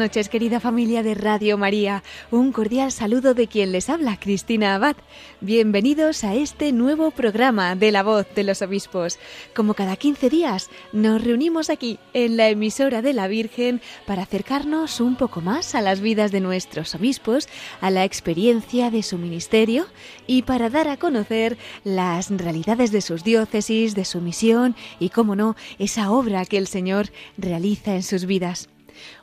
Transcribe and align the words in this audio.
Noches, 0.00 0.30
querida 0.30 0.60
familia 0.60 1.02
de 1.02 1.14
Radio 1.14 1.58
María. 1.58 2.02
Un 2.30 2.52
cordial 2.52 2.90
saludo 2.90 3.34
de 3.34 3.48
quien 3.48 3.70
les 3.70 3.90
habla, 3.90 4.18
Cristina 4.18 4.74
Abad. 4.74 4.96
Bienvenidos 5.42 6.24
a 6.24 6.34
este 6.34 6.72
nuevo 6.72 7.10
programa 7.10 7.76
de 7.76 7.92
La 7.92 8.02
Voz 8.02 8.26
de 8.34 8.42
los 8.42 8.62
Obispos. 8.62 9.18
Como 9.54 9.74
cada 9.74 9.96
15 9.96 10.30
días, 10.30 10.70
nos 10.94 11.22
reunimos 11.22 11.68
aquí 11.68 11.98
en 12.14 12.38
la 12.38 12.48
emisora 12.48 13.02
de 13.02 13.12
la 13.12 13.28
Virgen 13.28 13.82
para 14.06 14.22
acercarnos 14.22 15.00
un 15.00 15.16
poco 15.16 15.42
más 15.42 15.74
a 15.74 15.82
las 15.82 16.00
vidas 16.00 16.32
de 16.32 16.40
nuestros 16.40 16.94
obispos, 16.94 17.46
a 17.82 17.90
la 17.90 18.06
experiencia 18.06 18.90
de 18.90 19.02
su 19.02 19.18
ministerio 19.18 19.86
y 20.26 20.42
para 20.42 20.70
dar 20.70 20.88
a 20.88 20.96
conocer 20.96 21.58
las 21.84 22.30
realidades 22.30 22.90
de 22.90 23.02
sus 23.02 23.22
diócesis, 23.22 23.94
de 23.94 24.06
su 24.06 24.22
misión 24.22 24.74
y, 24.98 25.10
cómo 25.10 25.36
no, 25.36 25.56
esa 25.78 26.10
obra 26.10 26.46
que 26.46 26.56
el 26.56 26.68
Señor 26.68 27.10
realiza 27.36 27.94
en 27.94 28.02
sus 28.02 28.24
vidas. 28.24 28.70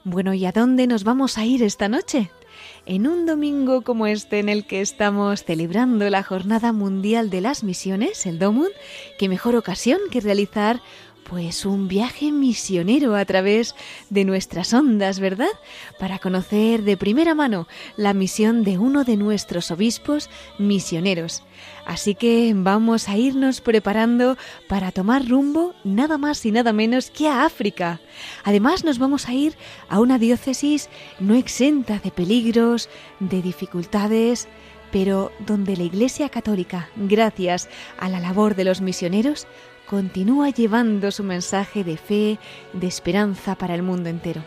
Bueno, 0.03 0.33
¿y 0.33 0.45
a 0.45 0.51
dónde 0.51 0.87
nos 0.87 1.03
vamos 1.03 1.37
a 1.37 1.45
ir 1.45 1.63
esta 1.63 1.89
noche? 1.89 2.31
En 2.85 3.07
un 3.07 3.25
domingo 3.25 3.81
como 3.81 4.07
este 4.07 4.39
en 4.39 4.49
el 4.49 4.65
que 4.65 4.81
estamos 4.81 5.43
celebrando 5.43 6.09
la 6.09 6.23
Jornada 6.23 6.71
Mundial 6.71 7.29
de 7.29 7.41
las 7.41 7.63
Misiones, 7.63 8.25
el 8.25 8.39
DOMUN, 8.39 8.69
qué 9.19 9.29
mejor 9.29 9.55
ocasión 9.55 9.99
que 10.11 10.21
realizar 10.21 10.81
pues 11.29 11.65
un 11.65 11.87
viaje 11.87 12.31
misionero 12.31 13.15
a 13.15 13.25
través 13.25 13.75
de 14.09 14.23
nuestras 14.23 14.73
ondas, 14.73 15.19
¿verdad? 15.19 15.49
Para 15.99 16.19
conocer 16.19 16.83
de 16.83 16.95
primera 16.95 17.35
mano 17.35 17.67
la 17.97 18.13
misión 18.13 18.63
de 18.63 18.77
uno 18.77 19.03
de 19.03 19.17
nuestros 19.17 19.69
obispos 19.71 20.29
misioneros. 20.57 21.43
Así 21.85 22.15
que 22.15 22.53
vamos 22.55 23.09
a 23.09 23.17
irnos 23.17 23.61
preparando 23.61 24.37
para 24.67 24.91
tomar 24.91 25.27
rumbo 25.27 25.73
nada 25.83 26.17
más 26.17 26.45
y 26.45 26.51
nada 26.51 26.71
menos 26.71 27.11
que 27.11 27.27
a 27.27 27.45
África. 27.45 27.99
Además 28.43 28.85
nos 28.85 28.97
vamos 28.97 29.27
a 29.27 29.33
ir 29.33 29.55
a 29.89 29.99
una 29.99 30.19
diócesis 30.19 30.89
no 31.19 31.35
exenta 31.35 31.99
de 31.99 32.11
peligros, 32.11 32.89
de 33.19 33.41
dificultades, 33.41 34.47
pero 34.91 35.31
donde 35.45 35.75
la 35.75 35.83
Iglesia 35.83 36.29
Católica, 36.29 36.89
gracias 36.95 37.67
a 37.97 38.07
la 38.07 38.19
labor 38.19 38.55
de 38.55 38.63
los 38.63 38.79
misioneros, 38.79 39.47
continúa 39.89 40.49
llevando 40.49 41.11
su 41.11 41.23
mensaje 41.23 41.83
de 41.83 41.97
fe, 41.97 42.39
de 42.73 42.87
esperanza 42.87 43.55
para 43.55 43.73
el 43.73 43.83
mundo 43.83 44.09
entero. 44.09 44.43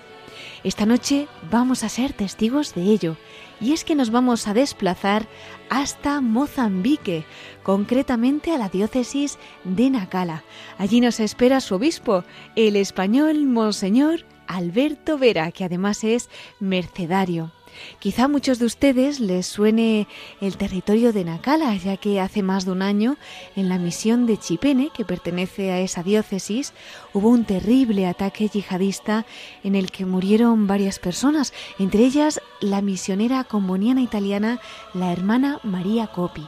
Esta 0.65 0.87
noche 0.87 1.27
vamos 1.51 1.85
a 1.85 1.89
ser 1.89 2.13
testigos 2.13 2.75
de 2.75 2.83
ello, 2.83 3.17
y 3.61 3.73
es 3.73 3.85
que 3.85 3.95
nos 3.95 4.11
vamos 4.11 4.47
a 4.47 4.55
desplazar 4.55 5.27
hasta 5.69 6.21
Mozambique, 6.21 7.25
concretamente 7.63 8.53
a 8.53 8.59
la 8.59 8.69
diócesis 8.69 9.39
de 9.65 9.91
Nacala. 9.91 10.45
Allí 10.79 11.01
nos 11.01 11.21
espera 11.21 11.61
su 11.61 11.75
obispo, 11.75 12.25
el 12.57 12.77
español 12.77 13.47
Monseñor 13.47 14.25
Alberto 14.47 15.19
Vera, 15.19 15.53
que 15.53 15.65
además 15.65 16.05
es 16.05 16.29
mercedario. 16.59 17.53
Quizá 17.99 18.25
a 18.25 18.29
muchos 18.29 18.59
de 18.59 18.67
ustedes 18.67 19.21
les 19.21 19.47
suene 19.47 20.07
el 20.41 20.57
territorio 20.57 21.13
de 21.13 21.25
Nacala, 21.25 21.75
ya 21.77 21.97
que 21.97 22.21
hace 22.21 22.43
más 22.43 22.65
de 22.65 22.73
un 22.73 22.83
año, 22.83 23.17
en 23.57 23.69
la 23.69 23.79
misión 23.79 24.27
de 24.27 24.39
Chipene, 24.39 24.91
que 24.95 25.05
pertenece 25.05 25.71
a 25.73 25.81
esa 25.81 26.03
diócesis, 26.03 26.73
hubo 27.13 27.29
un 27.29 27.45
terrible 27.45 28.07
ataque 28.07 28.49
yihadista 28.49 29.27
en 29.65 29.75
el 29.75 29.91
que 29.91 30.07
murieron 30.07 30.67
varias 30.67 30.99
personas, 30.99 31.53
entre 31.79 32.05
ellas 32.05 32.41
la 32.61 32.83
misionera 32.83 33.45
comboniana 33.45 34.03
italiana, 34.03 34.61
la 34.95 35.13
hermana 35.13 35.61
María 35.63 36.07
Copi. 36.09 36.47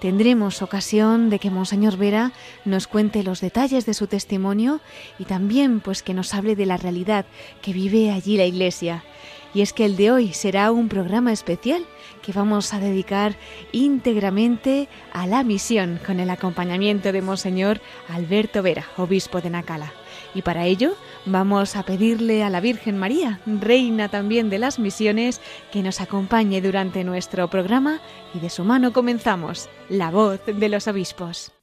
Tendremos 0.00 0.60
ocasión 0.60 1.30
de 1.30 1.38
que 1.38 1.50
Monseñor 1.50 1.96
Vera 1.96 2.32
nos 2.66 2.86
cuente 2.86 3.22
los 3.22 3.40
detalles 3.40 3.86
de 3.86 3.94
su 3.94 4.06
testimonio 4.06 4.80
y 5.18 5.24
también 5.24 5.80
pues 5.80 6.02
que 6.02 6.12
nos 6.12 6.34
hable 6.34 6.54
de 6.54 6.66
la 6.66 6.76
realidad 6.76 7.24
que 7.62 7.72
vive 7.72 8.10
allí 8.10 8.36
la 8.36 8.44
Iglesia. 8.44 9.04
Y 9.54 9.62
es 9.62 9.72
que 9.72 9.84
el 9.84 9.96
de 9.96 10.10
hoy 10.10 10.32
será 10.32 10.70
un 10.70 10.88
programa 10.88 11.32
especial 11.32 11.84
que 12.22 12.32
vamos 12.32 12.74
a 12.74 12.80
dedicar 12.80 13.36
íntegramente 13.72 14.88
a 15.12 15.26
la 15.26 15.44
misión 15.44 15.98
con 16.04 16.20
el 16.20 16.30
acompañamiento 16.30 17.12
de 17.12 17.22
Monseñor 17.22 17.80
Alberto 18.08 18.62
Vera, 18.62 18.84
obispo 18.96 19.40
de 19.40 19.50
Nacala. 19.50 19.92
Y 20.34 20.42
para 20.42 20.66
ello 20.66 20.94
vamos 21.24 21.76
a 21.76 21.84
pedirle 21.84 22.42
a 22.42 22.50
la 22.50 22.60
Virgen 22.60 22.98
María, 22.98 23.40
reina 23.46 24.08
también 24.08 24.50
de 24.50 24.58
las 24.58 24.78
misiones, 24.78 25.40
que 25.72 25.82
nos 25.82 26.00
acompañe 26.00 26.60
durante 26.60 27.04
nuestro 27.04 27.48
programa 27.48 28.00
y 28.34 28.40
de 28.40 28.50
su 28.50 28.64
mano 28.64 28.92
comenzamos, 28.92 29.68
la 29.88 30.10
voz 30.10 30.40
de 30.46 30.68
los 30.68 30.88
obispos. 30.88 31.55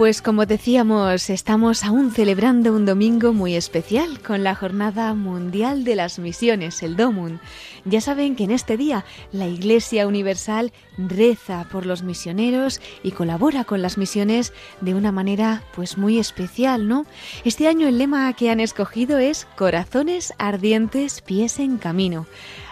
Pues 0.00 0.22
como 0.22 0.46
decíamos, 0.46 1.28
estamos 1.28 1.84
aún 1.84 2.10
celebrando 2.10 2.72
un 2.72 2.86
domingo 2.86 3.34
muy 3.34 3.54
especial 3.54 4.22
con 4.22 4.42
la 4.42 4.54
Jornada 4.54 5.12
Mundial 5.12 5.84
de 5.84 5.94
las 5.94 6.18
Misiones, 6.18 6.82
el 6.82 6.96
DOMUN. 6.96 7.38
Ya 7.84 8.00
saben 8.00 8.34
que 8.34 8.44
en 8.44 8.50
este 8.50 8.78
día 8.78 9.04
la 9.30 9.46
Iglesia 9.46 10.06
Universal 10.06 10.72
reza 10.96 11.66
por 11.70 11.84
los 11.84 12.02
misioneros 12.02 12.80
y 13.02 13.10
colabora 13.10 13.64
con 13.64 13.82
las 13.82 13.98
misiones 13.98 14.54
de 14.80 14.94
una 14.94 15.12
manera 15.12 15.64
pues 15.74 15.98
muy 15.98 16.18
especial, 16.18 16.88
¿no? 16.88 17.04
Este 17.44 17.68
año 17.68 17.86
el 17.86 17.98
lema 17.98 18.32
que 18.32 18.48
han 18.48 18.60
escogido 18.60 19.18
es 19.18 19.46
Corazones 19.54 20.32
ardientes, 20.38 21.20
pies 21.20 21.58
en 21.58 21.76
camino. 21.76 22.26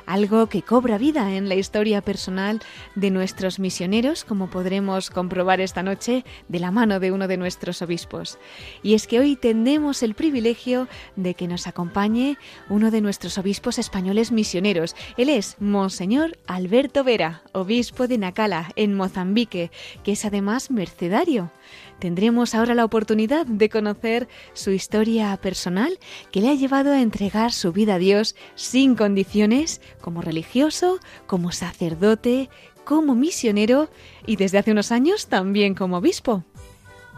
Algo 0.09 0.49
que 0.49 0.63
cobra 0.63 0.97
vida 0.97 1.35
en 1.35 1.49
la 1.49 1.55
historia 1.55 2.01
personal 2.01 2.61
de 2.95 3.11
nuestros 3.11 3.59
misioneros, 3.59 4.25
como 4.25 4.49
podremos 4.49 5.11
comprobar 5.11 5.61
esta 5.61 5.83
noche 5.83 6.25
de 6.49 6.59
la 6.59 6.71
mano 6.71 6.99
de 6.99 7.13
uno 7.13 7.29
de 7.29 7.37
nuestros 7.37 7.83
obispos. 7.83 8.39
Y 8.83 8.95
es 8.95 9.07
que 9.07 9.21
hoy 9.21 9.37
tenemos 9.37 10.03
el 10.03 10.15
privilegio 10.15 10.89
de 11.17 11.35
que 11.35 11.47
nos 11.47 11.67
acompañe 11.67 12.39
uno 12.71 12.91
de 12.91 13.03
nuestros 13.03 13.37
obispos 13.37 13.79
españoles 13.79 14.33
misioneros. 14.33 14.97
Él 15.19 15.29
es 15.29 15.57
Monseñor 15.61 16.39
Alberto 16.47 17.05
Vera, 17.05 17.43
obispo 17.53 18.09
de 18.09 18.17
Nacala, 18.17 18.73
en 18.77 18.95
Mozambique, 18.95 19.71
que 20.05 20.13
es 20.13 20.25
además 20.25 20.71
mercedario. 20.71 21.51
Tendremos 21.99 22.55
ahora 22.55 22.75
la 22.75 22.85
oportunidad 22.85 23.47
de 23.47 23.69
conocer 23.69 24.29
su 24.53 24.71
historia 24.71 25.37
personal 25.37 25.99
que 26.31 26.41
le 26.41 26.49
ha 26.49 26.55
llevado 26.55 26.93
a 26.93 27.01
entregar 27.01 27.53
su 27.53 27.73
vida 27.73 27.97
a 27.97 27.99
Dios 27.99 28.37
sin 28.55 28.95
condiciones, 28.95 29.81
como 30.01 30.23
religioso, 30.23 31.01
como 31.27 31.51
sacerdote, 31.51 32.51
como 32.85 33.15
misionero 33.15 33.91
y 34.27 34.37
desde 34.37 34.59
hace 34.59 34.73
unos 34.73 34.93
años 34.93 35.27
también 35.27 35.75
como 35.75 35.99
obispo. 35.99 36.45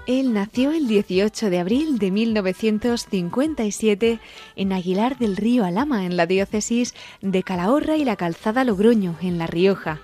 Él 0.07 0.33
nació 0.33 0.73
el 0.73 0.89
18 0.89 1.51
de 1.51 1.59
abril 1.59 1.99
de 1.99 2.11
1957 2.11 4.19
en 4.57 4.73
Aguilar 4.73 5.19
del 5.19 5.37
Río 5.37 5.65
Alama, 5.65 6.07
en 6.07 6.17
la 6.17 6.27
diócesis 6.27 6.95
de 7.21 7.43
Calahorra 7.43 7.97
y 7.97 8.05
la 8.05 8.17
Calzada 8.17 8.65
Logroño, 8.65 9.17
en 9.21 9.39
La 9.39 9.47
Rioja. 9.47 10.01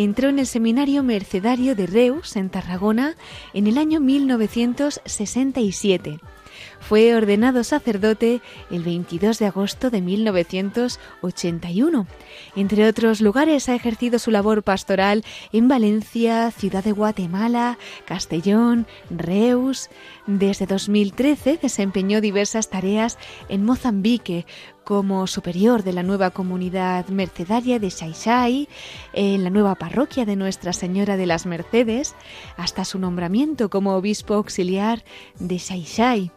Entró 0.00 0.28
en 0.28 0.38
el 0.38 0.46
Seminario 0.46 1.02
Mercedario 1.02 1.74
de 1.74 1.88
Reus, 1.88 2.36
en 2.36 2.50
Tarragona, 2.50 3.16
en 3.52 3.66
el 3.66 3.78
año 3.78 3.98
1967. 3.98 6.20
Fue 6.80 7.14
ordenado 7.14 7.64
sacerdote 7.64 8.40
el 8.70 8.82
22 8.82 9.38
de 9.38 9.46
agosto 9.46 9.90
de 9.90 10.00
1981. 10.00 12.06
Entre 12.56 12.86
otros 12.86 13.20
lugares 13.20 13.68
ha 13.68 13.74
ejercido 13.74 14.18
su 14.18 14.30
labor 14.30 14.62
pastoral 14.62 15.24
en 15.52 15.68
Valencia, 15.68 16.50
Ciudad 16.50 16.84
de 16.84 16.92
Guatemala, 16.92 17.78
Castellón, 18.06 18.86
Reus. 19.10 19.90
Desde 20.26 20.66
2013 20.66 21.58
desempeñó 21.60 22.20
diversas 22.20 22.70
tareas 22.70 23.18
en 23.48 23.64
Mozambique, 23.64 24.46
como 24.84 25.26
superior 25.26 25.82
de 25.82 25.92
la 25.92 26.02
nueva 26.02 26.30
comunidad 26.30 27.06
mercedaria 27.08 27.78
de 27.78 27.90
Xaixai, 27.90 28.68
en 29.12 29.44
la 29.44 29.50
nueva 29.50 29.74
parroquia 29.74 30.24
de 30.24 30.34
Nuestra 30.34 30.72
Señora 30.72 31.18
de 31.18 31.26
las 31.26 31.44
Mercedes, 31.44 32.14
hasta 32.56 32.86
su 32.86 32.98
nombramiento 32.98 33.68
como 33.68 33.96
obispo 33.96 34.32
auxiliar 34.32 35.04
de 35.38 35.58
Xaixai. 35.58 36.32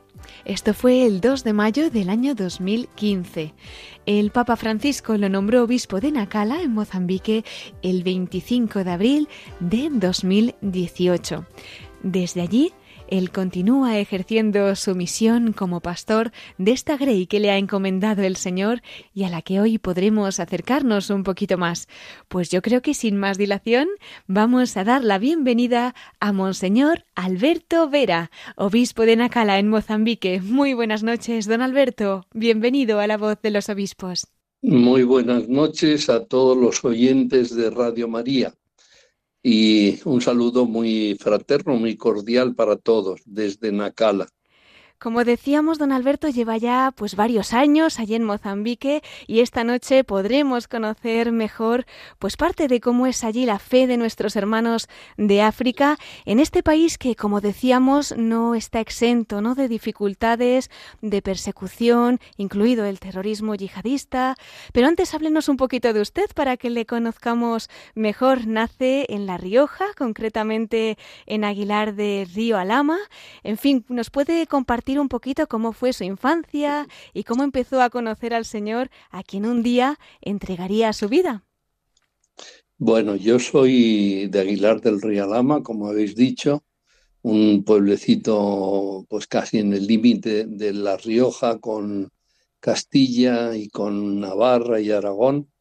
Esto 0.45 0.73
fue 0.73 1.05
el 1.05 1.21
2 1.21 1.43
de 1.43 1.53
mayo 1.53 1.89
del 1.89 2.09
año 2.09 2.35
2015. 2.35 3.53
El 4.05 4.31
Papa 4.31 4.55
Francisco 4.55 5.15
lo 5.17 5.29
nombró 5.29 5.63
obispo 5.63 5.99
de 5.99 6.11
Nacala, 6.11 6.61
en 6.61 6.73
Mozambique, 6.73 7.45
el 7.81 8.03
25 8.03 8.83
de 8.83 8.91
abril 8.91 9.29
de 9.59 9.89
2018. 9.91 11.45
Desde 12.03 12.41
allí 12.41 12.73
él 13.11 13.29
continúa 13.29 13.99
ejerciendo 13.99 14.73
su 14.75 14.95
misión 14.95 15.51
como 15.51 15.81
pastor 15.81 16.31
de 16.57 16.71
esta 16.71 16.95
grey 16.95 17.27
que 17.27 17.41
le 17.41 17.51
ha 17.51 17.57
encomendado 17.57 18.23
el 18.23 18.37
Señor 18.37 18.81
y 19.13 19.25
a 19.25 19.29
la 19.29 19.41
que 19.41 19.59
hoy 19.59 19.77
podremos 19.77 20.39
acercarnos 20.39 21.09
un 21.09 21.23
poquito 21.23 21.57
más. 21.57 21.89
Pues 22.29 22.49
yo 22.49 22.61
creo 22.61 22.81
que 22.81 22.93
sin 22.93 23.17
más 23.17 23.37
dilación 23.37 23.89
vamos 24.27 24.77
a 24.77 24.85
dar 24.85 25.03
la 25.03 25.19
bienvenida 25.19 25.93
a 26.21 26.31
Monseñor 26.31 27.03
Alberto 27.13 27.89
Vera, 27.89 28.31
obispo 28.55 29.05
de 29.05 29.17
Nacala 29.17 29.59
en 29.59 29.67
Mozambique. 29.67 30.41
Muy 30.41 30.73
buenas 30.73 31.03
noches, 31.03 31.47
don 31.47 31.61
Alberto. 31.61 32.25
Bienvenido 32.33 33.01
a 33.01 33.07
la 33.07 33.17
voz 33.17 33.41
de 33.41 33.51
los 33.51 33.67
obispos. 33.67 34.27
Muy 34.61 35.03
buenas 35.03 35.49
noches 35.49 36.09
a 36.09 36.23
todos 36.23 36.55
los 36.55 36.85
oyentes 36.85 37.53
de 37.53 37.71
Radio 37.71 38.07
María 38.07 38.53
y 39.43 39.99
un 40.05 40.21
saludo 40.21 40.65
muy 40.65 41.17
fraterno, 41.19 41.75
muy 41.75 41.97
cordial 41.97 42.55
para 42.55 42.75
todos 42.75 43.21
desde 43.25 43.71
Nacala. 43.71 44.27
Como 45.01 45.23
decíamos, 45.23 45.79
don 45.79 45.91
Alberto 45.91 46.29
lleva 46.29 46.57
ya 46.57 46.93
pues 46.95 47.15
varios 47.15 47.53
años 47.53 47.97
allí 47.97 48.13
en 48.13 48.23
Mozambique 48.23 49.01
y 49.25 49.39
esta 49.39 49.63
noche 49.63 50.03
podremos 50.03 50.67
conocer 50.67 51.31
mejor 51.31 51.87
pues 52.19 52.37
parte 52.37 52.67
de 52.67 52.79
cómo 52.79 53.07
es 53.07 53.23
allí 53.23 53.47
la 53.47 53.57
fe 53.57 53.87
de 53.87 53.97
nuestros 53.97 54.35
hermanos 54.35 54.87
de 55.17 55.41
África 55.41 55.97
en 56.25 56.39
este 56.39 56.61
país 56.61 56.99
que 56.99 57.15
como 57.15 57.41
decíamos 57.41 58.15
no 58.15 58.53
está 58.53 58.79
exento, 58.79 59.41
¿no? 59.41 59.55
de 59.55 59.67
dificultades, 59.67 60.69
de 61.01 61.23
persecución, 61.23 62.19
incluido 62.37 62.85
el 62.85 62.99
terrorismo 62.99 63.55
yihadista. 63.55 64.35
Pero 64.71 64.85
antes 64.85 65.15
háblenos 65.15 65.49
un 65.49 65.57
poquito 65.57 65.93
de 65.93 66.01
usted 66.01 66.29
para 66.35 66.57
que 66.57 66.69
le 66.69 66.85
conozcamos 66.85 67.71
mejor. 67.95 68.45
Nace 68.45 69.07
en 69.09 69.25
La 69.25 69.37
Rioja, 69.37 69.85
concretamente 69.97 70.99
en 71.25 71.43
Aguilar 71.43 71.95
de 71.95 72.27
Río 72.31 72.59
Alama. 72.59 72.99
En 73.41 73.57
fin, 73.57 73.83
nos 73.89 74.11
puede 74.11 74.45
compartir 74.45 74.90
un 74.99 75.09
poquito 75.09 75.47
cómo 75.47 75.73
fue 75.73 75.93
su 75.93 76.03
infancia 76.03 76.87
y 77.13 77.23
cómo 77.23 77.43
empezó 77.43 77.81
a 77.81 77.89
conocer 77.89 78.33
al 78.33 78.45
Señor 78.45 78.89
a 79.09 79.23
quien 79.23 79.45
un 79.45 79.63
día 79.63 79.99
entregaría 80.21 80.93
su 80.93 81.09
vida. 81.09 81.45
Bueno, 82.77 83.15
yo 83.15 83.37
soy 83.37 84.27
de 84.27 84.39
Aguilar 84.39 84.81
del 84.81 85.01
Rialama, 85.01 85.61
como 85.61 85.87
habéis 85.87 86.15
dicho, 86.15 86.63
un 87.21 87.63
pueblecito 87.63 89.05
pues 89.07 89.27
casi 89.27 89.59
en 89.59 89.73
el 89.73 89.85
límite 89.85 90.45
de 90.47 90.73
La 90.73 90.97
Rioja 90.97 91.59
con 91.59 92.09
Castilla 92.59 93.55
y 93.55 93.69
con 93.69 94.19
Navarra 94.19 94.81
y 94.81 94.91
Aragón, 94.91 95.51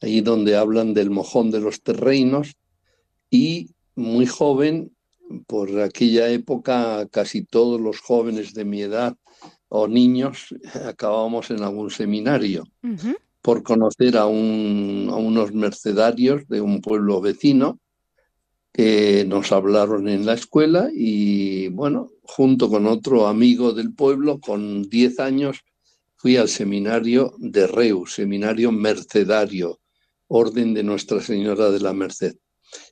ahí 0.00 0.20
donde 0.20 0.56
hablan 0.56 0.94
del 0.94 1.10
mojón 1.10 1.50
de 1.50 1.60
los 1.60 1.82
terrenos, 1.82 2.54
y 3.30 3.70
muy 3.94 4.26
joven 4.26 4.92
por 5.46 5.80
aquella 5.80 6.28
época 6.28 7.06
casi 7.10 7.44
todos 7.44 7.80
los 7.80 8.00
jóvenes 8.00 8.54
de 8.54 8.64
mi 8.64 8.82
edad 8.82 9.16
o 9.68 9.88
niños 9.88 10.54
acabábamos 10.86 11.50
en 11.50 11.62
algún 11.62 11.90
seminario 11.90 12.64
por 13.42 13.62
conocer 13.62 14.16
a, 14.16 14.26
unos 14.26 15.52
mercedarios 15.52 16.46
de 16.48 16.60
un 16.60 16.80
pueblo 16.80 17.20
vecino 17.20 17.80
que 18.72 19.24
nos 19.26 19.50
hablaron 19.52 20.08
en 20.08 20.26
la 20.26 20.34
escuela 20.34 20.90
y 20.92 21.68
bueno, 21.68 22.10
junto 22.22 22.68
con 22.68 22.86
otro 22.86 23.26
amigo 23.26 23.72
del 23.72 23.92
pueblo, 23.92 24.38
con 24.38 24.82
10 24.82 25.18
años, 25.20 25.60
fui 26.16 26.36
al 26.36 26.48
seminario 26.48 27.34
de 27.38 27.66
Reus, 27.66 28.14
seminario 28.14 28.70
mercedario, 28.70 29.80
Orden 30.28 30.74
de 30.74 30.84
Nuestra 30.84 31.20
Señora 31.20 31.70
de 31.70 31.80
la 31.80 31.92
Merced. 31.92 32.36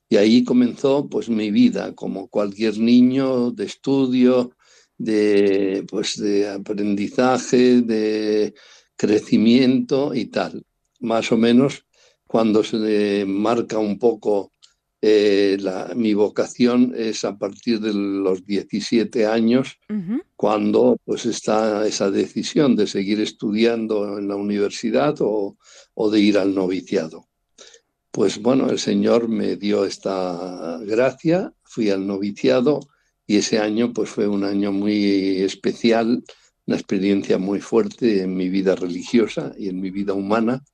Y 0.09 0.17
ahí 0.17 0.45
comenzó 0.45 1.09
pues 1.09 1.29
mi 1.29 1.50
vida, 1.50 1.95
como 1.95 2.29
cualquier 2.29 2.79
niño, 2.79 3.50
de 3.50 3.65
estudio, 3.65 4.53
de, 4.97 5.85
pues, 5.88 6.17
de 6.17 6.49
aprendizaje, 6.49 7.83
de 7.83 8.55
crecimiento 8.97 10.15
y 10.15 10.27
tal. 10.27 10.65
Más 11.00 11.31
o 11.31 11.37
menos 11.37 11.85
cuando 12.27 12.62
se 12.65 13.25
marca 13.27 13.79
un 13.79 13.99
poco 13.99 14.53
eh, 15.00 15.57
la, 15.61 15.93
mi 15.95 16.12
vocación 16.12 16.93
es 16.97 17.25
a 17.25 17.38
partir 17.38 17.81
de 17.81 17.95
los 17.95 18.45
17 18.45 19.27
años, 19.27 19.79
cuando 20.35 20.97
pues 21.05 21.25
está 21.27 21.87
esa 21.87 22.11
decisión 22.11 22.75
de 22.75 22.88
seguir 22.88 23.21
estudiando 23.21 24.19
en 24.19 24.27
la 24.27 24.35
universidad 24.35 25.15
o, 25.21 25.57
o 25.95 26.11
de 26.11 26.21
ir 26.21 26.37
al 26.37 26.55
noviciado. 26.55 27.27
Pues 28.18 28.42
bueno, 28.42 28.68
el 28.68 28.80
Señor 28.80 29.28
me 29.28 29.54
dio 29.54 29.84
esta 29.84 30.80
gracia, 30.82 31.54
fui 31.62 31.88
al 31.90 32.04
noviciado 32.04 32.80
y 33.28 33.37
ese 33.37 33.60
año 33.60 33.92
pues 33.92 34.10
fue 34.10 34.26
un 34.26 34.42
año 34.42 34.72
muy 34.72 35.40
especial, 35.42 36.25
una 36.66 36.76
experiencia 36.76 37.38
muy 37.38 37.60
fuerte 37.60 38.22
en 38.22 38.34
mi 38.34 38.48
vida 38.48 38.75
religiosa 38.75 39.52
y 39.56 39.68
en 39.68 39.80
mi 39.80 39.90
vida 39.90 40.14
humana, 40.14 40.64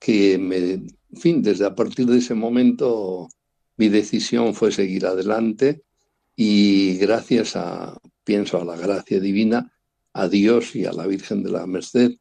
que 0.00 0.36
me, 0.36 0.56
en 0.58 0.90
fin, 1.16 1.42
desde 1.42 1.64
a 1.64 1.76
partir 1.76 2.06
de 2.06 2.18
ese 2.18 2.34
momento 2.34 3.28
mi 3.76 3.88
decisión 3.88 4.52
fue 4.52 4.72
seguir 4.72 5.06
adelante 5.06 5.84
y 6.34 6.96
gracias 6.96 7.54
a, 7.54 8.00
pienso 8.24 8.60
a 8.60 8.64
la 8.64 8.74
gracia 8.74 9.20
divina, 9.20 9.72
a 10.12 10.26
Dios 10.26 10.74
y 10.74 10.86
a 10.86 10.92
la 10.92 11.06
Virgen 11.06 11.44
de 11.44 11.52
la 11.52 11.68
Merced, 11.68 12.16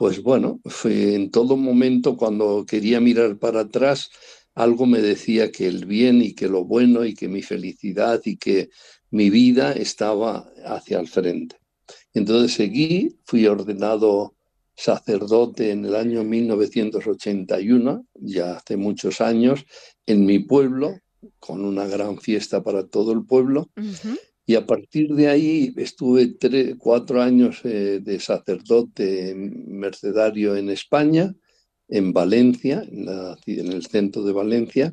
pues 0.00 0.22
bueno, 0.22 0.62
en 0.84 1.30
todo 1.30 1.58
momento 1.58 2.16
cuando 2.16 2.64
quería 2.66 3.00
mirar 3.00 3.36
para 3.36 3.60
atrás, 3.60 4.08
algo 4.54 4.86
me 4.86 5.02
decía 5.02 5.52
que 5.52 5.66
el 5.66 5.84
bien 5.84 6.22
y 6.22 6.32
que 6.32 6.48
lo 6.48 6.64
bueno 6.64 7.04
y 7.04 7.12
que 7.12 7.28
mi 7.28 7.42
felicidad 7.42 8.18
y 8.24 8.38
que 8.38 8.70
mi 9.10 9.28
vida 9.28 9.74
estaba 9.74 10.50
hacia 10.64 11.00
el 11.00 11.06
frente. 11.06 11.56
Entonces 12.14 12.54
seguí, 12.54 13.18
fui 13.26 13.46
ordenado 13.46 14.36
sacerdote 14.74 15.70
en 15.70 15.84
el 15.84 15.94
año 15.94 16.24
1981, 16.24 18.06
ya 18.14 18.56
hace 18.56 18.78
muchos 18.78 19.20
años, 19.20 19.66
en 20.06 20.24
mi 20.24 20.38
pueblo, 20.38 20.98
con 21.38 21.62
una 21.62 21.86
gran 21.86 22.16
fiesta 22.16 22.62
para 22.62 22.86
todo 22.86 23.12
el 23.12 23.26
pueblo. 23.26 23.68
Y 24.50 24.56
a 24.56 24.66
partir 24.66 25.14
de 25.14 25.28
ahí 25.28 25.72
estuve 25.76 26.36
cuatro 26.76 27.22
años 27.22 27.60
eh, 27.62 28.00
de 28.02 28.18
sacerdote 28.18 29.32
mercedario 29.36 30.56
en 30.56 30.70
España, 30.70 31.32
en 31.86 32.12
Valencia, 32.12 32.82
en, 32.82 33.72
el 33.72 33.86
centro 33.86 34.24
de 34.24 34.32
Valencia, 34.32 34.92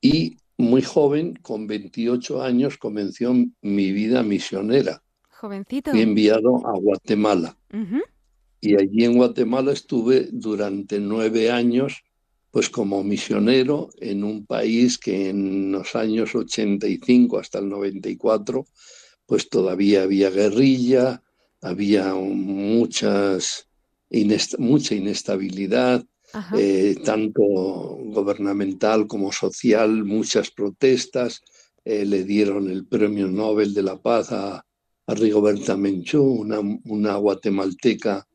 y 0.00 0.38
muy 0.58 0.82
joven, 0.82 1.38
con 1.42 1.68
28 1.68 2.42
años, 2.42 2.76
comenzó 2.76 3.32
mi 3.62 3.92
vida 3.92 4.24
misionera. 4.24 5.00
Jovencito. 5.28 5.92
Fui 5.92 6.02
enviado 6.02 6.66
a 6.66 6.76
Guatemala. 6.76 7.56
Y 8.60 8.74
allí 8.74 9.04
en 9.04 9.14
Guatemala 9.14 9.70
estuve 9.70 10.28
durante 10.32 10.98
nueve 10.98 11.52
años, 11.52 12.02
pues 12.56 12.70
como 12.70 13.04
misionero 13.04 13.90
en 13.98 14.24
un 14.24 14.46
país 14.46 14.96
que 14.96 15.28
en 15.28 15.72
los 15.72 15.94
años 15.94 16.34
85 16.34 17.38
hasta 17.38 17.58
el 17.58 17.68
94, 17.68 18.64
pues 19.26 19.50
todavía 19.50 20.04
había 20.04 20.30
guerrilla, 20.30 21.22
había 21.60 22.14
muchas, 22.14 23.68
mucha 24.56 24.94
inestabilidad, 24.94 26.02
eh, 26.56 26.96
tanto 27.04 27.42
gubernamental 27.42 29.06
como 29.06 29.32
social, 29.32 30.04
muchas 30.04 30.50
protestas. 30.50 31.42
Eh, 31.84 32.06
le 32.06 32.24
dieron 32.24 32.70
el 32.70 32.86
Premio 32.86 33.26
Nobel 33.26 33.74
de 33.74 33.82
la 33.82 34.00
Paz 34.00 34.32
a, 34.32 34.64
Rigoberta 35.08 35.76
Menchú, 35.76 36.22
una, 36.22 37.16
guatemalteca 37.16 38.26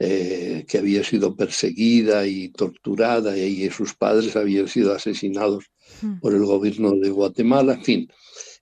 eh, 0.00 0.64
que 0.68 0.78
había 0.78 1.02
sido 1.02 1.34
perseguida 1.34 2.26
y 2.26 2.50
torturada 2.50 3.36
y, 3.36 3.68
sus 3.70 3.94
padres 3.94 4.36
habían 4.36 4.68
sido 4.68 4.94
asesinados 4.94 5.64
hmm. 6.02 6.20
por 6.20 6.34
el 6.34 6.44
gobierno 6.44 6.92
de 6.92 7.10
Guatemala, 7.10 7.74
en 7.74 7.84
fin. 7.84 8.08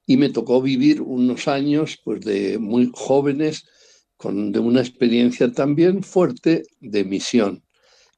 Y 0.07 0.17
me 0.17 0.31
tocó 0.31 0.63
vivir 0.63 1.03
unos 1.03 1.47
años 1.47 1.99
pues, 2.03 2.21
de 2.21 2.59
muy 2.59 2.91
jóvenes 2.95 3.67
con 4.17 4.51
de 4.51 4.61
una 4.61 4.81
experiencia 4.81 5.53
también 5.53 6.03
fuerte 6.03 6.63
de 6.81 7.05
misión. 7.05 7.63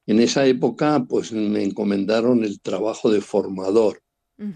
En 0.06 0.20
esa 0.20 0.46
época, 0.46 1.04
pues 1.08 1.32
me 1.32 1.64
encomendaron 1.64 2.44
el 2.44 2.60
trabajo 2.60 3.10
de 3.10 3.20
formador 3.20 4.00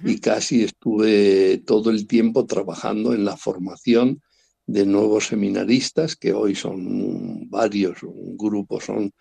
y 0.04 0.20
casi 0.20 0.62
estuve 0.62 1.58
todo 1.66 1.90
el 1.90 2.06
tiempo 2.06 2.46
trabajando 2.46 3.14
en 3.14 3.24
la 3.24 3.36
formación 3.36 4.22
de 4.72 4.86
nuevos 4.86 5.26
seminaristas, 5.26 6.16
que 6.16 6.32
hoy 6.32 6.54
son 6.54 7.50
varios, 7.50 8.02
un 8.02 8.38
grupo 8.38 8.80
son 8.80 9.12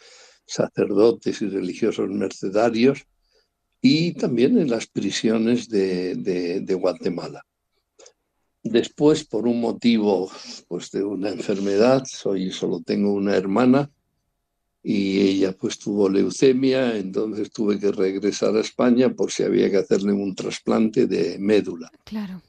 sacerdotes 0.45 1.41
y 1.41 1.49
religiosos 1.49 2.09
mercedarios, 2.09 3.05
y 3.81 4.13
también 4.13 4.57
en 4.57 4.69
las 4.69 4.87
prisiones 4.87 5.67
de, 5.67 6.77
Guatemala. 6.79 7.43
Después, 8.63 9.25
por 9.25 9.45
un 9.45 9.59
motivo 9.59 10.31
pues, 10.69 10.89
de 10.91 11.03
una 11.03 11.29
enfermedad, 11.29 12.03
soy, 12.05 12.51
solo 12.51 12.79
tengo 12.79 13.11
una 13.11 13.35
hermana, 13.35 13.91
y 14.81 15.19
ella 15.19 15.51
pues 15.51 15.77
tuvo 15.77 16.07
leucemia, 16.07 16.97
entonces 16.97 17.51
tuve 17.51 17.77
que 17.77 17.91
regresar 17.91 18.55
a 18.55 18.61
España 18.61 19.13
por 19.13 19.31
si 19.31 19.43
había 19.43 19.69
que 19.69 19.77
hacerle 19.77 20.13
un 20.13 20.33
trasplante 20.33 21.07
de 21.07 21.37
médula. 21.39 21.91
Claro. 22.05 22.41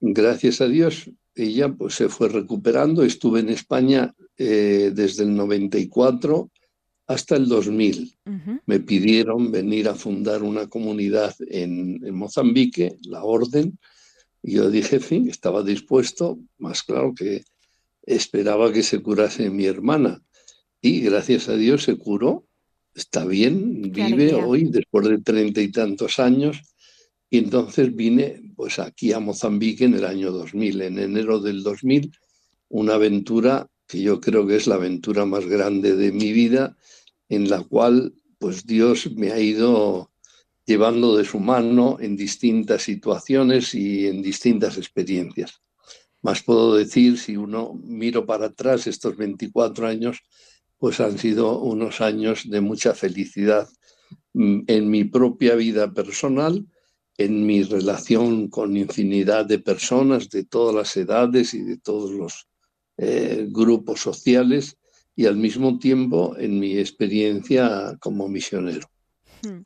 Gracias 0.00 0.60
a 0.60 0.68
Dios, 0.68 1.10
ella 1.38 1.68
pues 1.68 1.94
se 1.94 2.08
fue 2.08 2.28
recuperando. 2.28 3.02
Estuve 3.02 3.40
en 3.40 3.48
España 3.48 4.14
eh, 4.36 4.90
desde 4.94 5.24
el 5.24 5.34
94 5.34 6.50
hasta 7.06 7.36
el 7.36 7.48
2000. 7.48 8.18
Me 8.66 8.80
pidieron 8.80 9.50
venir 9.50 9.88
a 9.88 9.94
fundar 9.94 10.42
una 10.42 10.68
comunidad 10.68 11.34
en, 11.48 12.00
en 12.04 12.14
Mozambique, 12.14 12.98
la 13.02 13.24
Orden, 13.24 13.78
y 14.42 14.52
yo 14.52 14.70
dije, 14.70 15.00
fin, 15.00 15.28
estaba 15.28 15.62
dispuesto, 15.62 16.38
más 16.58 16.82
claro 16.82 17.14
que 17.14 17.44
esperaba 18.02 18.72
que 18.72 18.82
se 18.82 19.00
curase 19.00 19.50
mi 19.50 19.66
hermana 19.66 20.22
y 20.80 21.00
gracias 21.00 21.48
a 21.48 21.56
Dios 21.56 21.84
se 21.84 21.96
curó, 21.96 22.46
está 22.94 23.24
bien, 23.24 23.82
vive 23.92 24.34
hoy 24.34 24.64
después 24.70 25.08
de 25.08 25.18
treinta 25.18 25.60
y 25.60 25.70
tantos 25.70 26.18
años. 26.18 26.62
Y 27.30 27.38
entonces 27.38 27.94
vine 27.94 28.47
pues 28.58 28.80
aquí 28.80 29.12
a 29.12 29.20
Mozambique 29.20 29.84
en 29.84 29.94
el 29.94 30.04
año 30.04 30.32
2000, 30.32 30.82
en 30.82 30.98
enero 30.98 31.38
del 31.38 31.62
2000, 31.62 32.10
una 32.70 32.94
aventura 32.94 33.70
que 33.86 34.02
yo 34.02 34.20
creo 34.20 34.48
que 34.48 34.56
es 34.56 34.66
la 34.66 34.74
aventura 34.74 35.24
más 35.24 35.46
grande 35.46 35.94
de 35.94 36.10
mi 36.10 36.32
vida, 36.32 36.76
en 37.28 37.48
la 37.48 37.62
cual 37.62 38.14
pues 38.40 38.66
Dios 38.66 39.12
me 39.12 39.30
ha 39.30 39.38
ido 39.38 40.10
llevando 40.66 41.16
de 41.16 41.24
su 41.24 41.38
mano 41.38 41.98
en 42.00 42.16
distintas 42.16 42.82
situaciones 42.82 43.76
y 43.76 44.08
en 44.08 44.22
distintas 44.22 44.76
experiencias. 44.76 45.62
Más 46.20 46.42
puedo 46.42 46.74
decir, 46.74 47.16
si 47.16 47.36
uno 47.36 47.74
miro 47.84 48.26
para 48.26 48.46
atrás 48.46 48.88
estos 48.88 49.16
24 49.16 49.86
años, 49.86 50.18
pues 50.78 50.98
han 50.98 51.16
sido 51.16 51.60
unos 51.60 52.00
años 52.00 52.50
de 52.50 52.60
mucha 52.60 52.92
felicidad 52.92 53.68
mm, 54.32 54.62
en 54.66 54.90
mi 54.90 55.04
propia 55.04 55.54
vida 55.54 55.94
personal, 55.94 56.66
en 57.18 57.44
mi 57.44 57.62
relación 57.64 58.48
con 58.48 58.76
infinidad 58.76 59.44
de 59.44 59.58
personas 59.58 60.30
de 60.30 60.44
todas 60.44 60.74
las 60.74 60.96
edades 60.96 61.52
y 61.52 61.62
de 61.62 61.76
todos 61.76 62.12
los 62.12 62.48
eh, 62.96 63.46
grupos 63.50 64.00
sociales 64.00 64.78
y 65.16 65.26
al 65.26 65.36
mismo 65.36 65.78
tiempo 65.80 66.36
en 66.38 66.60
mi 66.60 66.78
experiencia 66.78 67.96
como 68.00 68.28
misionero. 68.28 68.88
Hmm. 69.42 69.62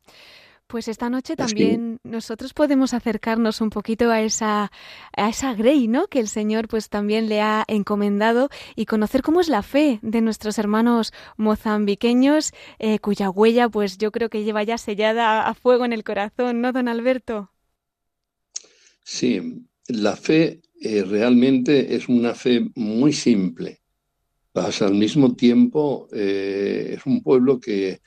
Pues 0.67 0.89
esta 0.89 1.11
noche 1.11 1.37
también 1.37 1.92
nosotros 2.05 2.53
podemos 2.53 2.95
acercarnos 2.95 3.61
un 3.61 3.71
poquito 3.71 4.11
a 4.11 4.23
esa, 4.23 4.73
a 5.17 5.29
esa 5.29 5.55
Grey, 5.55 5.87
¿no? 5.87 6.09
Que 6.09 6.19
el 6.19 6.29
Señor 6.29 6.67
pues 6.69 6.89
también 6.89 7.29
le 7.29 7.41
ha 7.41 7.65
encomendado 7.69 8.49
y 8.75 8.87
conocer 8.87 9.23
cómo 9.23 9.41
es 9.41 9.49
la 9.49 9.63
fe 9.63 10.01
de 10.03 10.21
nuestros 10.21 10.59
hermanos 10.59 11.13
mozambiqueños, 11.37 12.53
eh, 12.79 12.99
cuya 12.99 13.31
huella 13.31 13.69
pues 13.69 13.99
yo 13.99 14.11
creo 14.11 14.29
que 14.31 14.45
lleva 14.45 14.65
ya 14.65 14.79
sellada 14.79 15.47
a 15.47 15.55
fuego 15.55 15.85
en 15.85 15.93
el 15.93 16.05
corazón, 16.05 16.61
¿no, 16.61 16.73
don 16.73 16.89
Alberto? 16.89 17.53
Sí, 19.05 19.65
la 19.87 20.17
fe 20.17 20.61
eh, 20.81 21.05
realmente 21.05 21.95
es 21.95 22.09
una 22.09 22.35
fe 22.35 22.69
muy 22.75 23.13
simple. 23.13 23.81
Pasa 24.53 24.87
al 24.87 24.95
mismo 24.95 25.35
tiempo, 25.35 26.09
eh, 26.13 26.95
es 26.97 27.07
un 27.07 27.23
pueblo 27.23 27.59
que 27.59 28.01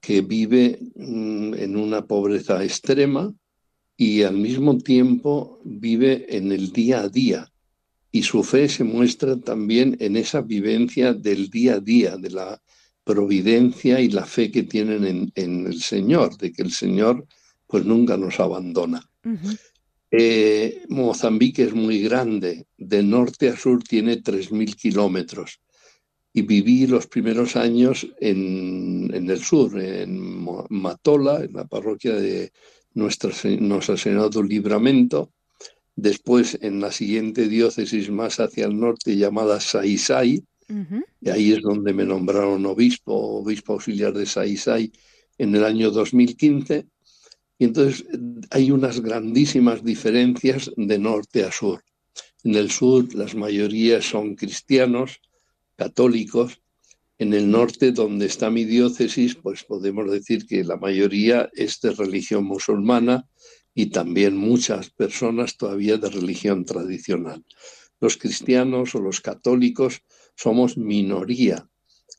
que 0.00 0.20
vive 0.20 0.78
mm, 0.94 1.54
en 1.54 1.76
una 1.76 2.06
pobreza 2.06 2.62
extrema 2.64 3.32
y 3.96 4.22
al 4.22 4.36
mismo 4.36 4.78
tiempo 4.78 5.60
vive 5.64 6.36
en 6.36 6.52
el 6.52 6.72
día 6.72 7.00
a 7.00 7.08
día. 7.08 7.50
Y 8.10 8.22
su 8.22 8.42
fe 8.42 8.68
se 8.68 8.84
muestra 8.84 9.36
también 9.36 9.96
en 10.00 10.16
esa 10.16 10.40
vivencia 10.40 11.12
del 11.12 11.50
día 11.50 11.74
a 11.74 11.80
día, 11.80 12.16
de 12.16 12.30
la 12.30 12.62
providencia 13.04 14.00
y 14.00 14.08
la 14.08 14.24
fe 14.24 14.50
que 14.50 14.62
tienen 14.62 15.32
en, 15.34 15.66
el 15.66 15.80
Señor, 15.80 16.36
de 16.38 16.52
que 16.52 16.62
el 16.62 16.72
Señor 16.72 17.26
pues 17.66 17.84
nunca 17.84 18.16
nos 18.16 18.40
abandona. 18.40 19.06
Eh, 20.10 20.84
Mozambique 20.88 21.64
es 21.64 21.74
muy 21.74 22.00
grande, 22.00 22.66
de 22.78 23.02
norte 23.02 23.50
a 23.50 23.56
sur 23.56 23.82
tiene 23.82 24.22
3.000 24.22 24.74
kilómetros 24.74 25.60
y 26.38 26.42
viví 26.42 26.86
los 26.86 27.08
primeros 27.08 27.56
años 27.56 28.06
en, 28.20 29.10
el 29.12 29.40
sur, 29.40 29.76
en 29.80 30.44
Matola, 30.70 31.42
en 31.42 31.52
la 31.52 31.66
parroquia 31.66 32.14
de 32.14 32.52
Nuestra, 32.94 33.32
Nuestra 33.58 33.96
Señora 33.96 34.28
del 34.28 34.46
Libramento, 34.46 35.32
después 35.96 36.56
en 36.62 36.80
la 36.80 36.92
siguiente 36.92 37.48
diócesis 37.48 38.08
más 38.08 38.38
hacia 38.38 38.66
el 38.66 38.78
norte 38.78 39.16
llamada 39.16 39.58
Saisai, 39.58 40.44
y 41.20 41.28
ahí 41.30 41.52
es 41.52 41.62
donde 41.62 41.92
me 41.92 42.04
nombraron 42.04 42.64
obispo, 42.66 43.14
obispo 43.40 43.72
auxiliar 43.72 44.12
de 44.12 44.26
Saisai 44.26 44.92
en 45.38 45.56
el 45.56 45.64
año 45.64 45.90
2015, 45.90 46.86
y 47.58 47.64
entonces 47.64 48.04
hay 48.50 48.70
unas 48.70 49.00
grandísimas 49.00 49.82
diferencias 49.82 50.70
de 50.76 50.98
norte 51.00 51.42
a 51.42 51.50
sur. 51.50 51.82
En 52.44 52.54
el 52.54 52.70
sur 52.70 53.12
las 53.14 53.34
mayorías 53.34 54.04
son 54.04 54.36
cristianos, 54.36 55.20
católicos. 55.78 56.60
En 57.18 57.32
el 57.34 57.50
norte, 57.50 57.92
donde 57.92 58.26
está 58.26 58.50
mi 58.50 58.64
diócesis, 58.64 59.36
pues 59.36 59.64
podemos 59.64 60.10
decir 60.10 60.46
que 60.46 60.62
la 60.62 60.76
mayoría 60.76 61.48
es 61.54 61.80
de 61.80 61.92
religión 61.92 62.44
musulmana 62.44 63.26
y 63.74 63.86
también 63.86 64.36
muchas 64.36 64.90
personas 64.90 65.56
todavía 65.56 65.96
de 65.96 66.10
religión 66.10 66.64
tradicional. 66.64 67.44
Los 68.00 68.16
cristianos 68.16 68.94
o 68.94 69.00
los 69.00 69.20
católicos 69.20 70.02
somos 70.36 70.76
minoría 70.76 71.68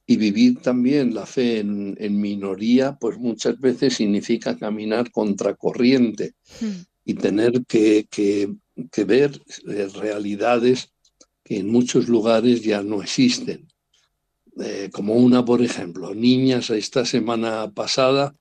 y 0.05 0.17
vivir 0.17 0.59
también 0.61 1.13
la 1.13 1.25
fe 1.25 1.59
en, 1.59 2.21
minoría, 2.21 2.97
pues 2.99 3.17
muchas 3.17 3.59
veces 3.59 3.95
significa 3.95 4.57
caminar 4.57 5.11
contracorriente 5.11 6.33
hmm. 6.59 6.81
y 7.05 7.13
tener 7.13 7.65
que, 7.67 8.07
que 8.09 9.03
ver 9.05 9.39
eh, 9.67 9.87
realidades 9.93 10.91
que 11.49 11.57
en 11.57 11.67
muchos 11.67 12.07
lugares 12.07 12.61
ya 12.61 12.83
no 12.83 13.01
existen. 13.01 13.67
Eh, 14.61 14.89
como 14.91 15.15
una, 15.15 15.43
por 15.43 15.63
ejemplo, 15.63 16.13
niñas, 16.13 16.69
esta 16.69 17.05
semana 17.05 17.71
pasada, 17.71 18.35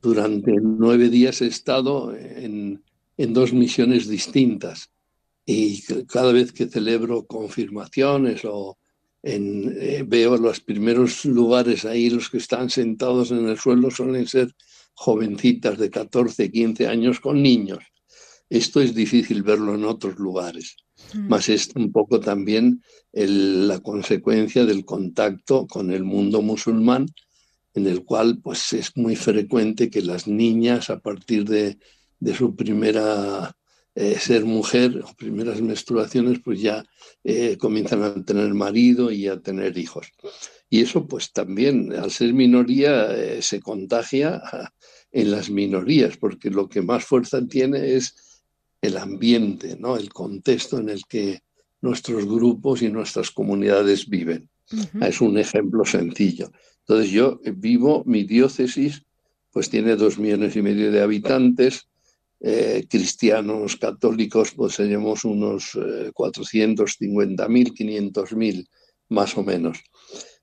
durante 0.00 0.52
nueve 0.62 1.08
días 1.08 1.42
he 1.42 1.48
estado 1.48 2.14
en, 2.14 2.80
dos 3.16 3.52
misiones 3.52 4.08
distintas 4.08 4.90
y 5.44 5.82
cada 6.06 6.32
vez 6.32 6.52
que 6.52 6.66
celebro 6.66 7.26
confirmaciones 7.26 8.42
o, 8.44 8.78
eh, 9.24 10.04
veo 10.06 10.36
los 10.36 10.60
primeros 10.60 11.24
lugares 11.24 11.84
ahí, 11.84 12.10
los 12.10 12.30
que 12.30 12.38
están 12.38 12.70
sentados 12.70 13.32
en 13.32 13.48
el 13.48 13.58
suelo 13.58 13.90
suelen 13.90 14.28
ser 14.28 14.54
jovencitas 14.94 15.78
de 15.78 15.90
14, 15.90 16.50
15 16.50 16.86
años 16.86 17.18
con 17.18 17.42
niños. 17.42 17.80
Esto 18.48 18.80
es 18.80 18.94
difícil 18.94 19.42
verlo 19.42 19.74
en 19.74 19.84
otros 19.84 20.16
lugares. 20.18 20.76
Más 21.14 21.48
es 21.48 21.70
un 21.74 21.92
poco 21.92 22.20
también 22.20 22.82
la 23.12 23.80
consecuencia 23.80 24.64
del 24.64 24.84
contacto 24.84 25.66
con 25.66 25.92
el 25.92 26.04
mundo 26.04 26.42
musulmán, 26.42 27.06
en 27.74 27.86
el 27.86 28.04
cual 28.04 28.40
pues 28.42 28.72
es 28.72 28.96
muy 28.96 29.16
frecuente 29.16 29.90
que 29.90 30.02
las 30.02 30.26
niñas 30.26 30.90
a 30.90 30.98
partir 30.98 31.48
de, 31.48 31.78
de 32.20 32.34
su 32.34 32.54
primera 32.54 33.54
eh, 33.94 34.18
ser 34.18 34.46
mujer 34.46 35.04
primeras 35.18 35.60
menstruaciones, 35.60 36.40
pues 36.42 36.62
ya 36.62 36.82
eh, 37.24 37.58
comienzan 37.58 38.02
a 38.02 38.24
tener 38.24 38.54
marido 38.54 39.10
y 39.10 39.28
a 39.28 39.40
tener 39.40 39.76
hijos. 39.76 40.06
Y 40.70 40.80
eso 40.80 41.06
pues 41.06 41.32
también, 41.32 41.92
al 41.92 42.10
ser 42.10 42.32
minoría, 42.32 43.14
eh, 43.14 43.42
se 43.42 43.60
contagia 43.60 44.40
en 45.10 45.30
las 45.30 45.50
minorías, 45.50 46.16
porque 46.16 46.48
lo 46.48 46.70
que 46.70 46.80
más 46.80 47.04
fuerza 47.04 47.46
tiene 47.46 47.94
es 47.94 48.16
el 48.82 48.96
ambiente, 48.98 49.76
¿no? 49.78 49.96
el 49.96 50.12
contexto 50.12 50.78
en 50.78 50.90
el 50.90 51.02
que 51.08 51.40
nuestros 51.80 52.26
grupos 52.26 52.82
y 52.82 52.90
nuestras 52.90 53.30
comunidades 53.30 54.08
viven. 54.08 54.50
Es 55.00 55.20
un 55.20 55.38
ejemplo 55.38 55.84
sencillo. 55.84 56.50
Entonces 56.80 57.10
yo 57.10 57.40
vivo, 57.56 58.02
mi 58.06 58.24
diócesis 58.24 59.02
pues 59.52 59.70
tiene 59.70 59.96
dos 59.96 60.18
millones 60.18 60.56
y 60.56 60.62
medio 60.62 60.90
de 60.90 61.02
habitantes, 61.02 61.88
eh, 62.40 62.86
cristianos 62.88 63.76
católicos 63.76 64.52
pues 64.56 64.76
tenemos 64.76 65.24
unos 65.24 65.74
eh, 65.76 66.10
450.000, 66.12 67.46
500.000 67.46 68.66
más 69.10 69.36
o 69.36 69.44
menos. 69.44 69.78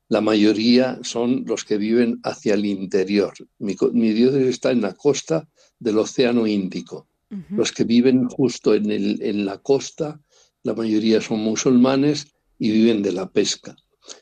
La 0.08 0.22
mayoría 0.22 1.00
son 1.04 1.44
los 1.46 1.66
que 1.66 1.78
viven 1.78 2.20
hacia 2.24 2.54
el 2.54 2.66
interior. 2.66 3.34
Mi, 3.60 3.76
diócesis 4.14 4.48
está 4.48 4.72
en 4.72 4.82
la 4.82 4.94
costa 4.94 5.48
del 5.78 6.00
Océano 6.00 6.48
Índico. 6.48 7.09
Los 7.52 7.72
que 7.72 7.84
viven 7.84 8.28
justo 8.28 8.74
en, 8.74 8.90
el, 8.90 9.22
en 9.22 9.46
la 9.46 9.60
costa, 9.60 10.20
la 10.64 10.74
mayoría 10.74 11.22
son 11.22 11.40
musulmanes 11.42 12.34
y 12.58 12.72
viven 12.72 13.04
de 13.04 13.12
la 13.12 13.30
pesca. 13.30 13.76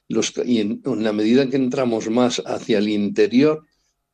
Los, 0.10 0.34
y 0.46 0.60
en, 0.60 0.82
en 0.84 1.04
la 1.04 1.14
medida 1.14 1.50
que 1.50 1.56
entramos 1.56 2.10
más 2.10 2.42
hacia 2.46 2.80
el 2.80 2.90
interior, 2.90 3.64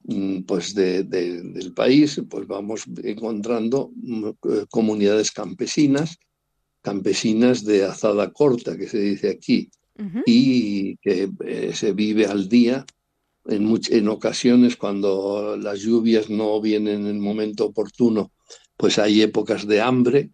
Mm, 0.06 0.42
pues 0.42 0.76
del 0.76 1.74
país, 1.74 2.22
pues 2.30 2.46
vamos 2.46 2.84
encontrando 3.04 3.92
mm, 3.96 4.28
eh, 4.28 4.66
comunidades 4.70 5.32
campesinas, 5.32 6.18
campesinas 6.82 7.64
de 7.64 7.86
azada 7.86 8.32
corta, 8.34 8.78
que 8.78 8.88
se 8.88 9.00
dice 9.00 9.30
aquí, 9.30 9.70
y 10.26 10.98
que 10.98 11.30
eh, 11.46 11.72
se 11.74 11.94
vive 11.94 12.26
al 12.26 12.50
día. 12.50 12.86
En, 13.46 13.80
en 13.90 14.08
ocasiones, 14.10 14.76
cuando 14.76 15.56
las 15.58 15.80
lluvias 15.80 16.30
no 16.30 16.60
vienen 16.60 17.02
en 17.02 17.08
el 17.08 17.20
momento 17.20 17.66
oportuno, 17.66 18.32
pues 18.78 19.00
hay 19.00 19.22
épocas 19.22 19.68
de 19.68 19.82
hambre, 19.82 20.32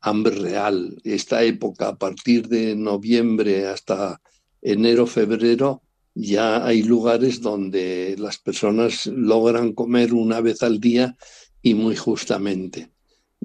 hambre 0.00 0.36
real. 0.36 1.00
Esta 1.04 1.42
época, 1.42 1.88
a 1.88 1.96
partir 1.96 2.48
de 2.48 2.74
noviembre 2.74 3.66
hasta 3.66 4.20
enero, 4.62 5.06
febrero, 5.06 5.82
ya 6.14 6.64
hay 6.64 6.82
lugares 6.82 7.40
donde 7.40 8.14
las 8.18 8.38
personas 8.38 9.06
logran 9.06 9.72
comer 9.72 10.14
una 10.14 10.40
vez 10.40 10.62
al 10.62 10.80
día 10.80 11.16
y 11.62 11.74
muy 11.74 11.96
justamente. 11.96 12.90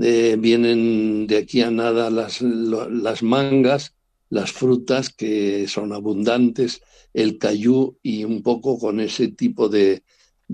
Eh, 0.02 0.38
vienen 0.40 1.28
de 1.28 1.38
aquí 1.38 1.62
a 1.62 1.72
nada 1.72 2.10
las, 2.10 2.42
las 2.42 3.24
mangas, 3.24 3.96
las 4.30 4.52
frutas 4.52 5.10
que 5.10 5.68
son 5.68 5.92
abundantes, 5.92 6.82
el 7.14 7.38
cayú 7.38 7.98
y 8.02 8.24
un 8.24 8.44
poco 8.44 8.78
con 8.78 9.00
ese 9.00 9.30
tipo 9.30 9.68
de, 9.68 10.04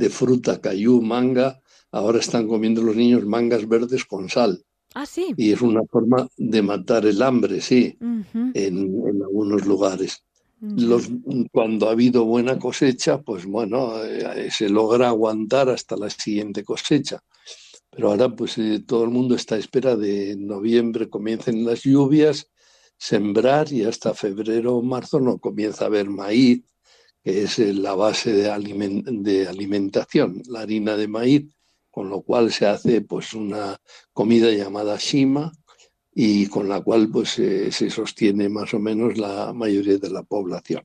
fruta, 0.09 0.61
cayú, 0.61 1.01
manga. 1.01 1.61
Ahora 1.95 2.19
están 2.19 2.47
comiendo 2.47 2.81
los 2.81 2.95
niños 2.95 3.25
mangas 3.25 3.67
verdes 3.67 4.05
con 4.05 4.29
sal. 4.29 4.63
Ah, 4.93 5.05
sí. 5.05 5.33
Y 5.37 5.51
es 5.51 5.61
una 5.61 5.81
forma 5.83 6.27
de 6.37 6.61
matar 6.61 7.05
el 7.05 7.21
hambre, 7.21 7.59
sí, 7.61 7.97
en, 7.99 8.25
en, 8.53 9.21
algunos 9.23 9.65
lugares 9.65 10.23
cuando 11.51 11.87
ha 11.87 11.91
habido 11.91 12.25
buena 12.25 12.57
cosecha, 12.57 13.21
pues 13.21 13.45
bueno, 13.45 14.03
eh, 14.03 14.49
se 14.51 14.69
logra 14.69 15.09
aguantar 15.09 15.69
hasta 15.69 15.97
la 15.97 16.09
siguiente 16.09 16.63
cosecha. 16.63 17.21
Pero 17.89 18.09
ahora 18.11 18.29
pues 18.35 18.57
eh, 18.57 18.83
todo 18.85 19.03
el 19.03 19.09
mundo 19.09 19.35
está 19.35 19.55
a 19.55 19.59
espera 19.59 19.95
de 19.95 20.35
noviembre 20.37 21.09
comiencen 21.09 21.65
las 21.65 21.83
lluvias, 21.83 22.49
sembrar 22.97 23.71
y 23.71 23.83
hasta 23.83 24.13
febrero 24.13 24.77
o 24.77 24.81
marzo 24.81 25.19
no 25.19 25.37
comienza 25.37 25.85
a 25.85 25.87
haber 25.87 26.09
maíz, 26.09 26.63
que 27.23 27.43
es 27.43 27.59
eh, 27.59 27.73
la 27.73 27.95
base 27.95 28.33
de, 28.33 29.03
de 29.05 29.47
alimentación, 29.47 30.41
la 30.47 30.61
harina 30.61 30.97
de 30.97 31.07
maíz, 31.07 31.54
con 31.95 32.09
lo 32.09 32.23
cual 32.23 32.51
se 32.51 32.65
hace 32.65 32.99
pues 32.99 33.33
una 33.33 33.79
comida 34.11 34.51
llamada 34.51 34.97
shima, 34.97 35.49
y 36.13 36.47
con 36.47 36.67
la 36.67 36.81
cual 36.81 37.09
pues, 37.09 37.29
se 37.29 37.89
sostiene 37.89 38.49
más 38.49 38.73
o 38.73 38.79
menos 38.79 39.17
la 39.17 39.53
mayoría 39.53 39.97
de 39.97 40.09
la 40.09 40.23
población. 40.23 40.83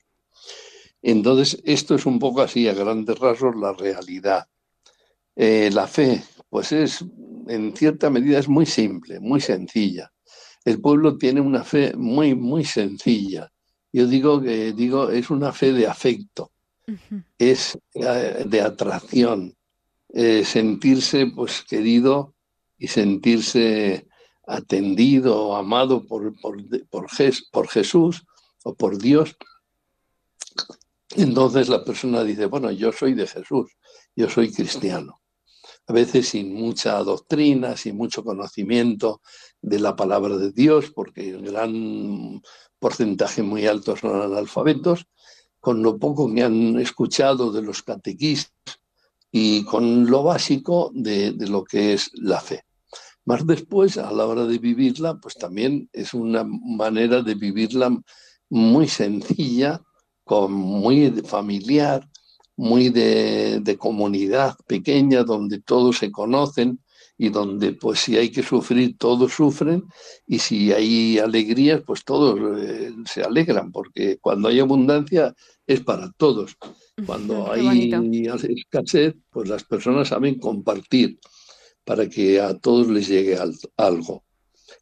Entonces, 1.03 1.61
esto 1.65 1.97
es 1.97 2.07
un 2.07 2.21
poco 2.21 2.43
así, 2.43 2.69
a 2.69 2.75
grandes 2.75 3.19
rasgos, 3.19 3.57
la 3.57 3.73
realidad. 3.73 4.47
Eh, 5.35 5.71
la 5.73 5.89
fe, 5.89 6.23
pues 6.49 6.71
es, 6.71 7.05
en 7.49 7.77
cierta 7.77 8.09
medida, 8.09 8.39
es 8.39 8.49
muy 8.49 8.67
simple, 8.67 9.19
muy 9.19 9.41
sencilla. 9.41 10.13
El 10.65 10.81
pueblo 10.81 11.19
tiene 11.19 11.41
una 11.41 11.65
fe 11.65 11.93
muy, 11.97 12.37
muy 12.37 12.65
sencilla. 12.65 13.51
Yo 13.93 14.07
digo 14.07 14.41
que 14.41 14.73
digo, 14.75 15.11
es 15.11 15.29
una 15.29 15.53
fe 15.53 15.73
de 15.73 15.89
afecto, 15.89 16.53
es 17.37 17.77
eh, 17.95 18.45
de 18.47 18.61
atracción, 18.61 19.57
eh, 20.13 20.45
sentirse 20.45 21.27
pues 21.27 21.63
querido 21.63 22.35
y 22.77 22.89
sentirse 22.89 24.09
atendido, 24.47 25.55
amado 25.55 26.07
por, 26.07 26.35
por, 26.41 26.57
por, 26.91 27.69
Jesús 27.69 28.25
o 28.65 28.75
por 28.75 28.99
Dios, 28.99 29.37
entonces 31.17 31.69
la 31.69 31.85
persona 31.85 32.25
dice, 32.25 32.47
bueno, 32.47 32.71
yo 32.73 32.91
soy 32.91 33.15
de 33.15 33.27
Jesús, 33.27 33.71
yo 34.17 34.29
soy 34.29 34.53
cristiano. 34.53 35.21
A 35.87 35.93
veces 35.93 36.29
sin 36.29 36.55
mucha 36.55 36.99
doctrina, 36.99 37.77
sin 37.77 37.97
mucho 37.97 38.25
conocimiento 38.25 39.21
de 39.61 39.79
la 39.79 39.95
palabra 39.95 40.37
de 40.37 40.53
Dios, 40.53 40.91
porque 40.93 41.37
un 41.37 41.45
gran 41.45 42.43
porcentaje 42.79 43.43
muy 43.43 43.67
alto 43.67 43.97
son 43.97 44.21
analfabetos, 44.21 45.07
con 45.61 45.83
lo 45.83 45.99
poco 45.99 46.33
que 46.33 46.43
han 46.43 46.79
escuchado 46.79 47.53
de 47.53 47.63
los 47.63 47.83
catequistas 47.83 48.60
y 49.31 49.65
con 49.65 50.11
lo 50.11 50.23
básico 50.25 50.91
de 50.95 51.35
lo 51.49 51.65
que 51.65 51.95
es 51.95 52.11
la 52.15 52.41
fe. 52.41 52.65
Más 53.25 53.47
después, 53.47 53.99
a 53.99 54.11
la 54.11 54.27
hora 54.27 54.47
de 54.47 54.59
vivirla, 54.59 55.19
pues 55.21 55.37
también 55.37 55.89
es 55.93 56.15
una 56.15 56.45
manera 56.45 57.23
de 57.23 57.35
vivirla 57.35 57.97
muy 58.49 58.89
sencilla, 58.89 59.83
con, 60.25 60.53
muy 60.53 61.11
familiar, 61.25 62.09
muy 62.57 62.89
de, 62.89 63.77
comunidad 63.79 64.57
pequeña, 64.67 65.23
donde 65.23 65.61
todos 65.61 65.99
se 65.99 66.11
conocen 66.11 66.81
y 67.17 67.29
donde 67.29 67.73
pues 67.73 68.01
si 68.01 68.17
hay 68.17 68.31
que 68.31 68.43
sufrir, 68.43 68.97
todos 68.99 69.33
sufren 69.33 69.85
y 70.27 70.39
si 70.39 70.73
hay 70.73 71.19
alegrías, 71.19 71.83
pues 71.87 72.05
todos 72.05 72.39
eh, 72.59 72.93
se 73.05 73.23
alegran, 73.23 73.71
porque 73.71 74.19
cuando 74.21 74.49
hay 74.49 74.61
abundancia 74.61 75.35
es 75.71 75.81
para 75.83 76.11
todos. 76.17 76.57
Cuando 77.07 77.51
hay 77.53 77.93
escasez, 78.43 79.15
pues 79.31 79.49
las 79.49 79.63
personas 79.63 80.09
saben 80.09 80.41
compartir 80.41 81.21
para 81.85 82.09
que 82.09 82.41
a 82.41 82.59
todos 82.59 82.89
les 82.89 83.07
llegue 83.07 83.39
algo. 83.77 84.25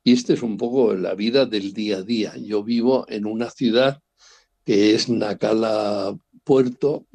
Y 0.02 0.14
esta 0.14 0.32
es 0.32 0.42
un 0.42 0.56
poco 0.56 0.94
la 0.94 1.14
vida 1.14 1.44
del 1.44 1.74
día 1.74 1.98
a 1.98 2.02
día. 2.02 2.34
Yo 2.38 2.64
vivo 2.64 3.04
en 3.08 3.26
una 3.26 3.50
ciudad 3.50 4.00
que 4.64 4.94
es 4.94 5.10
Nacala 5.10 6.16
Puerto, 6.42 7.06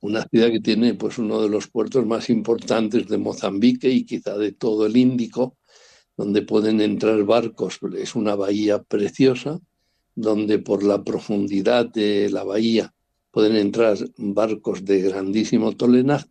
una 0.00 0.22
ciudad 0.28 0.50
que 0.50 0.60
tiene 0.60 0.92
pues 0.92 1.16
uno 1.16 1.40
de 1.40 1.48
los 1.48 1.68
puertos 1.68 2.04
más 2.04 2.28
importantes 2.28 3.08
de 3.08 3.16
Mozambique 3.16 3.88
y 3.88 4.04
quizá 4.04 4.36
de 4.36 4.52
todo 4.52 4.84
el 4.84 4.94
Índico, 4.94 5.56
donde 6.18 6.42
pueden 6.42 6.82
entrar 6.82 7.22
barcos. 7.24 7.78
Es 7.96 8.14
una 8.14 8.34
bahía 8.34 8.82
preciosa, 8.82 9.58
donde 10.14 10.58
por 10.58 10.82
la 10.82 11.02
profundidad 11.02 11.86
de 11.86 12.28
la 12.30 12.44
bahía 12.44 12.92
pueden 13.36 13.56
entrar 13.56 13.98
barcos 14.16 14.82
de 14.86 15.02
grandísimo 15.02 15.76
tonelaje, 15.76 16.26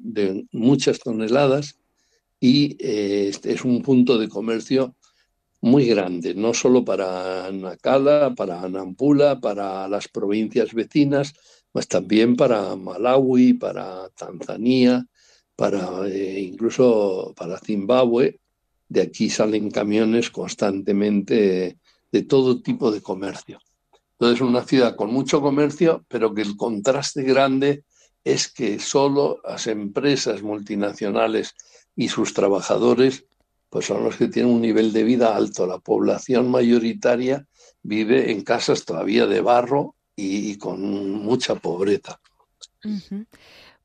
de 0.00 0.44
muchas 0.50 0.98
toneladas, 0.98 1.78
y 2.40 2.76
eh, 2.80 3.30
es 3.44 3.64
un 3.64 3.80
punto 3.80 4.18
de 4.18 4.28
comercio 4.28 4.96
muy 5.60 5.86
grande, 5.86 6.34
no 6.34 6.52
solo 6.54 6.84
para 6.84 7.48
Nacala, 7.52 8.34
para 8.34 8.68
Nampula, 8.68 9.38
para 9.38 9.86
las 9.86 10.08
provincias 10.08 10.74
vecinas, 10.74 11.32
pues 11.70 11.86
también 11.86 12.34
para 12.34 12.74
Malawi, 12.74 13.52
para 13.52 14.08
Tanzania, 14.08 15.06
para 15.54 16.08
eh, 16.08 16.40
incluso 16.40 17.34
para 17.36 17.60
Zimbabue. 17.60 18.40
De 18.88 19.02
aquí 19.02 19.30
salen 19.30 19.70
camiones 19.70 20.28
constantemente 20.30 21.78
de 22.10 22.22
todo 22.24 22.60
tipo 22.60 22.90
de 22.90 23.00
comercio. 23.00 23.60
Entonces, 24.18 24.40
una 24.40 24.64
ciudad 24.64 24.96
con 24.96 25.12
mucho 25.12 25.40
comercio, 25.40 26.04
pero 26.08 26.34
que 26.34 26.42
el 26.42 26.56
contraste 26.56 27.22
grande 27.22 27.84
es 28.24 28.52
que 28.52 28.80
solo 28.80 29.40
las 29.46 29.68
empresas 29.68 30.42
multinacionales 30.42 31.54
y 31.94 32.08
sus 32.08 32.34
trabajadores 32.34 33.24
pues 33.70 33.86
son 33.86 34.02
los 34.02 34.16
que 34.16 34.28
tienen 34.28 34.52
un 34.52 34.62
nivel 34.62 34.92
de 34.92 35.04
vida 35.04 35.36
alto. 35.36 35.66
La 35.66 35.78
población 35.78 36.50
mayoritaria 36.50 37.46
vive 37.82 38.32
en 38.32 38.42
casas 38.42 38.84
todavía 38.84 39.26
de 39.26 39.40
barro 39.40 39.94
y, 40.16 40.56
con 40.58 41.12
mucha 41.12 41.54
pobreza. 41.54 42.20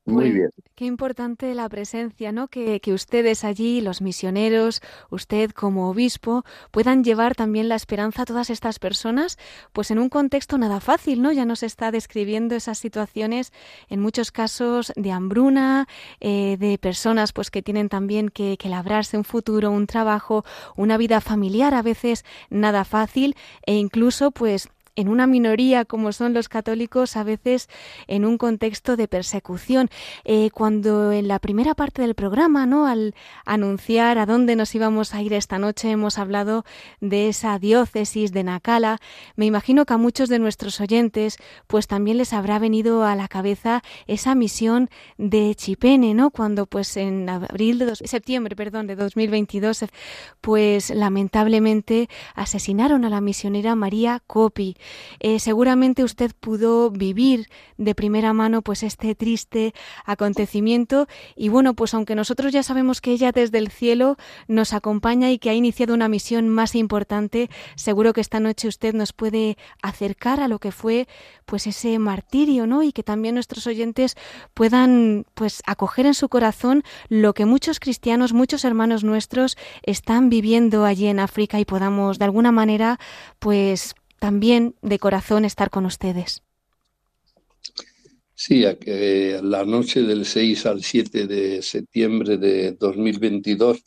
Muy 0.06 0.30
bien. 0.32 0.50
Qué 0.74 0.84
importante 0.84 1.54
la 1.54 1.66
presencia, 1.68 2.30
¿no? 2.30 2.48
Que, 2.48 2.80
que, 2.80 2.92
ustedes 2.92 3.42
allí, 3.42 3.80
los 3.80 4.02
misioneros, 4.02 4.82
usted 5.08 5.50
como 5.52 5.88
obispo, 5.88 6.44
puedan 6.70 7.04
llevar 7.04 7.34
también 7.34 7.70
la 7.70 7.76
esperanza 7.76 8.22
a 8.22 8.24
todas 8.26 8.50
estas 8.50 8.78
personas, 8.78 9.38
pues 9.72 9.90
en 9.90 9.98
un 9.98 10.10
contexto 10.10 10.58
nada 10.58 10.80
fácil, 10.80 11.22
¿no? 11.22 11.32
Ya 11.32 11.46
nos 11.46 11.62
está 11.62 11.90
describiendo 11.90 12.54
esas 12.54 12.76
situaciones, 12.76 13.52
en 13.88 14.00
muchos 14.00 14.30
casos 14.30 14.92
de 14.94 15.10
hambruna, 15.10 15.88
eh, 16.20 16.56
de 16.58 16.76
personas 16.76 17.32
pues 17.32 17.50
que 17.50 17.62
tienen 17.62 17.88
también 17.88 18.28
que, 18.28 18.58
que 18.58 18.68
labrarse 18.68 19.16
un 19.16 19.24
futuro, 19.24 19.70
un 19.70 19.86
trabajo, 19.86 20.44
una 20.76 20.98
vida 20.98 21.22
familiar 21.22 21.72
a 21.72 21.82
veces 21.82 22.24
nada 22.50 22.84
fácil, 22.84 23.36
e 23.64 23.74
incluso 23.76 24.32
pues 24.32 24.68
en 24.96 25.08
una 25.08 25.26
minoría 25.26 25.84
como 25.84 26.12
son 26.12 26.34
los 26.34 26.48
católicos, 26.48 27.16
a 27.16 27.24
veces 27.24 27.68
en 28.06 28.24
un 28.24 28.38
contexto 28.38 28.96
de 28.96 29.08
persecución. 29.08 29.88
Eh, 30.24 30.50
cuando 30.52 31.12
en 31.12 31.28
la 31.28 31.38
primera 31.38 31.74
parte 31.74 32.02
del 32.02 32.14
programa, 32.14 32.66
¿no? 32.66 32.86
Al 32.86 33.14
anunciar 33.44 34.18
a 34.18 34.26
dónde 34.26 34.56
nos 34.56 34.74
íbamos 34.74 35.14
a 35.14 35.22
ir 35.22 35.32
esta 35.32 35.58
noche, 35.58 35.90
hemos 35.90 36.18
hablado 36.18 36.64
de 37.00 37.28
esa 37.28 37.58
diócesis 37.58 38.32
de 38.32 38.44
Nacala. 38.44 38.98
Me 39.36 39.46
imagino 39.46 39.84
que 39.84 39.94
a 39.94 39.98
muchos 39.98 40.28
de 40.28 40.38
nuestros 40.38 40.80
oyentes, 40.80 41.38
pues 41.66 41.86
también 41.86 42.18
les 42.18 42.32
habrá 42.32 42.58
venido 42.58 43.04
a 43.04 43.16
la 43.16 43.28
cabeza 43.28 43.82
esa 44.06 44.34
misión 44.34 44.90
de 45.18 45.54
Chipene, 45.54 46.14
¿no? 46.14 46.30
Cuando, 46.30 46.66
pues 46.66 46.96
en 46.96 47.28
abril 47.28 47.78
de 47.78 47.96
septiembre, 47.96 48.56
perdón, 48.56 48.86
de 48.86 48.96
2022, 48.96 49.86
pues 50.40 50.90
lamentablemente 50.90 52.08
asesinaron 52.34 53.04
a 53.04 53.10
la 53.10 53.20
misionera 53.20 53.74
María 53.74 54.22
Copi. 54.26 54.76
Eh, 55.20 55.38
seguramente 55.38 56.04
usted 56.04 56.32
pudo 56.38 56.90
vivir 56.90 57.48
de 57.76 57.94
primera 57.94 58.32
mano 58.32 58.62
pues 58.62 58.82
este 58.82 59.14
triste 59.14 59.74
acontecimiento 60.04 61.06
y 61.36 61.48
bueno, 61.48 61.74
pues 61.74 61.94
aunque 61.94 62.14
nosotros 62.14 62.52
ya 62.52 62.62
sabemos 62.62 63.00
que 63.00 63.12
ella 63.12 63.32
desde 63.32 63.58
el 63.58 63.70
cielo 63.70 64.16
nos 64.48 64.72
acompaña 64.72 65.30
y 65.30 65.38
que 65.38 65.50
ha 65.50 65.54
iniciado 65.54 65.94
una 65.94 66.08
misión 66.08 66.48
más 66.48 66.74
importante, 66.74 67.50
seguro 67.76 68.12
que 68.12 68.20
esta 68.20 68.40
noche 68.40 68.68
usted 68.68 68.94
nos 68.94 69.12
puede 69.12 69.56
acercar 69.82 70.40
a 70.40 70.48
lo 70.48 70.58
que 70.58 70.72
fue 70.72 71.08
pues 71.46 71.66
ese 71.66 71.98
martirio, 71.98 72.66
¿no? 72.66 72.82
Y 72.82 72.92
que 72.92 73.02
también 73.02 73.34
nuestros 73.34 73.66
oyentes 73.66 74.16
puedan 74.54 75.26
pues 75.34 75.62
acoger 75.66 76.06
en 76.06 76.14
su 76.14 76.28
corazón 76.28 76.82
lo 77.08 77.34
que 77.34 77.44
muchos 77.44 77.80
cristianos, 77.80 78.32
muchos 78.32 78.64
hermanos 78.64 79.04
nuestros 79.04 79.56
están 79.82 80.28
viviendo 80.28 80.84
allí 80.84 81.06
en 81.06 81.20
África 81.20 81.60
y 81.60 81.64
podamos 81.64 82.18
de 82.18 82.24
alguna 82.24 82.52
manera 82.52 82.98
pues 83.38 83.94
también 84.24 84.74
de 84.80 84.98
corazón 84.98 85.44
estar 85.44 85.68
con 85.68 85.84
ustedes. 85.84 86.42
Sí, 88.34 88.64
eh, 88.64 89.38
la 89.42 89.66
noche 89.66 90.00
del 90.00 90.24
6 90.24 90.64
al 90.64 90.82
7 90.82 91.26
de 91.26 91.60
septiembre 91.60 92.38
de 92.38 92.72
2022 92.72 93.84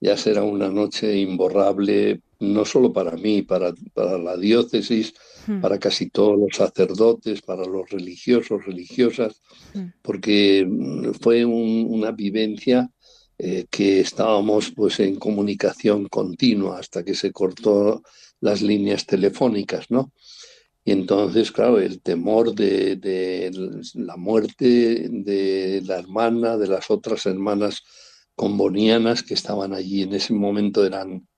ya 0.00 0.16
será 0.16 0.44
una 0.44 0.68
noche 0.68 1.18
imborrable, 1.18 2.20
no 2.38 2.64
solo 2.64 2.92
para 2.92 3.16
mí, 3.16 3.42
para, 3.42 3.74
para 3.92 4.18
la 4.18 4.36
diócesis, 4.36 5.14
hmm. 5.48 5.60
para 5.60 5.80
casi 5.80 6.10
todos 6.10 6.38
los 6.38 6.56
sacerdotes, 6.56 7.42
para 7.42 7.64
los 7.64 7.90
religiosos, 7.90 8.64
religiosas, 8.64 9.42
hmm. 9.74 9.86
porque 10.00 10.64
mm, 10.64 11.14
fue 11.20 11.44
una 11.44 12.12
vivencia 12.12 12.88
eh, 13.36 13.66
que 13.68 13.98
estábamos 13.98 14.70
pues 14.70 15.00
en 15.00 15.16
comunicación 15.16 16.08
continua 16.08 16.78
hasta 16.78 17.02
que 17.04 17.16
se 17.16 17.32
cortó 17.32 18.04
las 18.42 18.60
líneas 18.60 19.06
telefónicas, 19.06 19.90
¿no? 19.90 20.12
Y 20.84 20.90
entonces, 20.90 21.52
claro, 21.52 21.78
el 21.78 22.02
temor 22.02 22.54
de, 22.54 23.50
la 23.94 24.16
muerte 24.16 25.08
de 25.08 25.80
la 25.86 26.00
hermana, 26.00 26.56
de 26.56 26.66
las 26.66 26.90
otras 26.90 27.24
hermanas 27.26 27.84
combonianas 28.34 29.22
que 29.22 29.34
estaban 29.34 29.72
allí 29.72 30.02
en 30.02 30.14
ese 30.14 30.34
momento 30.34 30.84
eran 30.84 31.28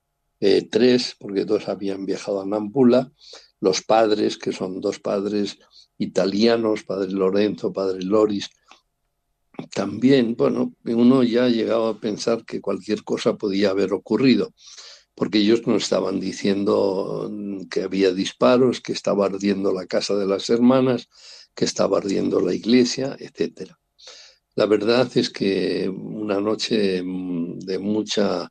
eh, 0.41 0.67
tres, 0.71 1.15
porque 1.19 1.45
dos 1.45 1.69
habían 1.69 2.07
viajado 2.07 2.41
a 2.41 2.47
Nampula, 2.47 3.13
los 3.61 3.83
padres, 3.83 4.39
que 4.39 4.53
son 4.53 4.81
dos 4.81 4.99
padres 4.99 5.59
italianos, 5.99 6.85
padre 6.85 7.13
Lorenzo, 7.13 7.71
padre 7.71 8.03
Loris, 8.03 8.49
también, 9.75 10.37
bueno, 10.37 10.73
uno 10.85 11.23
ya 11.23 11.45
ha 11.45 11.49
llegado 11.49 11.89
a 11.89 12.01
pensar 12.01 12.47
que 12.47 12.63
cualquier 12.63 13.05
cosa 13.05 13.37
podía 13.37 13.71
haber 13.71 13.93
ocurrido 13.93 14.55
porque 15.15 15.39
ellos 15.39 15.67
nos 15.67 15.85
estaban 15.85 16.21
diciendo 16.21 17.29
mm, 17.31 17.65
que 17.65 17.83
había 17.83 18.13
disparos, 18.13 18.81
que 18.81 18.93
estaba 18.93 19.27
ardiendo 19.27 19.73
la 19.73 19.87
casa 19.87 20.15
de 20.17 20.27
las 20.27 20.51
hermanas, 20.51 21.09
que 21.55 21.65
estaba 21.65 21.99
ardiendo 21.99 22.41
la 22.41 22.55
iglesia, 22.55 23.17
etc. 23.19 23.71
La 24.57 24.67
verdad 24.67 25.11
es 25.15 25.31
que 25.31 25.89
una 25.89 26.41
noche 26.41 27.03
mm, 27.03 27.61
de 27.61 27.79
mucha 27.79 28.51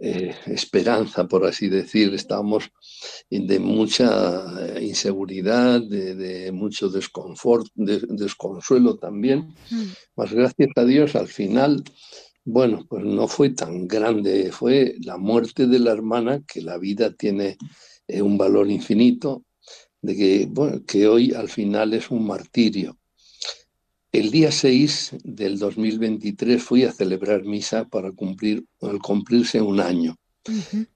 eh, 0.00 0.34
esperanza, 0.46 1.28
por 1.28 1.44
así 1.44 1.68
decir, 1.68 2.14
estábamos 2.14 2.70
de 3.28 3.58
mucha 3.58 4.80
inseguridad, 4.80 5.82
de, 5.82 6.50
mucho 6.52 6.88
desconsuelo 6.88 8.96
también. 8.96 9.54
Mm. 9.70 9.84
Más 10.16 10.32
gracias 10.32 10.70
a 10.76 10.84
Dios, 10.84 11.14
al 11.14 11.28
final 11.28 11.84
bueno, 12.44 12.84
pues 12.88 13.04
no 13.04 13.28
fue 13.28 13.50
tan 13.50 13.86
grande, 13.86 14.50
fue 14.50 14.96
la 15.00 15.16
muerte 15.16 15.66
de 15.66 15.78
la 15.78 15.92
hermana, 15.92 16.42
que 16.46 16.60
la 16.60 16.76
vida 16.78 17.12
tiene 17.12 17.56
eh, 18.08 18.22
un 18.22 18.36
valor 18.36 18.70
infinito, 18.70 19.44
de 20.00 20.16
que, 20.16 20.46
bueno, 20.50 20.84
que 20.84 21.06
hoy 21.06 21.32
al 21.32 21.48
final 21.48 21.94
es 21.94 22.10
un 22.10 22.26
martirio. 22.26 22.98
El 24.10 24.30
día 24.30 24.50
6 24.50 25.16
del 25.22 25.58
2023 25.58 26.62
fui 26.62 26.84
a 26.84 26.92
celebrar 26.92 27.44
misa 27.44 27.86
para 27.86 28.12
cumplir, 28.12 28.64
al 28.80 28.98
cumplirse 28.98 29.60
un 29.60 29.80
año. 29.80 30.16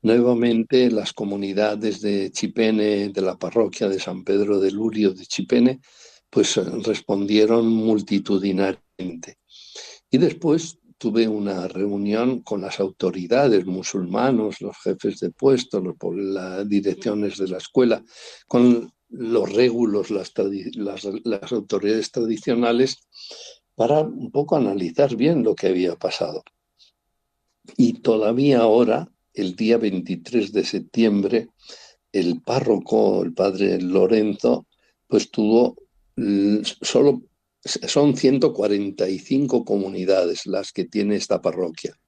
Nuevamente 0.03 0.91
las 0.91 1.13
comunidades 1.13 2.01
de 2.01 2.33
Chipene, 2.33 3.11
de 3.11 3.23
la 3.23 3.39
parroquia 3.39 3.89
de 3.89 4.01
San 4.01 4.25
Pedro 4.25 4.59
de 4.59 4.73
Lurio 4.73 5.15
de 5.15 5.25
Chipene, 5.25 5.81
pues 6.29 6.57
respondieron 6.57 7.69
multitudinariamente. 7.69 9.39
Y 10.11 10.19
después 10.19 10.79
tuve 10.99 11.29
una 11.29 11.69
reunión 11.69 12.41
con 12.43 12.63
las 12.63 12.81
autoridades 12.81 13.67
musulmanos, 13.67 14.61
los 14.61 14.77
jefes 14.79 15.21
de 15.21 15.31
puesto, 15.31 15.83
las 16.15 16.69
direcciones 16.69 17.37
de 17.39 17.49
la 17.49 17.59
escuela, 17.59 18.03
con 18.47 18.91
los 19.09 19.53
régulos, 19.53 20.11
las, 20.11 20.33
las, 20.75 21.53
autoridades 21.53 22.11
tradicionales, 22.11 23.07
para 23.75 24.01
un 24.01 24.31
poco 24.31 24.57
analizar 24.57 25.17
bien 25.17 25.43
lo 25.43 25.55
que 25.55 25.69
había 25.69 25.97
pasado. 25.97 26.43
Y 27.77 28.01
todavía 28.01 28.61
ahora, 28.61 29.09
el 29.35 29.55
día 29.55 29.77
23 29.77 30.53
de 30.53 30.65
septiembre, 30.65 31.49
el 32.11 32.41
párroco, 32.41 33.23
el 33.23 33.35
padre 33.35 33.81
Lorenzo, 33.81 34.67
pues 35.07 35.31
tuvo 35.31 35.77
solo 36.81 37.23
son 37.67 38.17
145 38.17 39.65
comunidades 39.65 40.47
las 40.47 40.73
que 40.73 40.85
tiene 40.85 41.17
esta 41.17 41.41
parroquia. 41.41 41.99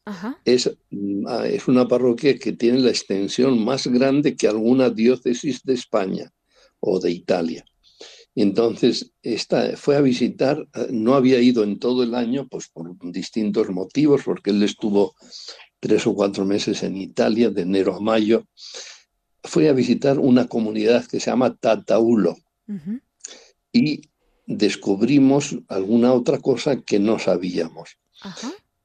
Es, 0.45 0.71
mm, 0.91 1.27
ah, 1.27 1.47
es, 1.47 1.69
una 1.69 1.87
parroquia 1.87 2.39
que 2.39 2.53
tiene 2.53 2.81
la 2.81 2.91
extensión 2.91 3.63
más 3.65 3.87
grande 3.87 4.37
que 4.37 4.49
alguna 4.49 4.91
diócesis 4.91 5.63
de 5.65 5.75
España 5.75 6.33
o 6.81 7.01
de 7.01 7.11
Italia. 7.11 7.65
entonces 8.35 9.13
esta, 9.21 9.77
fue 9.77 9.97
a 9.97 10.01
visitar, 10.01 10.65
ah, 10.73 10.87
no 10.91 11.15
había 11.15 11.41
ido 11.41 11.65
en 11.65 11.79
todo 11.79 12.03
el 12.03 12.15
año, 12.15 12.47
pues 12.49 12.69
por 12.69 12.97
distintos 13.11 13.69
motivos, 13.71 14.23
porque 14.25 14.51
él 14.51 14.63
estuvo 14.63 15.15
tres 15.81 16.07
o 16.07 16.15
cuatro 16.15 16.45
meses 16.45 16.83
en 16.83 16.97
Italia, 16.97 17.51
de 17.51 17.63
enero 17.63 17.97
a 17.97 18.01
mayo. 18.01 18.47
Fue 19.43 19.69
a 19.69 19.73
visitar 19.73 20.19
una 20.19 20.47
comunidad 20.47 21.07
que 21.07 21.21
se 21.21 21.31
llama 21.31 21.57
Tataulo. 21.57 22.37
Y 23.73 24.03
descubrimos 24.49 25.57
alguna 25.69 26.15
otra 26.15 26.39
cosa 26.39 26.81
que 26.81 26.99
no 26.99 27.19
sabíamos. 27.19 27.99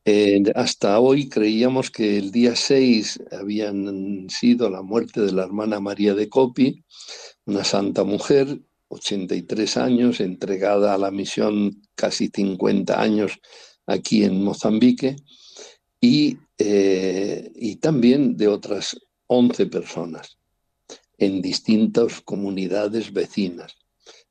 Eh, 0.03 0.43
hasta 0.55 0.99
hoy 0.99 1.29
creíamos 1.29 1.89
que 1.89 2.17
el 2.17 2.31
día 2.31 2.55
6 2.57 3.21
habían 3.31 4.29
sido 4.29 4.69
la 4.69 4.81
muerte 4.81 5.21
de 5.21 5.31
la 5.31 5.43
hermana 5.43 5.79
María 5.79 6.13
de 6.13 6.27
Copi, 6.27 6.83
una 7.45 7.63
santa 7.63 8.03
mujer, 8.03 8.59
83 8.89 9.77
años, 9.77 10.19
entregada 10.19 10.93
a 10.93 10.97
la 10.97 11.11
misión 11.11 11.81
casi 11.95 12.27
50 12.27 13.01
años 13.01 13.39
aquí 13.87 14.25
en 14.25 14.43
Mozambique, 14.43 15.15
y, 16.01 16.37
eh, 16.57 17.49
y 17.55 17.77
también 17.77 18.35
de 18.35 18.49
otras 18.49 18.97
11 19.27 19.65
personas. 19.67 20.37
en 21.19 21.41
distintas 21.41 22.19
comunidades 22.21 23.13
vecinas. 23.13 23.77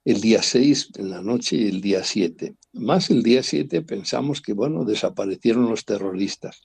El 0.04 0.20
día 0.20 0.42
6 0.42 0.90
en 0.96 1.10
la 1.10 1.22
noche 1.22 1.56
y 1.56 1.68
el 1.68 1.80
día 1.80 2.02
7. 2.02 2.56
Más 2.72 3.10
el 3.10 3.22
día 3.22 3.42
7 3.42 3.82
pensamos 3.82 4.40
que, 4.40 4.52
bueno, 4.52 4.84
desaparecieron 4.84 5.70
los 5.70 5.84
terroristas. 5.84 6.62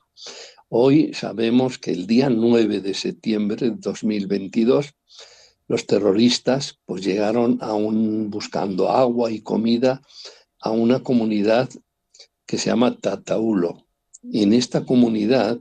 Hoy 0.69 1.13
sabemos 1.13 1.78
que 1.78 1.91
el 1.91 2.08
día 2.08 2.30
9 2.30 2.82
de 2.82 2.93
septiembre 2.93 3.69
de 3.69 3.76
2022 3.78 4.93
los 5.67 5.86
terroristas 5.86 6.80
pues 6.86 7.04
llegaron 7.04 7.58
a 7.62 7.73
un 7.73 8.30
buscando 8.30 8.89
agua 8.89 9.32
y 9.32 9.41
comida 9.41 10.02
a 10.60 10.71
una 10.71 11.04
comunidad 11.04 11.69
que 12.45 12.58
se 12.58 12.69
llama 12.69 12.97
Tataulo. 12.97 13.86
Y 14.23 14.43
en 14.43 14.54
esta 14.54 14.86
comunidad 14.86 15.60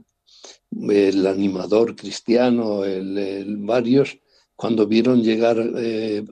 el 0.71 1.27
animador 1.27 1.95
cristiano, 1.95 2.83
el, 2.83 3.57
varios, 3.57 4.17
cuando 4.57 4.87
vieron 4.87 5.21
llegar 5.21 5.57
eh, 5.77 6.23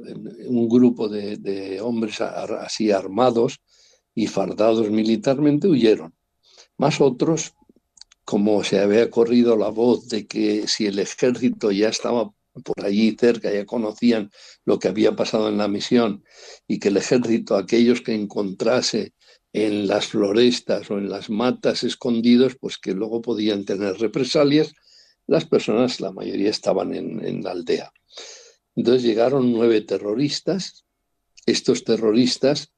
un 0.48 0.68
grupo 0.68 1.08
de, 1.08 1.80
hombres 1.80 2.20
así 2.22 2.92
armados 2.92 3.62
y 4.16 4.26
fardados 4.26 4.90
militarmente, 4.90 5.68
huyeron. 5.68 6.16
Más 6.76 7.00
otros, 7.02 7.54
como 8.26 8.64
se 8.64 8.80
había 8.80 9.12
corrido 9.12 9.56
la 9.56 9.70
voz 9.70 10.10
de 10.10 10.26
que 10.26 10.68
si 10.68 10.88
el 10.88 10.98
ejército 10.98 11.72
ya 11.72 11.90
estaba 11.90 12.32
por 12.64 12.84
allí 12.84 13.16
cerca, 13.20 13.54
ya 13.54 13.64
conocían 13.66 14.32
lo 14.66 14.80
que 14.80 14.88
había 14.88 15.16
pasado 15.16 15.48
en 15.48 15.60
la 15.60 15.68
misión 15.68 16.24
y 16.68 16.80
que 16.80 16.88
el 16.88 16.98
ejército, 16.98 17.56
aquellos 17.56 18.02
que 18.02 18.16
encontrase 18.16 19.14
en 19.54 19.88
las 19.88 20.08
florestas 20.08 20.90
o 20.90 20.98
en 20.98 21.10
las 21.10 21.30
matas 21.30 21.84
escondidos, 21.84 22.58
pues 22.60 22.80
que 22.80 22.94
luego 22.94 23.22
podían 23.22 23.66
tener 23.66 24.00
represalias, 24.00 24.74
las 25.28 25.46
personas, 25.46 26.00
la 26.00 26.12
mayoría 26.12 26.50
estaban 26.50 26.94
en, 26.94 27.44
la 27.44 27.52
aldea. 27.52 27.92
Entonces 28.76 29.04
llegaron 29.04 29.52
nueve 29.52 29.82
terroristas. 29.82 30.86
Estos 31.46 31.84
terroristas 31.84 32.72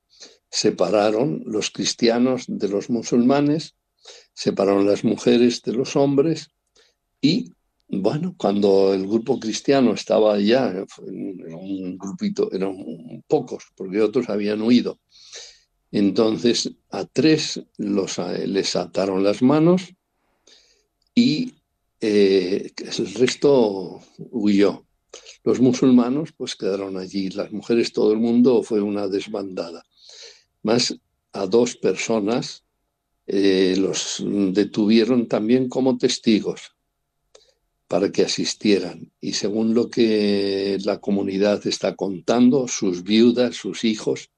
separaron 0.50 1.44
los 1.46 1.72
cristianos 1.72 2.46
de 2.48 2.70
los 2.70 2.90
musulmanes, 2.90 3.76
separaron 4.34 4.88
las 4.88 5.04
mujeres 5.04 5.62
de 5.62 5.74
los 5.74 5.96
hombres 5.96 6.52
y, 7.22 7.52
bueno, 7.90 8.36
cuando 8.38 8.94
el 8.94 9.08
grupo 9.08 9.40
cristiano 9.40 9.94
estaba 9.94 10.40
ya, 10.40 10.70
en 11.06 11.54
un 11.54 11.98
grupito, 11.98 12.50
eran 12.52 12.76
pocos, 13.28 13.66
porque 13.76 14.02
otros 14.02 14.30
habían 14.30 14.62
huido, 14.62 15.00
entonces 15.92 16.72
a 16.90 17.06
tres 17.06 17.62
los, 17.78 18.18
les 18.46 18.76
ataron 18.76 19.24
las 19.24 19.42
manos 19.42 19.94
y 21.16 21.54
eh, 22.02 22.72
el 22.78 23.14
resto 23.16 24.02
huyó. 24.18 24.86
Los 25.44 25.60
musulmanos 25.60 26.34
pues 26.36 26.56
quedaron 26.56 26.98
allí, 26.98 27.30
las 27.30 27.52
mujeres, 27.52 27.94
todo 27.94 28.12
el 28.12 28.20
mundo 28.20 28.64
fue 28.64 28.82
una 28.82 29.08
desbandada. 29.08 29.84
Más 30.64 30.96
a 31.32 31.48
dos 31.48 31.76
personas 31.78 32.64
eh, 33.26 33.76
los 33.78 34.24
detuvieron 34.26 35.28
también 35.28 35.70
como 35.70 35.98
testigos 35.98 36.76
para 37.88 38.12
que 38.12 38.24
asistieran. 38.24 39.12
Y 39.22 39.34
según 39.34 39.74
lo 39.74 39.90
que 39.90 40.78
la 40.84 41.00
comunidad 41.00 41.66
está 41.66 41.96
contando, 41.96 42.68
sus 42.68 43.04
viudas, 43.04 43.56
sus 43.56 43.84
hijos, 43.84 44.32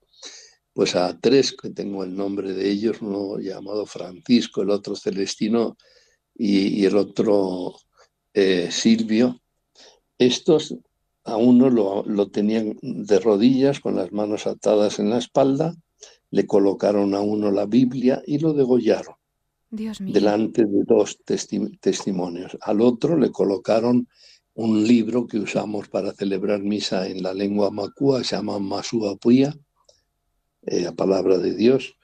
pues 0.73 0.95
a 0.95 1.19
tres, 1.19 1.55
que 1.59 1.71
tengo 1.71 2.03
el 2.03 2.15
nombre 2.15 2.53
de 2.53 2.69
ellos, 2.69 3.01
uno 3.01 3.39
llamado 3.39 3.85
Francisco, 3.85 4.61
el 4.61 4.69
otro 4.69 4.95
Celestino 4.95 5.77
y, 6.39 6.85
el 6.85 6.95
otro 6.95 7.75
eh, 8.33 8.69
Silvio, 8.71 9.41
estos 10.17 10.73
a 11.25 11.35
uno 11.35 11.69
lo, 11.69 12.29
tenían 12.29 12.77
de 12.81 13.19
rodillas 13.19 13.81
con 13.81 13.95
las 13.95 14.11
manos 14.13 14.47
atadas 14.47 14.99
en 14.99 15.09
la 15.09 15.17
espalda, 15.17 15.75
le 16.31 16.47
colocaron 16.47 17.13
a 17.13 17.19
uno 17.19 17.51
la 17.51 17.65
Biblia 17.65 18.23
y 18.25 18.39
lo 18.39 18.53
degollaron. 18.53 19.15
Delante 19.69 20.65
de 20.65 20.83
dos 20.83 21.19
testimonios. 21.81 22.57
Al 22.61 22.81
otro 22.81 23.17
le 23.17 23.31
colocaron 23.31 24.07
un 24.55 24.87
libro 24.87 25.27
que 25.27 25.39
usamos 25.39 25.89
para 25.89 26.13
celebrar 26.13 26.61
misa 26.61 27.07
en 27.07 27.21
la 27.21 27.33
lengua 27.33 27.69
macúa, 27.69 28.23
se 28.23 28.37
llama 28.37 28.57
Masuapuya, 28.59 29.53
eh, 30.63 30.81
la 30.81 30.93
palabra 30.93 31.37
de 31.37 31.53
Dios, 31.53 31.98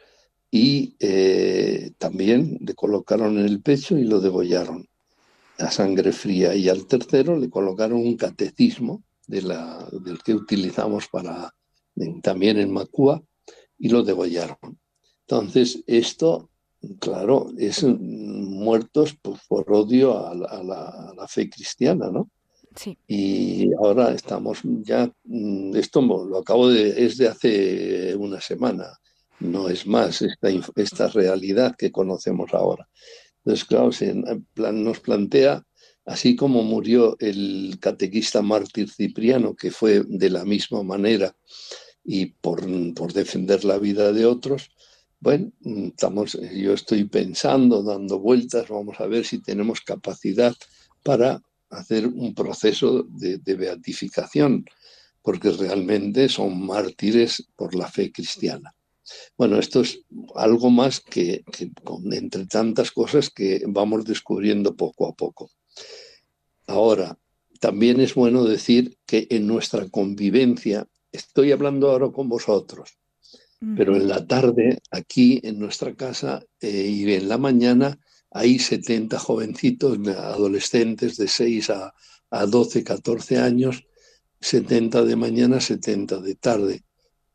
y 0.55 0.95
eh, 1.01 1.91
también 1.97 2.59
le 2.61 2.75
colocaron 2.75 3.37
en 3.37 3.45
el 3.45 3.61
pecho 3.61 3.97
y 3.97 4.05
lo 4.05 4.21
degollaron 4.21 4.87
a 5.57 5.69
sangre 5.69 6.13
fría. 6.13 6.55
Y 6.55 6.69
al 6.69 6.87
tercero 6.87 7.37
le 7.37 7.49
colocaron 7.49 7.99
un 7.99 8.15
catecismo 8.15 9.03
de 9.27 9.41
la, 9.41 9.85
del 9.91 10.23
que 10.23 10.33
utilizamos 10.33 11.09
para 11.09 11.53
también 12.23 12.57
en 12.57 12.71
Macúa 12.71 13.21
y 13.77 13.89
lo 13.89 14.01
degollaron. 14.03 14.79
Entonces, 15.27 15.83
esto, 15.87 16.49
claro, 17.01 17.51
es 17.57 17.83
muertos 17.83 19.13
por, 19.21 19.69
odio 19.73 20.25
a 20.25 20.33
la, 20.33 21.27
fe 21.27 21.49
cristiana, 21.49 22.09
¿no? 22.09 22.29
Y 23.07 23.73
ahora 23.73 24.13
estamos 24.13 24.59
ya, 24.63 25.11
mm, 25.25 25.75
esto 25.75 26.01
lo 26.01 26.37
acabo 26.37 26.69
de, 26.69 27.05
es 27.05 27.17
de 27.17 27.27
hace 27.27 28.15
una 28.15 28.39
semana, 28.39 28.97
no 29.39 29.69
es 29.69 29.85
más 29.85 30.23
esta, 30.75 31.07
realidad 31.09 31.75
que 31.77 31.91
conocemos 31.91 32.53
ahora. 32.53 32.87
Entonces, 33.43 33.65
claro, 33.65 33.91
se, 33.91 34.13
nos 34.55 34.99
plantea, 34.99 35.65
así 36.05 36.35
como 36.35 36.63
murió 36.63 37.15
el 37.19 37.77
catequista 37.79 38.41
mártir 38.41 38.89
Cipriano, 38.89 39.55
que 39.55 39.71
fue 39.71 40.03
de 40.05 40.29
la 40.29 40.45
misma 40.45 40.83
manera 40.83 41.35
y 42.03 42.27
por, 42.27 42.63
defender 43.13 43.65
la 43.65 43.77
vida 43.77 44.11
de 44.13 44.25
otros, 44.25 44.71
bueno, 45.19 45.51
estamos, 45.63 46.37
yo 46.53 46.73
estoy 46.73 47.05
pensando, 47.05 47.81
dando 47.81 48.19
vueltas, 48.19 48.67
vamos 48.69 48.99
a 48.99 49.07
ver 49.07 49.25
si 49.25 49.41
tenemos 49.41 49.81
capacidad 49.81 50.53
para 51.03 51.41
hacer 51.69 52.07
un 52.07 52.33
proceso 52.33 53.03
de, 53.03 53.55
beatificación, 53.55 54.65
porque 55.21 55.49
realmente 55.51 56.29
son 56.29 56.65
mártires 56.65 57.47
por 57.55 57.73
la 57.75 57.89
fe 57.89 58.11
cristiana. 58.11 58.75
Bueno, 59.37 59.59
esto 59.59 59.81
es 59.81 60.01
algo 60.35 60.69
más 60.69 60.99
que, 60.99 61.43
entre 62.11 62.45
tantas 62.45 62.91
cosas 62.91 63.29
que 63.29 63.63
vamos 63.67 64.05
descubriendo 64.05 64.75
poco 64.75 65.07
a 65.07 65.13
poco. 65.13 65.51
Ahora, 66.67 67.17
también 67.59 67.99
es 67.99 68.15
bueno 68.15 68.43
decir 68.43 68.97
que 69.05 69.27
en 69.29 69.47
nuestra 69.47 69.87
convivencia, 69.89 70.87
estoy 71.11 71.51
hablando 71.51 71.89
ahora 71.89 72.09
con 72.11 72.29
vosotros, 72.29 72.97
pero 73.75 73.95
en 73.95 74.07
la 74.07 74.27
tarde, 74.27 74.79
aquí 74.91 75.39
en 75.43 75.57
nuestra 75.57 75.95
casa 75.95 76.43
eh, 76.59 76.87
y 76.87 77.11
en 77.13 77.27
la 77.27 77.37
mañana, 77.37 77.97
hay 78.29 78.59
70 78.59 79.17
jovencitos, 79.17 79.97
adolescentes 80.07 81.17
de 81.17 81.27
6 81.27 81.69
a, 81.69 81.93
12, 82.45 82.83
14 82.83 83.37
años, 83.37 83.85
70 84.41 85.03
de 85.03 85.15
mañana, 85.15 85.61
70 85.61 86.19
de 86.19 86.35
tarde. 86.35 86.83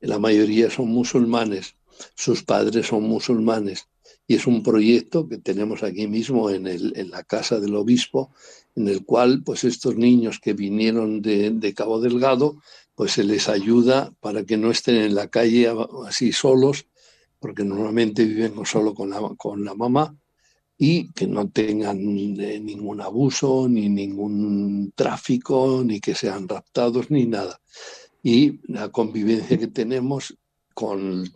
La 0.01 0.19
mayoría 0.19 0.71
son 0.71 0.89
musulmanes, 0.89 1.75
sus 2.15 2.43
padres 2.43 2.87
son 2.87 3.03
musulmanes 3.05 3.89
y 4.27 4.37
es 4.37 4.47
un 4.47 4.63
proyecto 4.63 5.29
que 5.29 5.39
tenemos 5.39 5.83
aquí 5.83 6.07
mismo 6.07 6.51
en, 6.51 6.67
el, 6.67 6.93
en 6.97 7.11
la 7.11 7.25
casa 7.25 7.59
del 7.59 7.75
obispo, 7.75 8.31
en 8.77 8.89
el 8.89 9.05
cual 9.05 9.43
pues 9.45 9.65
estos 9.65 9.97
niños 9.97 10.39
que 10.39 10.53
vinieron 10.53 11.21
de, 11.21 11.75
Cabo 11.75 12.01
Delgado, 12.01 12.57
pues 12.95 13.13
se 13.13 13.25
les 13.25 13.49
ayuda 13.49 14.13
para 14.21 14.45
que 14.45 14.57
no 14.57 14.71
estén 14.71 14.97
en 14.97 15.15
la 15.15 15.29
calle 15.29 15.73
así 16.07 16.33
solos, 16.33 16.87
porque 17.41 17.65
normalmente 17.65 18.25
viven 18.25 18.55
solo 18.65 18.95
con 18.95 19.11
la, 19.11 19.21
con 19.37 19.65
la 19.65 19.75
mamá, 19.75 20.17
y 20.79 21.13
que 21.13 21.27
no 21.27 21.51
tengan 21.51 21.99
ningún 21.99 23.03
abuso, 23.03 23.69
ni 23.69 23.91
ningún 23.91 24.93
tráfico, 24.95 25.83
ni 25.85 26.01
que 26.01 26.15
sean 26.15 26.49
raptados, 26.49 27.11
ni 27.11 27.27
nada. 27.27 27.61
Y 28.23 28.61
la 28.73 28.91
convivencia 28.91 29.59
que 29.59 29.69
tenemos 29.69 30.35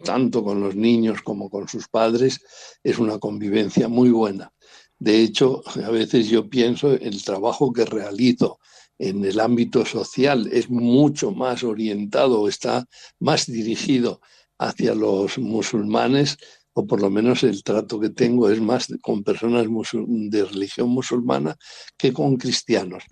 tanto 0.04 0.42
con 0.42 0.60
los 0.60 0.74
niños 0.74 1.20
como 1.22 1.50
con 1.50 1.68
sus 1.68 1.88
padres 1.88 2.40
es 2.82 2.98
una 2.98 3.18
convivencia 3.18 3.88
muy 3.88 4.10
buena. 4.10 4.52
De 4.98 5.20
hecho, 5.20 5.62
a 5.84 5.90
veces 5.90 6.28
yo 6.28 6.48
pienso 6.48 6.92
el 6.92 7.22
trabajo 7.22 7.72
que 7.72 7.84
realizo 7.84 8.58
en 8.98 9.24
el 9.24 9.40
ámbito 9.40 9.84
social 9.84 10.48
es 10.52 10.70
mucho 10.70 11.32
más 11.32 11.64
orientado, 11.64 12.48
está 12.48 12.86
más 13.18 13.46
dirigido 13.46 14.20
hacia 14.58 14.94
los 14.94 15.36
musulmanes 15.38 16.38
o 16.72 16.86
por 16.86 17.00
lo 17.00 17.10
menos 17.10 17.42
el 17.42 17.62
trato 17.62 18.00
que 18.00 18.10
tengo 18.10 18.48
es 18.50 18.60
más 18.60 18.88
con 19.02 19.22
personas 19.22 19.66
de 19.92 20.44
religión 20.44 20.88
musulmana 20.90 21.56
que 21.96 22.12
con 22.12 22.36
cristianos. 22.36 23.04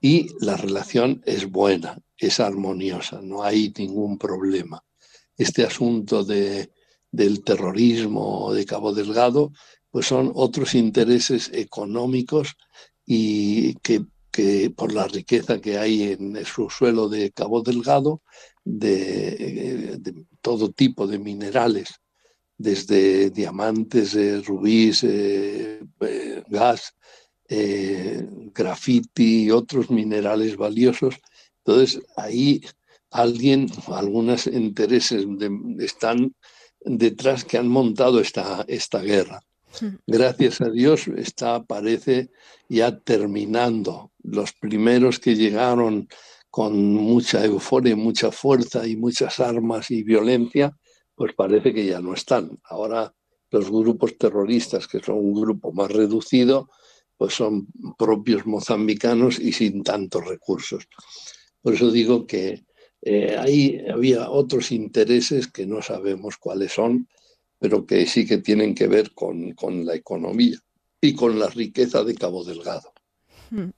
Y 0.00 0.28
la 0.40 0.56
relación 0.56 1.22
es 1.24 1.50
buena, 1.50 1.98
es 2.18 2.40
armoniosa, 2.40 3.20
no 3.22 3.42
hay 3.42 3.72
ningún 3.76 4.18
problema. 4.18 4.82
Este 5.36 5.64
asunto 5.64 6.24
de, 6.24 6.70
del 7.10 7.42
terrorismo 7.44 8.52
de 8.52 8.64
Cabo 8.64 8.92
Delgado, 8.92 9.52
pues 9.90 10.06
son 10.06 10.32
otros 10.34 10.74
intereses 10.74 11.50
económicos 11.52 12.56
y 13.04 13.74
que, 13.76 14.04
que 14.30 14.70
por 14.70 14.92
la 14.92 15.06
riqueza 15.08 15.60
que 15.60 15.78
hay 15.78 16.02
en 16.12 16.36
el 16.36 16.46
subsuelo 16.46 17.08
de 17.08 17.30
Cabo 17.30 17.62
Delgado, 17.62 18.22
de, 18.64 20.00
todo 20.42 20.70
tipo 20.72 21.06
de 21.06 21.18
minerales, 21.18 21.88
desde 22.58 23.30
diamantes, 23.30 24.14
eh, 24.14 24.42
rubíes, 24.42 25.04
eh, 25.04 25.80
eh, 26.00 26.42
gas, 26.48 26.94
grafiti 27.48 29.44
y 29.44 29.50
otros 29.50 29.90
minerales 29.90 30.56
valiosos. 30.56 31.14
Entonces, 31.66 32.00
ahí 32.16 32.62
alguien, 33.10 33.66
algunos 33.88 34.46
intereses 34.46 35.26
están 35.80 36.34
detrás 36.80 37.44
que 37.44 37.58
han 37.58 37.68
montado 37.68 38.20
esta, 38.20 38.64
esta 38.68 39.00
guerra. 39.00 39.40
Hmm. 39.80 39.96
Gracias 40.06 40.60
a 40.60 40.70
Dios 40.70 41.08
está, 41.08 41.64
parece, 41.64 42.30
ya 42.68 42.96
terminando. 43.00 44.12
Los 44.22 44.52
primeros 44.52 45.18
que 45.18 45.34
llegaron 45.34 46.08
con 46.50 46.94
mucha 46.94 47.44
euforia, 47.44 47.96
mucha 47.96 48.30
fuerza 48.30 48.86
y 48.86 48.96
muchas 48.96 49.40
armas 49.40 49.90
y 49.90 50.04
violencia, 50.04 50.76
pues 51.16 51.34
parece 51.34 51.74
que 51.74 51.84
ya 51.84 52.00
no 52.00 52.14
están. 52.14 52.58
Ahora 52.64 53.12
los 53.50 53.70
grupos 53.70 54.16
terroristas, 54.16 54.86
que 54.86 55.00
son 55.00 55.16
un 55.16 55.40
grupo 55.40 55.72
más 55.72 55.90
reducido, 55.90 56.68
pues 57.16 57.34
son 57.34 57.66
propios 57.98 58.46
mozambicanos 58.46 59.38
y 59.40 59.52
sin 59.52 59.82
tantos 59.82 60.26
recursos. 60.26 60.86
Por 61.66 61.74
eso 61.74 61.90
digo 61.90 62.28
que 62.28 62.64
eh, 63.02 63.36
ahí 63.36 63.84
había 63.92 64.30
otros 64.30 64.70
intereses 64.70 65.48
que 65.48 65.66
no 65.66 65.82
sabemos 65.82 66.36
cuáles 66.36 66.70
son, 66.70 67.08
pero 67.58 67.84
que 67.84 68.06
sí 68.06 68.24
que 68.24 68.38
tienen 68.38 68.72
que 68.72 68.86
ver 68.86 69.10
con, 69.14 69.52
la 69.84 69.96
economía 69.96 70.56
y 71.00 71.16
con 71.16 71.40
la 71.40 71.48
riqueza 71.48 72.04
de 72.04 72.14
Cabo 72.14 72.44
Delgado. 72.44 72.92
Hmm. 73.50 73.70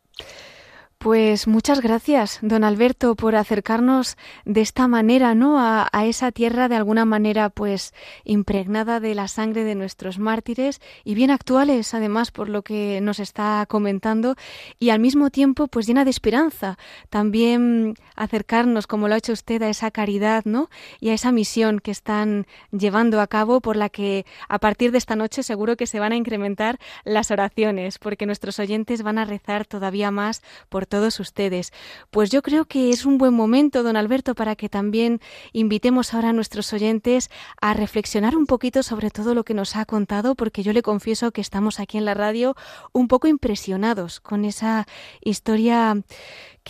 Pues 0.98 1.46
muchas 1.46 1.80
gracias, 1.80 2.40
don 2.42 2.64
Alberto, 2.64 3.14
por 3.14 3.36
acercarnos 3.36 4.16
de 4.44 4.62
esta 4.62 4.88
manera, 4.88 5.36
¿no? 5.36 5.60
A, 5.60 5.88
esa 6.06 6.32
tierra 6.32 6.68
de 6.68 6.74
alguna 6.74 7.04
manera, 7.04 7.50
pues, 7.50 7.94
impregnada 8.24 8.98
de 8.98 9.14
la 9.14 9.28
sangre 9.28 9.62
de 9.62 9.76
nuestros 9.76 10.18
mártires 10.18 10.80
y 11.04 11.14
bien 11.14 11.30
actuales, 11.30 11.94
además, 11.94 12.32
por 12.32 12.48
lo 12.48 12.62
que 12.62 13.00
nos 13.00 13.20
está 13.20 13.64
comentando, 13.68 14.34
y 14.80 14.90
al 14.90 14.98
mismo 14.98 15.30
tiempo, 15.30 15.68
pues, 15.68 15.86
llena 15.86 16.04
de 16.04 16.10
esperanza. 16.10 16.78
También 17.10 17.94
acercarnos, 18.16 18.88
como 18.88 19.06
lo 19.06 19.14
ha 19.14 19.18
hecho 19.18 19.32
usted, 19.32 19.62
a 19.62 19.68
esa 19.68 19.92
caridad, 19.92 20.46
¿no? 20.46 20.68
Y 20.98 21.10
a 21.10 21.14
esa 21.14 21.30
misión 21.30 21.78
que 21.78 21.92
están 21.92 22.48
llevando 22.72 23.20
a 23.20 23.28
cabo, 23.28 23.60
por 23.60 23.76
la 23.76 23.88
que 23.88 24.26
a 24.48 24.58
partir 24.58 24.90
de 24.90 24.98
esta 24.98 25.14
noche 25.14 25.44
seguro 25.44 25.76
que 25.76 25.86
se 25.86 26.00
van 26.00 26.10
a 26.10 26.16
incrementar 26.16 26.80
las 27.04 27.30
oraciones, 27.30 27.98
porque 27.98 28.26
nuestros 28.26 28.58
oyentes 28.58 29.02
van 29.02 29.18
a 29.18 29.24
rezar 29.24 29.64
todavía 29.64 30.10
más 30.10 30.42
por 30.68 30.87
todos 30.88 31.20
ustedes. 31.20 31.72
Pues 32.10 32.30
yo 32.30 32.42
creo 32.42 32.64
que 32.64 32.90
es 32.90 33.06
un 33.06 33.18
buen 33.18 33.34
momento, 33.34 33.82
don 33.82 33.96
Alberto, 33.96 34.34
para 34.34 34.56
que 34.56 34.68
también 34.68 35.20
invitemos 35.52 36.14
ahora 36.14 36.30
a 36.30 36.32
nuestros 36.32 36.72
oyentes 36.72 37.30
a 37.60 37.74
reflexionar 37.74 38.36
un 38.36 38.46
poquito 38.46 38.82
sobre 38.82 39.10
todo 39.10 39.34
lo 39.34 39.44
que 39.44 39.54
nos 39.54 39.76
ha 39.76 39.84
contado, 39.84 40.34
porque 40.34 40.62
yo 40.62 40.72
le 40.72 40.82
confieso 40.82 41.30
que 41.30 41.40
estamos 41.40 41.78
aquí 41.78 41.98
en 41.98 42.04
la 42.04 42.14
radio 42.14 42.56
un 42.92 43.06
poco 43.08 43.28
impresionados 43.28 44.20
con 44.20 44.44
esa 44.44 44.86
historia 45.20 46.02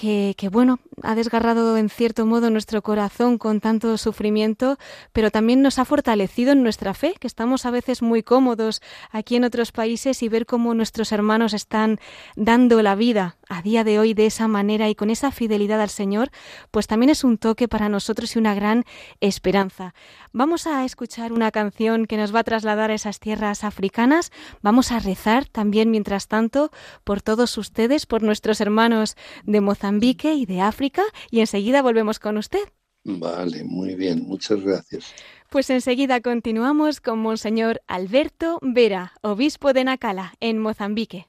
que, 0.01 0.49
bueno, 0.51 0.79
ha 1.03 1.17
desgarrado 1.17 1.77
en 1.77 1.89
cierto 1.89 2.25
modo 2.25 2.51
nuestro 2.51 2.83
corazón 2.83 3.37
con 3.37 3.61
tanto 3.61 3.99
sufrimiento, 3.99 4.79
pero 5.13 5.31
también 5.31 5.61
nos 5.61 5.79
ha 5.79 5.85
fortalecido 5.85 6.53
en 6.53 6.63
nuestra 6.63 6.95
fe, 6.95 7.15
que 7.19 7.27
estamos 7.27 7.67
a 7.67 7.73
veces 7.73 8.01
muy 8.01 8.23
cómodos 8.23 8.81
aquí 9.11 9.35
en 9.35 9.45
otros 9.45 9.73
países 9.73 10.23
y 10.23 10.29
ver 10.29 10.47
cómo 10.47 10.73
nuestros 10.75 11.11
hermanos 11.11 11.53
están 11.53 11.99
dando 12.37 12.81
la 12.81 12.95
vida 12.95 13.39
a 13.49 13.61
día 13.63 13.83
de 13.83 13.99
hoy 13.99 14.15
de 14.15 14.27
esa 14.27 14.47
manera 14.47 14.89
y 14.89 14.95
con 14.95 15.11
esa 15.11 15.33
fidelidad 15.33 15.81
al 15.81 15.89
Señor, 15.89 16.31
pues 16.71 16.87
también 16.87 17.11
es 17.11 17.25
un 17.25 17.39
toque 17.39 17.67
para 17.67 17.89
nosotros 17.89 18.37
y 18.37 18.39
una 18.39 18.55
gran 18.55 18.85
esperanza. 19.21 19.95
Vamos 20.33 20.67
a 20.67 20.85
escuchar 20.85 21.33
una 21.33 21.51
canción 21.51 22.07
que 22.07 22.19
nos 22.19 22.33
va 22.35 22.41
a 22.41 22.45
trasladar 22.45 22.91
a 22.91 22.95
esas 22.95 23.19
tierras 23.19 23.65
africanas. 23.65 24.31
Vamos 24.63 24.93
a 24.93 24.99
rezar 25.01 25.47
también, 25.47 25.91
mientras 25.91 26.29
tanto, 26.29 26.71
por 27.03 27.23
todos 27.23 27.57
ustedes, 27.57 28.07
por 28.07 28.23
nuestros 28.23 28.61
hermanos 28.61 29.17
de 29.45 29.61
Mozambique 29.61 29.88
y 29.91 30.47
de 30.47 30.61
África, 30.61 31.03
y 31.31 31.41
enseguida 31.41 31.83
volvemos 31.83 32.19
con 32.19 32.37
usted. 32.37 32.61
Vale, 33.05 33.65
muy 33.65 33.95
bien, 33.95 34.25
muchas 34.27 34.61
gracias. 34.61 35.15
Pues 35.51 35.71
enseguida 35.71 36.21
continuamos 36.21 37.01
con 37.01 37.21
Monseñor 37.21 37.81
Alberto 37.87 38.59
Vera, 38.61 39.15
obispo 39.23 39.73
de 39.73 39.85
Nacala, 39.85 40.35
en 40.41 40.59
Mozambique. 40.59 41.29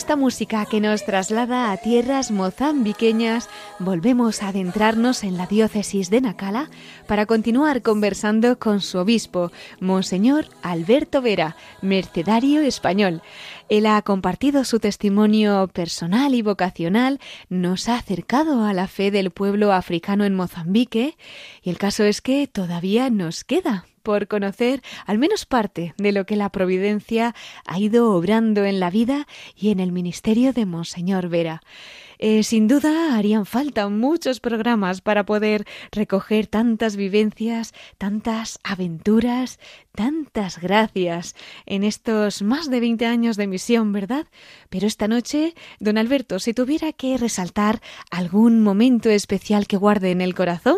Esta 0.00 0.16
música 0.16 0.64
que 0.64 0.80
nos 0.80 1.04
traslada 1.04 1.70
a 1.70 1.76
tierras 1.76 2.30
mozambiqueñas, 2.30 3.50
volvemos 3.78 4.42
a 4.42 4.48
adentrarnos 4.48 5.24
en 5.24 5.36
la 5.36 5.44
diócesis 5.44 6.08
de 6.08 6.22
Nacala 6.22 6.70
para 7.06 7.26
continuar 7.26 7.82
conversando 7.82 8.58
con 8.58 8.80
su 8.80 8.96
obispo, 8.96 9.52
Monseñor 9.78 10.46
Alberto 10.62 11.20
Vera, 11.20 11.54
mercedario 11.82 12.62
español. 12.62 13.20
Él 13.68 13.84
ha 13.84 14.00
compartido 14.00 14.64
su 14.64 14.80
testimonio 14.80 15.68
personal 15.70 16.32
y 16.32 16.40
vocacional, 16.40 17.20
nos 17.50 17.90
ha 17.90 17.96
acercado 17.96 18.64
a 18.64 18.72
la 18.72 18.88
fe 18.88 19.10
del 19.10 19.30
pueblo 19.30 19.70
africano 19.70 20.24
en 20.24 20.34
Mozambique, 20.34 21.18
y 21.62 21.68
el 21.68 21.76
caso 21.76 22.04
es 22.04 22.22
que 22.22 22.46
todavía 22.46 23.10
nos 23.10 23.44
queda 23.44 23.84
por 24.02 24.28
conocer 24.28 24.82
al 25.06 25.18
menos 25.18 25.46
parte 25.46 25.94
de 25.96 26.12
lo 26.12 26.26
que 26.26 26.36
la 26.36 26.50
Providencia 26.50 27.34
ha 27.66 27.78
ido 27.78 28.12
obrando 28.12 28.64
en 28.64 28.80
la 28.80 28.90
vida 28.90 29.26
y 29.54 29.70
en 29.70 29.80
el 29.80 29.92
ministerio 29.92 30.52
de 30.52 30.66
Monseñor 30.66 31.28
Vera. 31.28 31.62
Eh, 32.22 32.42
sin 32.42 32.68
duda 32.68 33.16
harían 33.16 33.46
falta 33.46 33.88
muchos 33.88 34.40
programas 34.40 35.00
para 35.00 35.24
poder 35.24 35.66
recoger 35.90 36.46
tantas 36.46 36.94
vivencias, 36.94 37.72
tantas 37.96 38.58
aventuras, 38.62 39.58
tantas 39.94 40.60
gracias 40.60 41.34
en 41.64 41.82
estos 41.82 42.42
más 42.42 42.68
de 42.68 42.80
20 42.80 43.06
años 43.06 43.38
de 43.38 43.46
misión, 43.46 43.92
¿verdad? 43.92 44.26
Pero 44.68 44.86
esta 44.86 45.08
noche, 45.08 45.54
don 45.78 45.96
Alberto, 45.96 46.38
si 46.40 46.52
tuviera 46.52 46.92
que 46.92 47.16
resaltar 47.16 47.80
algún 48.10 48.62
momento 48.62 49.08
especial 49.08 49.66
que 49.66 49.78
guarde 49.78 50.10
en 50.10 50.20
el 50.20 50.34
corazón, 50.34 50.76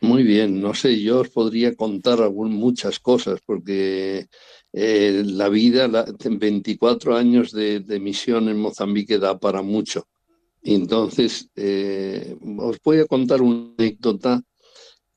muy 0.00 0.22
bien, 0.22 0.60
no 0.60 0.74
sé, 0.74 1.00
yo 1.00 1.20
os 1.20 1.28
podría 1.28 1.74
contar 1.74 2.20
algún, 2.22 2.52
muchas 2.52 3.00
cosas 3.00 3.40
porque 3.44 4.28
eh, 4.72 5.22
la 5.24 5.48
vida, 5.48 5.88
la, 5.88 6.06
24 6.24 7.16
años 7.16 7.52
de, 7.52 7.82
misión 8.00 8.48
en 8.48 8.60
Mozambique 8.60 9.18
da 9.18 9.38
para 9.38 9.62
mucho. 9.62 10.06
Entonces, 10.62 11.48
eh, 11.56 12.36
os 12.58 12.78
voy 12.84 13.00
a 13.00 13.06
contar 13.06 13.42
una 13.42 13.72
anécdota 13.78 14.42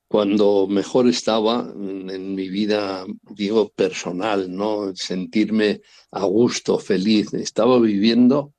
cuando 0.08 0.68
mejor 0.68 1.08
estaba 1.08 1.72
en, 1.76 2.10
en, 2.10 2.36
mi 2.36 2.50
vida, 2.50 3.06
digo, 3.36 3.70
personal, 3.70 4.54
¿no? 4.54 4.96
Sentirme 4.96 5.82
a 6.12 6.26
gusto, 6.26 6.80
feliz. 6.80 7.34
Estaba 7.34 7.80
viviendo 7.80 8.54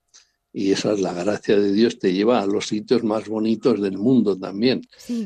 y 0.53 0.73
esa 0.73 0.93
es 0.93 1.01
la 1.01 1.15
gracia 1.15 1.59
de 1.59 1.73
Dios, 1.73 1.99
te 1.99 2.13
lleva 2.13 2.41
a 2.41 2.47
los 2.47 2.67
sitios 2.67 3.03
más 3.03 3.27
bonitos 3.27 3.81
del 3.81 3.97
mundo 3.97 4.39
también. 4.39 4.83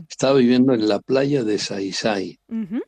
Estaba 0.08 0.38
viviendo 0.38 0.72
en 0.72 0.88
la 0.88 1.00
playa 1.00 1.42
de 1.42 1.58
Saisai, 1.58 2.38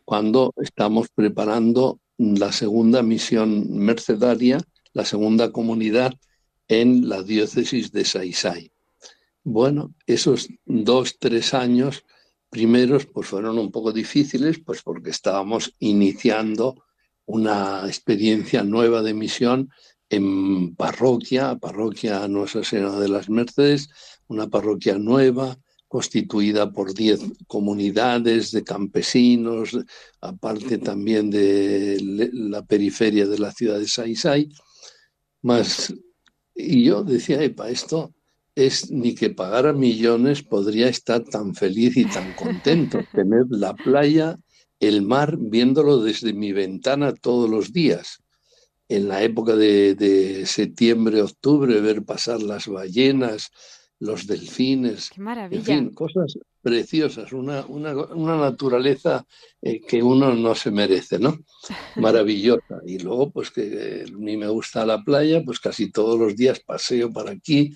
cuando 0.05 0.55
estamos 0.57 1.09
preparando 1.13 2.01
la 2.17 2.53
segunda 2.53 3.03
misión 3.03 3.77
mercedaria, 3.77 4.59
la 4.93 5.05
segunda 5.05 5.51
comunidad 5.51 6.15
en 6.69 7.09
la 7.09 7.23
diócesis 7.23 7.91
de 7.91 8.05
Saisai. 8.05 8.71
Bueno, 9.43 9.95
esos 10.07 10.49
dos, 10.65 11.19
tres 11.19 11.55
años 11.55 12.05
primeros 12.51 13.07
pues 13.07 13.29
fueron 13.29 13.59
un 13.59 13.71
poco 13.71 13.93
difíciles, 13.93 14.59
pues 14.59 14.83
porque 14.83 15.11
estábamos 15.11 15.75
iniciando 15.81 16.85
una 17.27 17.83
experiencia 17.87 18.63
nueva 18.63 19.03
de 19.03 19.15
misión 19.15 19.71
en 20.11 20.75
parroquia, 20.75 21.57
parroquia 21.57 22.27
Nuestra 22.29 22.65
Señora 22.65 22.99
de 22.99 23.09
las 23.09 23.29
Mercedes, 23.29 23.89
una 24.29 24.49
parroquia 24.49 24.99
nueva 24.99 25.59
constituida 25.87 26.71
por 26.71 26.93
diez 26.93 27.21
comunidades 27.47 28.51
de 28.53 28.63
campesinos, 28.63 29.77
aparte 30.21 30.79
también 30.79 31.31
de 31.31 31.99
la 32.33 32.65
periferia 32.65 33.27
de 33.27 33.39
la 33.39 33.53
ciudad 33.53 33.79
de 33.79 33.89
Saisai. 33.89 34.51
Más, 35.43 35.95
y 36.55 36.85
yo 36.85 37.05
decía, 37.05 37.43
epa, 37.43 37.71
esto 37.71 38.15
es 38.55 38.91
ni 38.91 39.15
que 39.15 39.31
pagara 39.31 39.73
millones 39.73 40.43
podría 40.43 40.89
estar 40.89 41.25
tan 41.25 41.55
feliz 41.55 41.97
y 41.97 42.05
tan 42.05 42.35
contento, 42.35 42.99
tener 43.15 43.47
la 43.49 43.75
playa, 43.75 44.39
el 44.81 45.03
mar, 45.03 45.39
viéndolo 45.39 46.03
desde 46.03 46.35
mi 46.35 46.53
ventana 46.53 47.15
todos 47.15 47.49
los 47.49 47.73
días 47.73 48.23
en 48.89 49.09
la 49.09 49.23
época 49.23 49.55
de, 49.55 50.45
septiembre, 50.47 51.23
octubre, 51.23 51.81
ver 51.81 52.05
pasar 52.05 52.43
las 52.43 52.67
ballenas, 52.69 53.51
los 53.99 54.27
delfines. 54.27 55.11
Qué 55.11 55.21
maravilla. 55.21 55.59
En 55.59 55.65
fin, 55.65 55.95
cosas 55.95 56.39
preciosas, 56.63 57.33
una, 57.33 57.65
una, 57.67 57.93
una 57.93 58.37
naturaleza 58.37 59.27
eh, 59.61 59.81
que 59.81 60.03
uno 60.03 60.35
no 60.35 60.55
se 60.55 60.71
merece, 60.71 61.19
¿no? 61.19 61.39
Maravillosa. 61.97 62.81
Y 62.87 62.99
luego, 62.99 63.31
pues 63.31 63.51
que 63.51 64.05
a 64.09 64.17
mí 64.17 64.37
me 64.37 64.49
gusta 64.49 64.87
la 64.87 65.03
playa, 65.03 65.43
pues 65.45 65.61
casi 65.61 65.91
todos 65.91 66.19
los 66.19 66.35
días 66.35 66.61
paseo 66.61 67.11
por 67.13 67.29
aquí, 67.29 67.75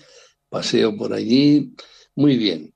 paseo 0.49 0.95
por 0.97 1.13
allí, 1.13 1.73
muy 2.15 2.37
bien. 2.37 2.73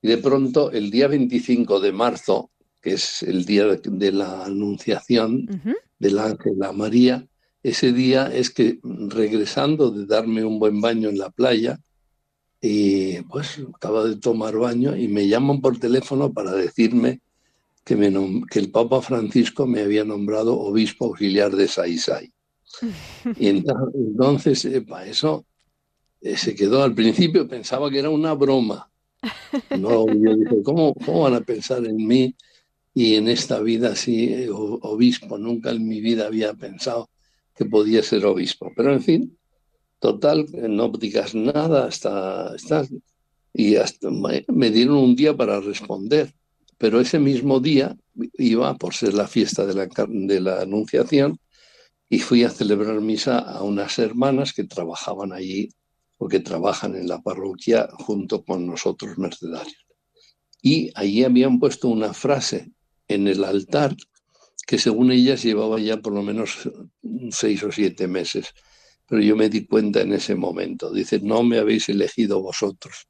Y 0.00 0.08
de 0.08 0.18
pronto, 0.18 0.70
el 0.72 0.90
día 0.90 1.08
25 1.08 1.80
de 1.80 1.92
marzo, 1.92 2.50
que 2.80 2.94
es 2.94 3.22
el 3.22 3.44
día 3.44 3.66
de, 3.66 4.12
la 4.12 4.44
anunciación 4.44 5.46
del 5.98 6.18
ángel 6.18 6.60
a 6.64 6.72
María, 6.72 7.24
ese 7.62 7.92
día 7.92 8.26
es 8.26 8.50
que 8.50 8.80
regresando 8.82 9.90
de 9.90 10.06
darme 10.06 10.44
un 10.44 10.58
buen 10.58 10.80
baño 10.80 11.08
en 11.08 11.18
la 11.18 11.30
playa, 11.30 11.78
y 12.64 13.20
pues 13.22 13.60
acaba 13.74 14.04
de 14.04 14.16
tomar 14.16 14.56
baño 14.56 14.96
y 14.96 15.08
me 15.08 15.26
llaman 15.26 15.60
por 15.60 15.80
teléfono 15.80 16.32
para 16.32 16.52
decirme 16.52 17.20
que, 17.84 17.96
me 17.96 18.12
que 18.48 18.60
el 18.60 18.70
Papa 18.70 19.02
Francisco 19.02 19.66
me 19.66 19.80
había 19.80 20.04
nombrado 20.04 20.58
obispo 20.58 21.06
auxiliar 21.06 21.54
de 21.54 21.66
Saisai. 21.66 22.32
Y 23.36 23.48
entonces, 23.48 24.66
para 24.88 25.06
eso 25.06 25.44
eh, 26.20 26.36
se 26.36 26.54
quedó. 26.54 26.82
Al 26.82 26.94
principio 26.94 27.48
pensaba 27.48 27.90
que 27.90 27.98
era 27.98 28.10
una 28.10 28.32
broma. 28.34 28.88
No, 29.78 30.06
yo 30.06 30.36
dije, 30.36 30.62
¿cómo, 30.64 30.94
¿cómo 30.94 31.22
van 31.22 31.34
a 31.34 31.40
pensar 31.40 31.84
en 31.84 31.96
mí 31.96 32.34
y 32.94 33.16
en 33.16 33.28
esta 33.28 33.60
vida 33.60 33.90
así, 33.90 34.32
eh, 34.32 34.48
obispo? 34.50 35.36
Nunca 35.36 35.70
en 35.70 35.86
mi 35.86 36.00
vida 36.00 36.26
había 36.26 36.54
pensado 36.54 37.08
que 37.54 37.64
podía 37.64 38.02
ser 38.02 38.24
obispo. 38.26 38.72
Pero 38.76 38.92
en 38.92 39.02
fin, 39.02 39.38
total, 39.98 40.46
no 40.52 40.88
digas 40.88 41.34
nada 41.34 41.86
hasta, 41.86 42.54
hasta 42.54 42.86
y 43.54 43.76
hasta 43.76 44.08
me 44.10 44.70
dieron 44.70 44.96
un 44.96 45.16
día 45.16 45.36
para 45.36 45.60
responder. 45.60 46.32
Pero 46.78 47.00
ese 47.00 47.18
mismo 47.18 47.60
día 47.60 47.96
iba 48.38 48.74
por 48.76 48.94
ser 48.94 49.14
la 49.14 49.28
fiesta 49.28 49.64
de 49.66 49.74
la, 49.74 49.88
de 50.08 50.40
la 50.40 50.62
Anunciación 50.62 51.38
y 52.08 52.18
fui 52.18 52.44
a 52.44 52.50
celebrar 52.50 53.00
misa 53.00 53.38
a 53.38 53.62
unas 53.62 53.98
hermanas 53.98 54.52
que 54.52 54.64
trabajaban 54.64 55.32
allí 55.32 55.68
o 56.18 56.28
que 56.28 56.40
trabajan 56.40 56.94
en 56.94 57.08
la 57.08 57.20
parroquia 57.22 57.88
junto 57.98 58.44
con 58.44 58.66
nosotros 58.66 59.16
mercedarios. 59.18 59.86
Y 60.60 60.90
allí 60.94 61.24
habían 61.24 61.58
puesto 61.58 61.88
una 61.88 62.12
frase 62.12 62.72
en 63.08 63.28
el 63.28 63.44
altar 63.44 63.96
que 64.66 64.78
según 64.78 65.10
ellas 65.10 65.42
llevaba 65.42 65.78
ya 65.80 65.98
por 65.98 66.14
lo 66.14 66.22
menos 66.22 66.70
seis 67.30 67.62
o 67.62 67.72
siete 67.72 68.06
meses. 68.06 68.54
Pero 69.06 69.22
yo 69.22 69.36
me 69.36 69.48
di 69.48 69.66
cuenta 69.66 70.00
en 70.00 70.12
ese 70.12 70.34
momento. 70.34 70.92
Dice, 70.92 71.20
no 71.20 71.42
me 71.42 71.58
habéis 71.58 71.88
elegido 71.88 72.40
vosotros. 72.40 73.08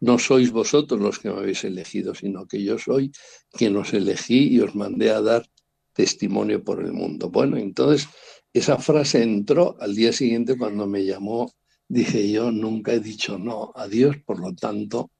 No 0.00 0.18
sois 0.18 0.50
vosotros 0.50 1.00
los 1.00 1.18
que 1.18 1.30
me 1.30 1.38
habéis 1.38 1.64
elegido, 1.64 2.14
sino 2.14 2.46
que 2.46 2.62
yo 2.62 2.78
soy 2.78 3.12
quien 3.52 3.76
os 3.76 3.92
elegí 3.92 4.48
y 4.48 4.60
os 4.60 4.74
mandé 4.74 5.10
a 5.10 5.20
dar 5.20 5.46
testimonio 5.92 6.62
por 6.62 6.82
el 6.84 6.92
mundo. 6.92 7.30
Bueno, 7.30 7.56
entonces 7.56 8.08
esa 8.52 8.78
frase 8.78 9.22
entró 9.22 9.76
al 9.80 9.94
día 9.94 10.12
siguiente 10.12 10.56
cuando 10.56 10.86
me 10.86 11.04
llamó. 11.04 11.52
Dije 11.88 12.30
yo, 12.30 12.52
nunca 12.52 12.92
he 12.92 13.00
dicho 13.00 13.38
no 13.38 13.72
a 13.74 13.88
Dios, 13.88 14.16
por 14.24 14.38
lo 14.38 14.54
tanto, 14.54 15.10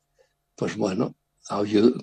pues 0.55 0.77
bueno, 0.77 1.17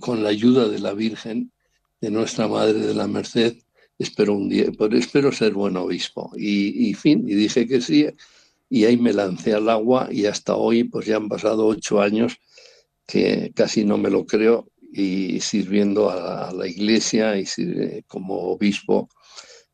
con 0.02 0.24
la 0.24 0.30
ayuda 0.30 0.68
de 0.68 0.80
la 0.80 0.94
Virgen, 0.94 1.54
de 2.02 2.12
nuestra 2.12 2.48
Madre 2.48 2.80
de 2.80 2.94
la 2.94 3.08
Merced, 3.08 3.58
espero 3.98 4.34
un 4.34 4.50
día, 4.50 4.66
espero 4.92 5.32
ser 5.32 5.54
buen 5.54 5.78
obispo. 5.78 6.32
Y, 6.36 6.94
fin, 6.94 7.28
y 7.28 7.36
dije 7.36 7.68
que 7.68 7.82
sí, 7.82 8.08
y 8.70 8.86
ahí 8.86 8.98
me 8.98 9.14
lancé 9.14 9.54
al 9.54 9.70
agua 9.70 10.10
y 10.12 10.26
hasta 10.26 10.56
hoy 10.56 10.84
pues 10.84 11.06
ya 11.06 11.18
han 11.18 11.30
pasado 11.30 11.66
ocho 11.66 12.02
años 12.02 12.38
que 13.06 13.52
casi 13.56 13.86
no 13.86 13.98
me 13.98 14.10
lo 14.10 14.26
creo 14.26 14.68
y 14.92 15.40
sirviendo 15.40 16.10
a, 16.10 16.52
la 16.52 16.68
iglesia 16.68 17.38
y 17.38 17.46
como 18.08 18.36
obispo 18.36 19.10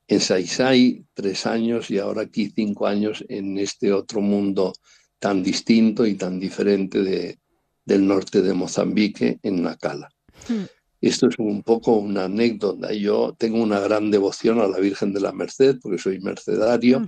en 0.08 0.20
Saisai 0.20 1.06
tres 1.14 1.46
años 1.46 1.90
y 1.90 1.98
ahora 1.98 2.24
aquí 2.24 2.52
cinco 2.54 2.86
años 2.86 3.24
en 3.30 3.58
este 3.58 3.92
otro 3.92 4.22
mundo 4.22 4.74
tan 5.18 5.42
distinto 5.42 6.06
y 6.06 6.16
tan 6.16 6.40
diferente 6.40 7.02
de, 7.02 7.40
del 7.86 8.06
norte 8.06 8.42
de 8.42 8.54
Mozambique, 8.54 9.40
en 9.42 9.62
Nacala. 9.64 10.10
Hmm. 10.48 10.66
Esto 11.04 11.28
es 11.28 11.38
un 11.38 11.64
poco 11.64 11.98
una 11.98 12.24
anécdota. 12.24 12.94
Yo 12.94 13.36
tengo 13.38 13.62
una 13.62 13.82
gran 13.82 14.10
devoción 14.10 14.62
a 14.62 14.68
la 14.68 14.80
Virgen 14.80 15.12
de 15.12 15.20
la 15.20 15.34
Merced 15.34 15.80
porque 15.82 15.98
soy 15.98 16.22
mercedario 16.22 17.02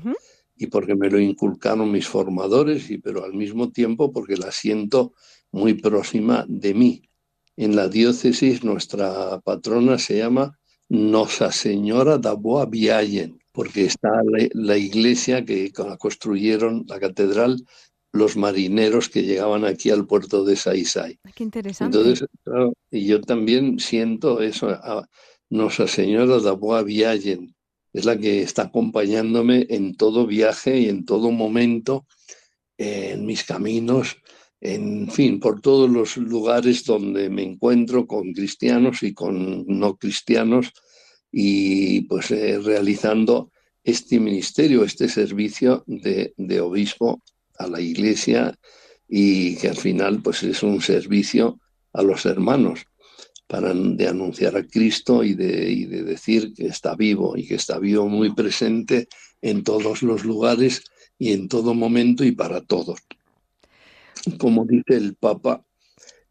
y 0.57 0.67
porque 0.67 0.95
me 0.95 1.09
lo 1.09 1.17
inculcaron 1.17 1.89
mis 1.93 2.05
formadores, 2.05 2.91
y, 2.91 2.97
pero 2.97 3.23
al 3.23 3.33
mismo 3.33 3.71
tiempo 3.71 4.11
porque 4.11 4.35
la 4.35 4.51
siento 4.51 5.13
muy 5.49 5.75
próxima 5.75 6.45
de 6.49 6.73
mí. 6.73 7.09
En 7.55 7.77
la 7.77 7.87
diócesis 7.87 8.65
nuestra 8.65 9.39
patrona 9.39 9.97
se 9.97 10.17
llama 10.17 10.59
Nosa 10.89 11.53
Señora 11.53 12.17
da 12.17 12.33
Boa 12.33 12.65
Viallen, 12.65 13.39
porque 13.53 13.85
está 13.85 14.09
la, 14.53 14.77
iglesia 14.77 15.45
que 15.45 15.71
construyeron, 15.71 16.83
la 16.89 16.99
catedral, 16.99 17.65
los 18.15 18.37
marineros 18.37 19.09
que 19.09 19.23
llegaban 19.23 19.65
aquí 19.65 19.89
al 19.89 20.07
puerto 20.07 20.45
de 20.45 20.55
Saisai. 20.55 21.19
Qué 21.35 21.43
interesante. 21.43 21.97
Entonces, 21.97 22.29
y 22.89 23.05
yo 23.05 23.19
también 23.19 23.77
siento 23.79 24.41
eso. 24.41 24.69
A 24.69 25.07
Nuestra 25.49 25.87
Señora 25.87 26.39
de 26.39 26.51
Boa 26.51 26.81
Viagen 26.81 27.53
es 27.91 28.05
la 28.05 28.17
que 28.17 28.41
está 28.41 28.63
acompañándome 28.63 29.67
en 29.69 29.95
todo 29.95 30.25
viaje 30.25 30.79
y 30.79 30.89
en 30.89 31.03
todo 31.05 31.29
momento, 31.31 32.05
en 32.77 33.25
mis 33.25 33.43
caminos, 33.43 34.15
en 34.61 35.11
fin, 35.11 35.39
por 35.41 35.59
todos 35.59 35.89
los 35.89 36.15
lugares 36.15 36.85
donde 36.85 37.29
me 37.29 37.43
encuentro 37.43 38.07
con 38.07 38.31
cristianos 38.31 39.03
y 39.03 39.13
con 39.13 39.65
no 39.67 39.97
cristianos 39.97 40.71
y 41.31 42.01
pues 42.01 42.31
eh, 42.31 42.59
realizando 42.59 43.51
este 43.83 44.21
ministerio, 44.21 44.85
este 44.85 45.09
servicio 45.09 45.83
de, 45.85 46.33
de 46.37 46.61
obispo 46.61 47.21
a 47.57 47.67
la 47.67 47.81
iglesia 47.81 48.57
y 49.07 49.55
que 49.57 49.69
al 49.69 49.77
final 49.77 50.21
pues 50.21 50.43
es 50.43 50.63
un 50.63 50.81
servicio 50.81 51.59
a 51.93 52.01
los 52.01 52.25
hermanos 52.25 52.85
para 53.47 53.73
de 53.73 54.07
anunciar 54.07 54.57
a 54.57 54.65
Cristo 54.65 55.23
y 55.23 55.33
de, 55.35 55.71
y 55.71 55.85
de 55.85 56.03
decir 56.03 56.53
que 56.53 56.65
está 56.67 56.95
vivo 56.95 57.37
y 57.37 57.47
que 57.47 57.55
está 57.55 57.77
vivo 57.77 58.07
muy 58.07 58.33
presente 58.33 59.07
en 59.41 59.63
todos 59.63 60.01
los 60.01 60.23
lugares 60.23 60.83
y 61.19 61.31
en 61.31 61.47
todo 61.47 61.73
momento 61.73 62.23
y 62.23 62.31
para 62.31 62.61
todos. 62.61 62.99
Como 64.39 64.65
dice 64.65 64.95
el 64.95 65.15
Papa 65.15 65.63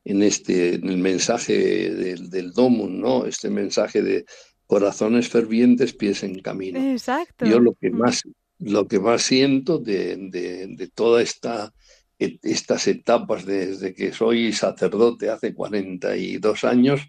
en 0.05 0.23
este 0.23 0.75
en 0.75 0.89
el 0.89 0.99
mensaje 0.99 1.55
del, 1.95 2.29
del 2.29 2.53
Domum, 2.53 3.01
¿no? 3.01 3.25
Este 3.27 3.49
mensaje 3.49 4.03
de 4.03 4.27
corazones 4.67 5.29
fervientes, 5.29 5.95
pies 5.95 6.25
en 6.25 6.41
camino. 6.41 6.81
Exacto. 6.81 7.47
Yo 7.47 7.61
lo 7.61 7.75
que 7.75 7.91
mm. 7.91 7.97
más 7.97 8.23
lo 8.65 8.89
que 8.89 8.99
más 9.01 9.23
siento 9.23 9.79
de, 9.79 10.17
de, 10.17 10.89
toda 10.89 11.23
esta 11.23 11.73
e, 12.19 12.39
estas 12.43 12.87
etapas 12.89 13.45
desde 13.45 13.95
que 13.95 14.13
soy 14.13 14.53
sacerdote 14.53 15.31
hace 15.31 15.55
42 15.55 16.65
años 16.65 17.01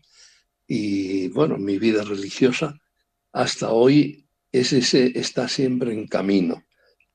y 0.68 1.28
bueno, 1.30 1.58
mi 1.58 1.78
vida 1.78 2.04
religiosa 2.04 2.80
hasta 3.32 3.70
hoy 3.72 4.28
es 4.52 4.74
ese 4.74 5.18
está 5.20 5.48
siempre 5.48 5.94
en 5.94 6.08
camino 6.08 6.64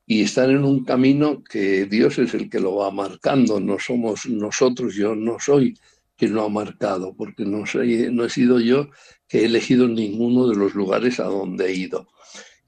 y 0.05 0.23
estar 0.23 0.49
en 0.49 0.63
un 0.63 0.83
camino 0.83 1.43
que 1.43 1.85
Dios 1.85 2.17
es 2.19 2.33
el 2.33 2.49
que 2.49 2.59
lo 2.59 2.75
va 2.75 2.91
marcando, 2.91 3.59
no 3.59 3.79
somos 3.79 4.25
nosotros, 4.25 4.95
yo 4.95 5.15
no 5.15 5.37
soy 5.39 5.75
quien 6.17 6.33
lo 6.33 6.43
ha 6.43 6.49
marcado, 6.49 7.15
porque 7.15 7.45
no, 7.45 7.65
soy, 7.65 8.09
no 8.11 8.25
he 8.25 8.29
sido 8.29 8.59
yo 8.59 8.89
que 9.27 9.39
he 9.39 9.45
elegido 9.45 9.87
ninguno 9.87 10.47
de 10.47 10.55
los 10.55 10.75
lugares 10.75 11.19
a 11.19 11.23
donde 11.23 11.67
he 11.67 11.75
ido. 11.75 12.07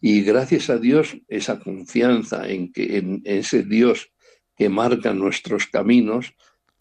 Y 0.06 0.22
gracias 0.22 0.70
a 0.70 0.78
Dios, 0.78 1.16
esa 1.30 1.60
confianza 1.60 2.46
en 2.50 2.74
que 2.74 2.98
en 2.98 3.22
ese 3.24 3.64
Dios 3.64 4.12
que 4.58 4.68
marca 4.68 5.14
nuestros 5.14 5.68
caminos, 5.68 6.34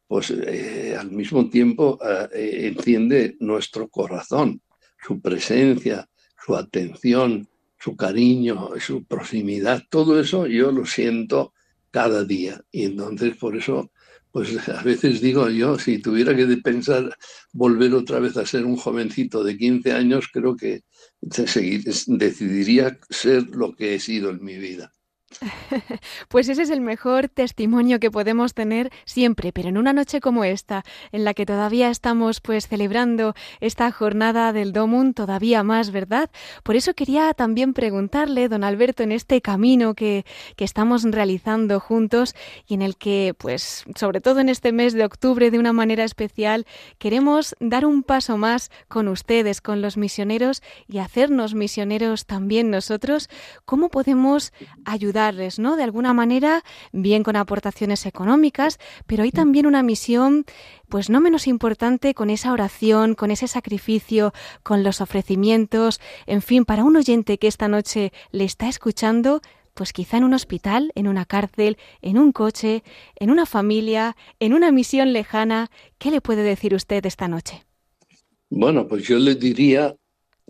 pues 0.08 0.32
eh, 0.32 0.96
al 0.98 1.12
mismo 1.12 1.48
tiempo 1.48 2.00
eh, 2.34 2.72
enciende 2.74 3.36
nuestro 3.38 3.88
corazón, 3.88 4.60
su 5.00 5.20
presencia, 5.20 6.08
su 6.44 6.56
atención, 6.56 7.46
su 7.78 7.94
cariño, 7.94 8.70
su 8.80 9.04
proximidad, 9.04 9.84
todo 9.88 10.18
eso 10.18 10.48
yo 10.48 10.72
lo 10.72 10.84
siento 10.84 11.54
cada 11.92 12.24
día. 12.24 12.60
Y 12.72 12.86
entonces 12.86 13.36
por 13.36 13.56
eso, 13.56 13.92
pues 14.32 14.68
a 14.68 14.82
veces 14.82 15.20
digo 15.20 15.48
yo, 15.48 15.78
si 15.78 16.02
tuviera 16.02 16.34
que 16.34 16.44
pensar 16.56 17.16
volver 17.52 17.94
otra 17.94 18.18
vez 18.18 18.36
a 18.36 18.44
ser 18.44 18.64
un 18.66 18.76
jovencito 18.76 19.44
de 19.44 19.56
15 19.56 19.92
años, 19.92 20.28
creo 20.32 20.56
que 20.56 20.82
decidiría 21.22 22.98
ser 23.08 23.48
lo 23.50 23.74
que 23.74 23.94
he 23.94 24.00
sido 24.00 24.30
en 24.30 24.44
mi 24.44 24.58
vida. 24.58 24.92
Pues 26.28 26.48
ese 26.48 26.62
es 26.62 26.70
el 26.70 26.80
mejor 26.80 27.28
testimonio 27.28 28.00
que 28.00 28.10
podemos 28.10 28.54
tener 28.54 28.90
siempre, 29.04 29.52
pero 29.52 29.68
en 29.68 29.78
una 29.78 29.92
noche 29.92 30.20
como 30.20 30.44
esta, 30.44 30.84
en 31.10 31.24
la 31.24 31.34
que 31.34 31.46
todavía 31.46 31.90
estamos 31.90 32.40
pues 32.40 32.68
celebrando 32.68 33.34
esta 33.60 33.90
jornada 33.90 34.52
del 34.52 34.72
Domum 34.72 35.12
todavía 35.12 35.62
más, 35.62 35.90
¿verdad? 35.90 36.30
Por 36.62 36.76
eso 36.76 36.94
quería 36.94 37.34
también 37.34 37.74
preguntarle, 37.74 38.48
don 38.48 38.64
Alberto, 38.64 39.02
en 39.02 39.12
este 39.12 39.40
camino 39.40 39.94
que, 39.94 40.24
que 40.56 40.64
estamos 40.64 41.02
realizando 41.04 41.80
juntos 41.80 42.34
y 42.66 42.74
en 42.74 42.82
el 42.82 42.96
que, 42.96 43.34
pues, 43.36 43.84
sobre 43.96 44.20
todo 44.20 44.40
en 44.40 44.48
este 44.48 44.72
mes 44.72 44.92
de 44.92 45.04
octubre, 45.04 45.50
de 45.50 45.58
una 45.58 45.72
manera 45.72 46.04
especial, 46.04 46.66
queremos 46.98 47.54
dar 47.60 47.84
un 47.86 48.02
paso 48.02 48.38
más 48.38 48.70
con 48.88 49.08
ustedes, 49.08 49.60
con 49.60 49.82
los 49.82 49.96
misioneros 49.96 50.62
y 50.88 50.98
hacernos 50.98 51.54
misioneros 51.54 52.26
también 52.26 52.70
nosotros, 52.70 53.28
¿cómo 53.64 53.88
podemos 53.88 54.52
ayudar 54.84 55.21
¿no? 55.58 55.76
De 55.76 55.82
alguna 55.82 56.12
manera, 56.12 56.64
bien 56.92 57.22
con 57.22 57.36
aportaciones 57.36 58.06
económicas, 58.06 58.78
pero 59.06 59.22
hay 59.22 59.30
también 59.30 59.66
una 59.66 59.82
misión, 59.82 60.44
pues 60.88 61.10
no 61.10 61.20
menos 61.20 61.46
importante, 61.46 62.14
con 62.14 62.30
esa 62.30 62.52
oración, 62.52 63.14
con 63.14 63.30
ese 63.30 63.46
sacrificio, 63.46 64.32
con 64.62 64.82
los 64.82 65.00
ofrecimientos, 65.00 66.00
en 66.26 66.42
fin, 66.42 66.64
para 66.64 66.84
un 66.84 66.96
oyente 66.96 67.38
que 67.38 67.46
esta 67.46 67.68
noche 67.68 68.12
le 68.32 68.44
está 68.44 68.68
escuchando, 68.68 69.40
pues 69.74 69.92
quizá 69.92 70.16
en 70.16 70.24
un 70.24 70.34
hospital, 70.34 70.92
en 70.94 71.06
una 71.06 71.24
cárcel, 71.24 71.76
en 72.00 72.18
un 72.18 72.32
coche, 72.32 72.82
en 73.16 73.30
una 73.30 73.46
familia, 73.46 74.16
en 74.40 74.52
una 74.52 74.72
misión 74.72 75.12
lejana, 75.12 75.70
¿qué 75.98 76.10
le 76.10 76.20
puede 76.20 76.42
decir 76.42 76.74
usted 76.74 77.04
esta 77.06 77.28
noche? 77.28 77.64
Bueno, 78.50 78.86
pues 78.86 79.04
yo 79.04 79.18
le 79.18 79.34
diría 79.34 79.94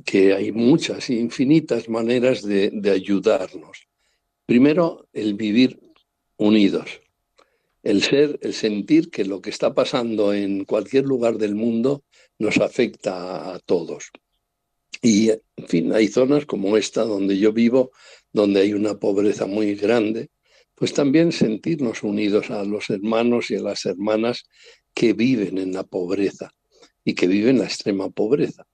que 0.04 0.34
hay 0.34 0.50
muchas, 0.50 1.08
infinitas 1.10 1.88
maneras 1.88 2.42
de, 2.42 2.70
de 2.72 2.90
ayudarnos. 2.90 3.86
Primero, 4.52 5.08
el 5.14 5.32
vivir 5.32 5.80
unidos, 6.36 7.00
el 7.82 8.02
ser, 8.02 8.38
el 8.42 8.52
sentir 8.52 9.08
que 9.08 9.24
lo 9.24 9.40
que 9.40 9.48
está 9.48 9.72
pasando 9.72 10.34
en 10.34 10.66
cualquier 10.66 11.06
lugar 11.06 11.38
del 11.38 11.54
mundo 11.54 12.04
nos 12.38 12.58
afecta 12.58 13.54
a 13.54 13.58
todos. 13.60 14.10
Y, 15.00 15.30
en 15.30 15.68
fin, 15.68 15.94
hay 15.94 16.06
zonas 16.08 16.44
como 16.44 16.76
esta 16.76 17.02
donde 17.02 17.38
yo 17.38 17.54
vivo, 17.54 17.92
donde 18.30 18.60
hay 18.60 18.74
una 18.74 18.98
pobreza 18.98 19.46
muy 19.46 19.74
grande, 19.74 20.28
pues 20.74 20.92
también 20.92 21.32
sentirnos 21.32 22.02
unidos 22.02 22.50
a 22.50 22.62
los 22.62 22.90
hermanos 22.90 23.50
y 23.50 23.54
a 23.54 23.62
las 23.62 23.86
hermanas 23.86 24.44
que 24.92 25.14
viven 25.14 25.56
en 25.56 25.72
la 25.72 25.84
pobreza 25.84 26.52
y 27.06 27.14
que 27.14 27.26
viven 27.26 27.58
la 27.58 27.64
extrema 27.64 28.10
pobreza. 28.10 28.66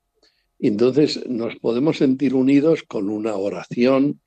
entonces 0.58 1.24
nos 1.28 1.54
podemos 1.60 1.98
sentir 1.98 2.34
unidos 2.34 2.82
con 2.82 3.08
una 3.10 3.36
oración, 3.36 4.20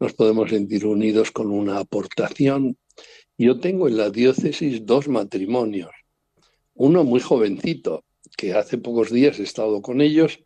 nos 0.00 0.14
podemos 0.14 0.50
sentir 0.50 0.86
unidos 0.86 1.30
con 1.30 1.50
una 1.50 1.78
aportación. 1.78 2.76
Yo 3.36 3.60
tengo 3.60 3.88
en 3.88 3.96
la 3.96 4.10
diócesis 4.10 4.84
dos 4.84 5.08
matrimonios, 5.08 5.90
uno 6.74 7.04
muy 7.04 7.20
jovencito, 7.20 8.04
que 8.36 8.54
hace 8.54 8.78
pocos 8.78 9.10
días 9.10 9.38
he 9.40 9.42
estado 9.42 9.82
con 9.82 10.00
ellos 10.00 10.40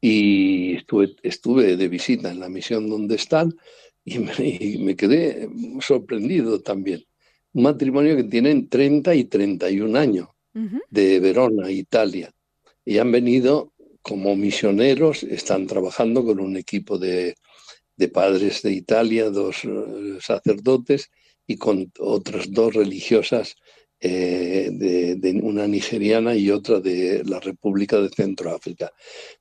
y 0.00 0.76
estuve, 1.22 1.76
de 1.76 1.88
visita 1.88 2.30
en 2.30 2.40
la 2.40 2.48
misión 2.48 2.88
donde 2.88 3.16
están 3.16 3.54
y 4.04 4.18
me, 4.18 4.96
quedé 4.96 5.48
sorprendido 5.80 6.60
también. 6.60 7.04
Un 7.52 7.64
matrimonio 7.64 8.16
que 8.16 8.24
tienen 8.24 8.68
30 8.68 9.14
y 9.14 9.24
31 9.24 9.98
años, 9.98 10.28
de 10.90 11.18
Verona, 11.18 11.70
Italia, 11.70 12.32
y 12.84 12.98
han 12.98 13.10
venido 13.10 13.72
como 14.02 14.36
misioneros, 14.36 15.24
están 15.24 15.66
trabajando 15.66 16.24
con 16.24 16.38
un 16.38 16.56
equipo 16.56 16.98
de, 16.98 17.34
de 17.96 18.08
padres 18.08 18.62
de 18.62 18.72
Italia, 18.72 19.30
dos 19.30 19.64
eh, 19.64 20.18
sacerdotes 20.20 21.10
y 21.46 21.56
con 21.56 21.92
otras 21.98 22.50
dos 22.50 22.74
religiosas, 22.74 23.56
eh, 24.06 24.68
de, 24.70 25.40
una 25.42 25.66
nigeriana 25.66 26.34
y 26.36 26.50
otra 26.50 26.78
de 26.78 27.22
la 27.24 27.40
República 27.40 27.98
de 28.00 28.10
Centroáfrica. 28.10 28.92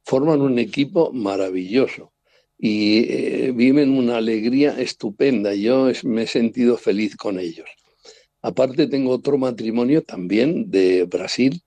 Forman 0.05 0.39
un 0.39 0.57
equipo 0.57 1.11
maravilloso 1.11 2.13
y 2.57 2.99
eh, 3.09 3.51
viven 3.53 3.89
una 3.89 4.17
alegría 4.17 4.79
estupenda. 4.79 5.53
Yo 5.53 5.91
me 6.03 6.23
he 6.23 6.27
sentido 6.27 6.77
feliz 6.77 7.17
con 7.17 7.39
ellos. 7.39 7.67
Aparte 8.41 8.87
tengo 8.87 9.11
otro 9.11 9.37
matrimonio 9.37 10.01
también 10.01 10.71
de 10.71 11.03
Brasil, 11.05 11.61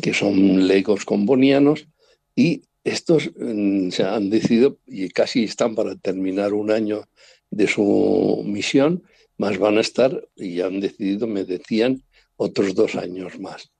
que 0.00 0.14
son 0.14 0.68
legos 0.68 1.04
combonianos, 1.04 1.88
y 2.36 2.62
estos 2.86 3.32
mm, 3.36 3.90
se 3.90 4.04
han 4.04 4.30
decidido 4.30 4.78
y 4.86 5.08
casi 5.08 5.42
están 5.42 5.74
para 5.74 5.96
terminar 5.96 6.54
un 6.54 6.70
año 6.70 7.02
de 7.50 7.66
su 7.66 8.42
misión, 8.46 9.02
más 9.38 9.58
van 9.58 9.78
a 9.78 9.80
estar 9.80 10.28
y 10.36 10.60
han 10.60 10.78
decidido, 10.78 11.26
me 11.26 11.44
decían, 11.44 12.04
otros 12.36 12.76
dos 12.76 12.94
años 12.94 13.40
más. 13.40 13.72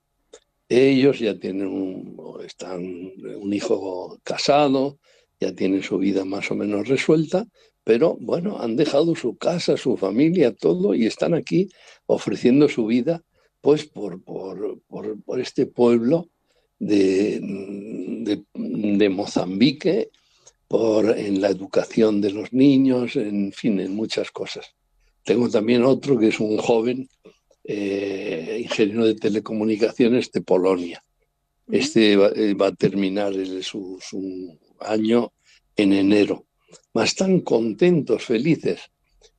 Ellos 0.67 1.19
ya 1.19 1.39
tienen 1.39 1.67
un, 1.67 2.41
están, 2.45 2.81
un 2.83 3.53
hijo 3.53 4.19
casado, 4.23 4.99
ya 5.39 5.53
tienen 5.53 5.83
su 5.83 5.97
vida 5.99 6.25
más 6.25 6.51
o 6.51 6.55
menos 6.55 6.89
resuelta, 6.89 7.45
pero 7.85 8.17
bueno, 8.19 8.59
han 8.59 8.75
dejado 8.75 9.15
su 9.15 9.37
casa, 9.37 9.77
su 9.77 9.95
familia, 9.95 10.53
todo 10.53 10.93
y 10.93 11.05
están 11.05 11.33
aquí 11.33 11.69
ofreciendo 12.07 12.67
su 12.67 12.85
vida 12.85 13.23
pues 13.61 13.85
por, 13.85 14.21
por, 14.21 14.81
por 14.83 15.39
este 15.39 15.65
pueblo 15.65 16.29
de, 16.79 17.39
de, 18.53 19.09
Mozambique 19.09 20.09
por, 20.67 21.17
en 21.17 21.41
la 21.41 21.49
educación 21.49 22.21
de 22.21 22.31
los 22.31 22.53
niños, 22.53 23.15
en 23.15 23.51
fin, 23.51 23.79
en 23.79 23.95
muchas 23.95 24.31
cosas. 24.31 24.73
Tengo 25.23 25.49
también 25.49 25.83
otro 25.83 26.17
que 26.17 26.29
es 26.29 26.39
un 26.39 26.57
joven 26.57 27.09
eh, 27.63 28.61
ingeniero 28.63 29.05
de 29.05 29.15
telecomunicaciones 29.15 30.31
de 30.31 30.41
Polonia. 30.41 31.03
Este 31.69 32.15
va, 32.15 32.29
eh, 32.33 32.55
a 32.59 32.71
terminar 32.71 33.33
su, 33.61 33.99
año 34.79 35.33
en 35.75 35.93
enero. 35.93 36.45
Más 36.93 37.09
están 37.09 37.41
contentos, 37.41 38.23
felices. 38.23 38.79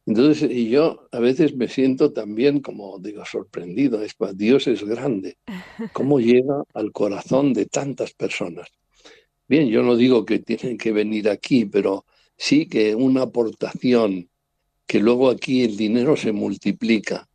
Entonces, 0.09 0.51
y 0.51 0.71
yo 0.71 1.07
a 1.13 1.19
veces 1.19 1.55
me 1.55 1.69
siento 1.69 2.15
también, 2.15 2.61
como 2.61 2.99
digo, 2.99 3.27
sorprendido. 3.27 4.03
Es, 4.03 4.17
Dios 4.35 4.67
es 4.67 4.83
grande. 4.83 5.37
¿Cómo 5.93 6.19
llega 6.21 6.65
al 6.73 6.93
corazón 6.93 7.53
de 7.53 7.67
tantas 7.67 8.15
personas? 8.15 8.69
Bien, 9.47 9.69
yo 9.69 9.83
no 9.83 9.97
digo 9.97 10.25
que 10.25 10.39
tienen 10.39 10.79
que 10.79 10.93
venir 10.93 11.29
aquí, 11.29 11.67
pero 11.67 12.07
sí 12.39 12.67
que 12.67 12.95
una 12.95 13.23
aportación, 13.23 14.31
que 14.87 14.99
luego 14.99 15.29
aquí 15.29 15.63
el 15.63 15.77
dinero 15.77 16.17
se 16.17 16.33
multiplica 16.33 17.29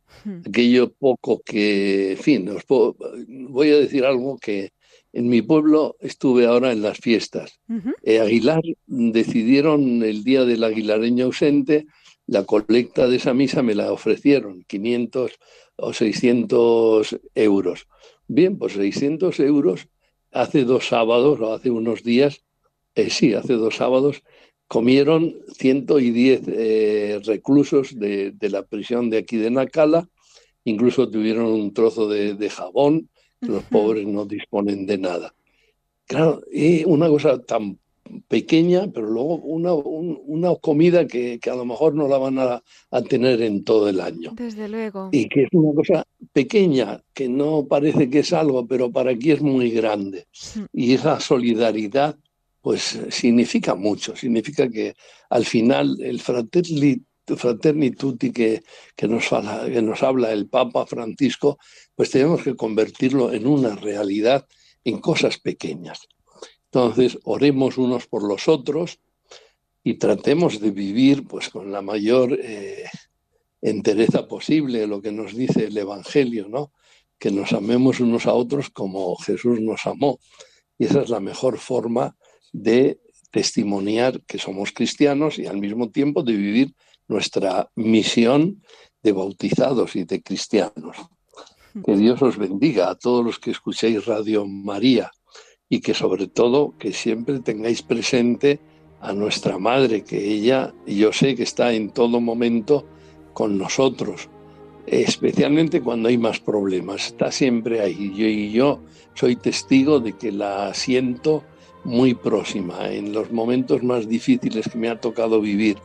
aquello 0.44 0.92
poco 0.92 1.42
que, 1.44 2.12
en 2.12 2.18
fin, 2.18 2.48
os 2.48 2.64
voy 2.66 3.70
a 3.70 3.76
decir 3.76 4.04
algo 4.04 4.36
que 4.38 4.72
en 5.12 5.28
mi 5.28 5.42
pueblo 5.42 5.96
estuve 6.00 6.46
ahora 6.46 6.72
en 6.72 6.82
las 6.82 6.98
fiestas. 6.98 7.60
Eh, 8.02 8.18
Aguilar 8.18 8.62
decidieron 8.86 10.02
el 10.02 10.24
día 10.24 10.44
del 10.44 10.64
aguilareño 10.64 11.26
ausente, 11.26 11.86
la 12.26 12.44
colecta 12.44 13.08
de 13.08 13.16
esa 13.16 13.34
misa 13.34 13.62
me 13.62 13.74
la 13.74 13.92
ofrecieron, 13.92 14.64
500 14.66 15.32
o 15.76 15.92
600 15.92 17.20
euros. 17.34 17.86
Bien, 18.26 18.56
pues 18.58 18.74
600 18.74 19.40
euros 19.40 19.88
hace 20.32 20.64
dos 20.64 20.88
sábados 20.88 21.40
o 21.40 21.52
hace 21.52 21.70
unos 21.70 22.02
días, 22.02 22.44
eh, 22.94 23.10
sí, 23.10 23.34
hace 23.34 23.54
dos 23.54 23.76
sábados, 23.76 24.22
comieron 24.68 25.36
110 25.58 26.42
eh, 26.48 27.20
reclusos 27.24 27.98
de, 27.98 28.32
de, 28.32 28.48
la 28.48 28.62
prisión 28.62 29.10
de 29.10 29.18
aquí 29.18 29.36
de 29.36 29.50
Nacala 29.50 30.08
incluso 30.64 31.08
tuvieron 31.10 31.46
un 31.46 31.72
trozo 31.72 32.08
de, 32.08 32.50
jabón, 32.50 33.08
que 33.40 33.48
los 33.48 33.62
pobres 33.64 34.06
no 34.06 34.24
disponen 34.24 34.86
de 34.86 34.98
nada. 34.98 35.34
Claro, 36.06 36.42
y 36.50 36.84
una 36.84 37.08
cosa 37.08 37.40
tan 37.42 37.78
pequeña, 38.28 38.90
pero 38.92 39.08
luego 39.08 39.36
una, 39.36 39.74
una 39.74 40.54
comida 40.56 41.06
que, 41.06 41.38
a 41.50 41.54
lo 41.54 41.64
mejor 41.64 41.94
no 41.94 42.08
la 42.08 42.18
van 42.18 42.38
a, 42.38 42.62
tener 43.08 43.42
en 43.42 43.64
todo 43.64 43.88
el 43.88 44.00
año. 44.00 44.32
Desde 44.34 44.68
luego. 44.68 45.08
Y 45.12 45.28
que 45.28 45.42
es 45.44 45.48
una 45.52 45.74
cosa 45.74 46.06
pequeña, 46.32 47.02
que 47.12 47.28
no 47.28 47.66
parece 47.66 48.10
que 48.10 48.20
es 48.20 48.32
algo, 48.32 48.66
pero 48.66 48.90
para 48.90 49.12
aquí 49.12 49.30
es 49.30 49.40
muy 49.40 49.70
grande. 49.70 50.26
Y 50.72 50.94
esa 50.94 51.20
solidaridad, 51.20 52.16
pues 52.60 52.98
significa 53.10 53.74
mucho, 53.74 54.16
significa 54.16 54.68
que 54.68 54.94
al 55.30 55.44
final 55.44 55.98
el 56.00 56.20
fratelli 56.20 57.02
Fraterni 57.26 57.92
Tutti 57.92 58.30
que, 58.30 58.62
que, 58.94 59.08
nos 59.08 59.30
que 59.30 59.80
nos 59.80 60.02
habla 60.02 60.30
el 60.30 60.46
Papa 60.46 60.84
Francisco, 60.86 61.58
pues 61.94 62.10
tenemos 62.10 62.42
que 62.42 62.54
convertirlo 62.54 63.32
en 63.32 63.46
una 63.46 63.74
realidad 63.76 64.46
en 64.84 65.00
cosas 65.00 65.38
pequeñas. 65.38 66.06
Entonces, 66.74 67.20
oremos 67.22 67.78
unos 67.78 68.08
por 68.08 68.24
los 68.24 68.48
otros 68.48 68.98
y 69.84 69.94
tratemos 69.94 70.58
de 70.58 70.72
vivir 70.72 71.24
pues 71.24 71.48
con 71.48 71.70
la 71.70 71.82
mayor 71.82 72.36
eh, 72.42 72.82
entereza 73.62 74.26
posible 74.26 74.88
lo 74.88 75.00
que 75.00 75.12
nos 75.12 75.36
dice 75.36 75.66
el 75.66 75.78
Evangelio, 75.78 76.48
¿no? 76.48 76.72
Que 77.16 77.30
nos 77.30 77.52
amemos 77.52 78.00
unos 78.00 78.26
a 78.26 78.34
otros 78.34 78.70
como 78.70 79.14
Jesús 79.18 79.60
nos 79.60 79.86
amó. 79.86 80.18
Y 80.76 80.86
esa 80.86 81.02
es 81.02 81.10
la 81.10 81.20
mejor 81.20 81.58
forma 81.58 82.16
de 82.52 82.98
testimoniar 83.30 84.20
que 84.22 84.38
somos 84.38 84.72
cristianos 84.72 85.38
y 85.38 85.46
al 85.46 85.58
mismo 85.58 85.90
tiempo 85.90 86.24
de 86.24 86.32
vivir 86.32 86.74
nuestra 87.06 87.70
misión 87.76 88.64
de 89.00 89.12
bautizados 89.12 89.94
y 89.94 90.02
de 90.02 90.24
cristianos. 90.24 90.96
Que 91.86 91.96
Dios 91.96 92.20
os 92.20 92.36
bendiga 92.36 92.90
a 92.90 92.96
todos 92.96 93.24
los 93.24 93.38
que 93.38 93.52
escuchéis 93.52 94.06
Radio 94.06 94.44
María 94.44 95.12
y 95.74 95.80
que 95.80 95.92
sobre 95.92 96.28
todo 96.28 96.72
que 96.78 96.92
siempre 96.92 97.40
tengáis 97.40 97.82
presente 97.82 98.60
a 99.00 99.12
nuestra 99.12 99.58
Madre, 99.58 100.04
que 100.04 100.24
ella 100.24 100.72
yo 100.86 101.12
sé 101.12 101.34
que 101.34 101.42
está 101.42 101.72
en 101.72 101.90
todo 101.90 102.20
momento 102.20 102.86
con 103.32 103.58
nosotros, 103.58 104.28
especialmente 104.86 105.80
cuando 105.80 106.08
hay 106.08 106.16
más 106.16 106.38
problemas, 106.38 107.06
está 107.06 107.32
siempre 107.32 107.80
ahí. 107.80 108.12
Yo, 108.14 108.26
y 108.26 108.52
yo 108.52 108.80
soy 109.14 109.34
testigo 109.34 109.98
de 109.98 110.12
que 110.12 110.30
la 110.30 110.72
siento 110.74 111.42
muy 111.82 112.14
próxima 112.14 112.88
en 112.92 113.12
los 113.12 113.32
momentos 113.32 113.82
más 113.82 114.08
difíciles 114.08 114.68
que 114.68 114.78
me 114.78 114.88
ha 114.88 115.00
tocado 115.00 115.40
vivir 115.40 115.76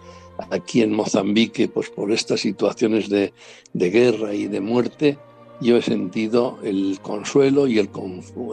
aquí 0.51 0.83
en 0.83 0.93
Mozambique, 0.93 1.67
pues 1.67 1.89
por 1.89 2.11
estas 2.11 2.41
situaciones 2.41 3.09
de, 3.09 3.33
guerra 3.73 4.35
y 4.35 4.45
de 4.45 4.61
muerte, 4.61 5.17
yo 5.61 5.77
he 5.77 5.81
sentido 5.81 6.59
el 6.63 6.99
consuelo 7.01 7.67
y 7.67 7.79
el, 7.79 7.89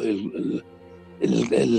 el, 0.02 0.64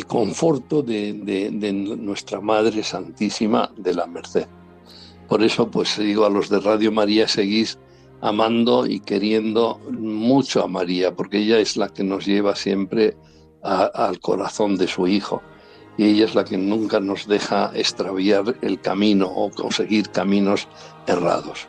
conforto 0.08 0.82
de, 0.82 1.14
de, 1.14 1.74
nuestra 1.74 2.42
Madre 2.42 2.84
Santísima 2.84 3.72
de 3.78 3.94
la 3.94 4.08
Merced. 4.08 4.48
Por 5.28 5.44
eso, 5.44 5.70
pues 5.70 5.98
digo 5.98 6.26
a 6.26 6.30
los 6.30 6.50
de 6.50 6.60
Radio 6.60 6.92
María, 6.92 7.28
seguís 7.28 7.78
amando 8.22 8.88
y 8.88 9.00
queriendo 9.00 9.80
mucho 9.92 10.64
a 10.64 10.68
María, 10.68 11.16
porque 11.16 11.40
ella 11.40 11.60
es 11.60 11.78
la 11.78 11.90
que 11.90 12.04
nos 12.04 12.26
lleva 12.26 12.56
siempre 12.56 13.16
al 13.62 14.20
corazón 14.20 14.78
de 14.78 14.88
su 14.88 15.08
Hijo 15.08 15.42
y 15.98 16.06
ella 16.06 16.26
es 16.26 16.36
la 16.36 16.46
que 16.46 16.58
nunca 16.58 17.00
nos 17.00 17.28
deja 17.28 17.72
extraviar 17.74 18.56
el 18.62 18.80
camino 18.80 19.28
o 19.28 19.50
conseguir 19.50 20.10
caminos 20.10 20.68
errados. 21.08 21.68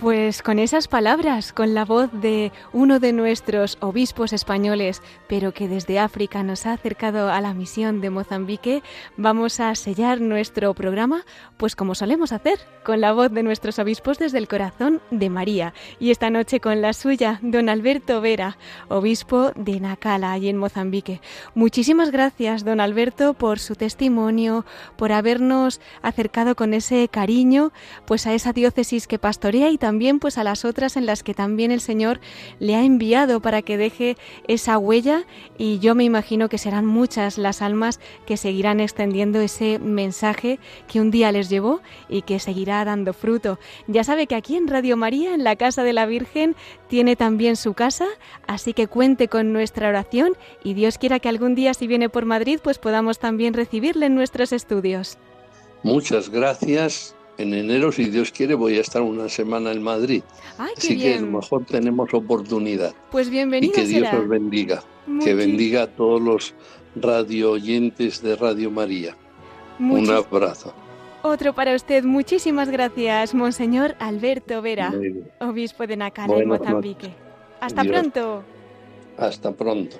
Pues 0.00 0.40
con 0.40 0.58
esas 0.58 0.88
palabras, 0.88 1.52
con 1.52 1.74
la 1.74 1.84
voz 1.84 2.08
de 2.10 2.52
uno 2.72 3.00
de 3.00 3.12
nuestros 3.12 3.76
obispos 3.80 4.32
españoles, 4.32 5.02
pero 5.28 5.52
que 5.52 5.68
desde 5.68 5.98
África 5.98 6.42
nos 6.42 6.64
ha 6.64 6.72
acercado 6.72 7.30
a 7.30 7.38
la 7.42 7.52
misión 7.52 8.00
de 8.00 8.08
Mozambique, 8.08 8.82
vamos 9.18 9.60
a 9.60 9.74
sellar 9.74 10.22
nuestro 10.22 10.72
programa, 10.72 11.26
pues 11.58 11.76
como 11.76 11.94
solemos 11.94 12.32
hacer, 12.32 12.58
con 12.82 13.02
la 13.02 13.12
voz 13.12 13.30
de 13.30 13.42
nuestros 13.42 13.78
obispos 13.78 14.18
desde 14.18 14.38
el 14.38 14.48
corazón 14.48 15.02
de 15.10 15.28
María. 15.28 15.74
Y 15.98 16.10
esta 16.10 16.30
noche 16.30 16.60
con 16.60 16.80
la 16.80 16.94
suya, 16.94 17.38
don 17.42 17.68
Alberto 17.68 18.22
Vera, 18.22 18.56
obispo 18.88 19.52
de 19.54 19.80
Nacala, 19.80 20.32
allí 20.32 20.48
en 20.48 20.56
Mozambique. 20.56 21.20
Muchísimas 21.54 22.10
gracias, 22.10 22.64
don 22.64 22.80
Alberto, 22.80 23.34
por 23.34 23.58
su 23.58 23.74
testimonio, 23.74 24.64
por 24.96 25.12
habernos 25.12 25.78
acercado 26.00 26.56
con 26.56 26.72
ese 26.72 27.06
cariño, 27.08 27.70
pues 28.06 28.26
a 28.26 28.32
esa 28.32 28.54
diócesis 28.54 29.06
que 29.06 29.18
pastorea 29.18 29.68
y 29.68 29.76
también 29.76 29.89
también 29.90 30.20
pues 30.20 30.38
a 30.38 30.44
las 30.44 30.64
otras 30.64 30.96
en 30.96 31.04
las 31.04 31.24
que 31.24 31.34
también 31.34 31.72
el 31.72 31.80
Señor 31.80 32.20
le 32.60 32.76
ha 32.76 32.84
enviado 32.84 33.40
para 33.40 33.60
que 33.60 33.76
deje 33.76 34.16
esa 34.46 34.78
huella 34.78 35.24
y 35.58 35.80
yo 35.80 35.96
me 35.96 36.04
imagino 36.04 36.48
que 36.48 36.58
serán 36.58 36.86
muchas 36.86 37.38
las 37.38 37.60
almas 37.60 37.98
que 38.24 38.36
seguirán 38.36 38.78
extendiendo 38.78 39.40
ese 39.40 39.80
mensaje 39.80 40.60
que 40.86 41.00
un 41.00 41.10
día 41.10 41.32
les 41.32 41.48
llevó 41.48 41.80
y 42.08 42.22
que 42.22 42.38
seguirá 42.38 42.84
dando 42.84 43.12
fruto. 43.12 43.58
Ya 43.88 44.04
sabe 44.04 44.28
que 44.28 44.36
aquí 44.36 44.54
en 44.54 44.68
Radio 44.68 44.96
María, 44.96 45.34
en 45.34 45.42
la 45.42 45.56
Casa 45.56 45.82
de 45.82 45.92
la 45.92 46.06
Virgen, 46.06 46.54
tiene 46.86 47.16
también 47.16 47.56
su 47.56 47.74
casa, 47.74 48.06
así 48.46 48.74
que 48.74 48.86
cuente 48.86 49.26
con 49.26 49.52
nuestra 49.52 49.88
oración 49.88 50.34
y 50.62 50.74
Dios 50.74 50.98
quiera 50.98 51.18
que 51.18 51.28
algún 51.28 51.56
día 51.56 51.74
si 51.74 51.88
viene 51.88 52.08
por 52.08 52.26
Madrid 52.26 52.60
pues 52.62 52.78
podamos 52.78 53.18
también 53.18 53.54
recibirle 53.54 54.06
en 54.06 54.14
nuestros 54.14 54.52
estudios. 54.52 55.18
Muchas 55.82 56.28
gracias 56.28 57.16
en 57.40 57.54
enero, 57.54 57.90
si 57.90 58.04
Dios 58.04 58.30
quiere, 58.30 58.54
voy 58.54 58.76
a 58.76 58.80
estar 58.80 59.02
una 59.02 59.28
semana 59.28 59.72
en 59.72 59.82
Madrid. 59.82 60.22
Así 60.58 60.98
que 60.98 61.14
a 61.14 61.20
lo 61.20 61.26
mejor 61.38 61.64
tenemos 61.64 62.12
oportunidad. 62.12 62.94
Pues 63.10 63.30
bienvenido. 63.30 63.72
Y 63.72 63.74
que 63.74 63.86
Dios 63.86 64.08
os 64.12 64.28
bendiga. 64.28 64.82
Que 65.24 65.34
bendiga 65.34 65.82
a 65.82 65.86
todos 65.86 66.20
los 66.20 66.54
radio 66.94 67.52
oyentes 67.52 68.22
de 68.22 68.36
Radio 68.36 68.70
María. 68.70 69.16
Un 69.78 70.10
abrazo. 70.10 70.74
Otro 71.22 71.54
para 71.54 71.74
usted. 71.74 72.04
Muchísimas 72.04 72.70
gracias, 72.70 73.34
Monseñor 73.34 73.94
Alberto 73.98 74.62
Vera, 74.62 74.92
obispo 75.40 75.86
de 75.86 75.96
Nacala, 75.96 76.36
en 76.36 76.48
Mozambique. 76.48 77.14
Hasta 77.60 77.84
pronto. 77.84 78.42
Hasta 79.16 79.52
pronto. 79.52 79.96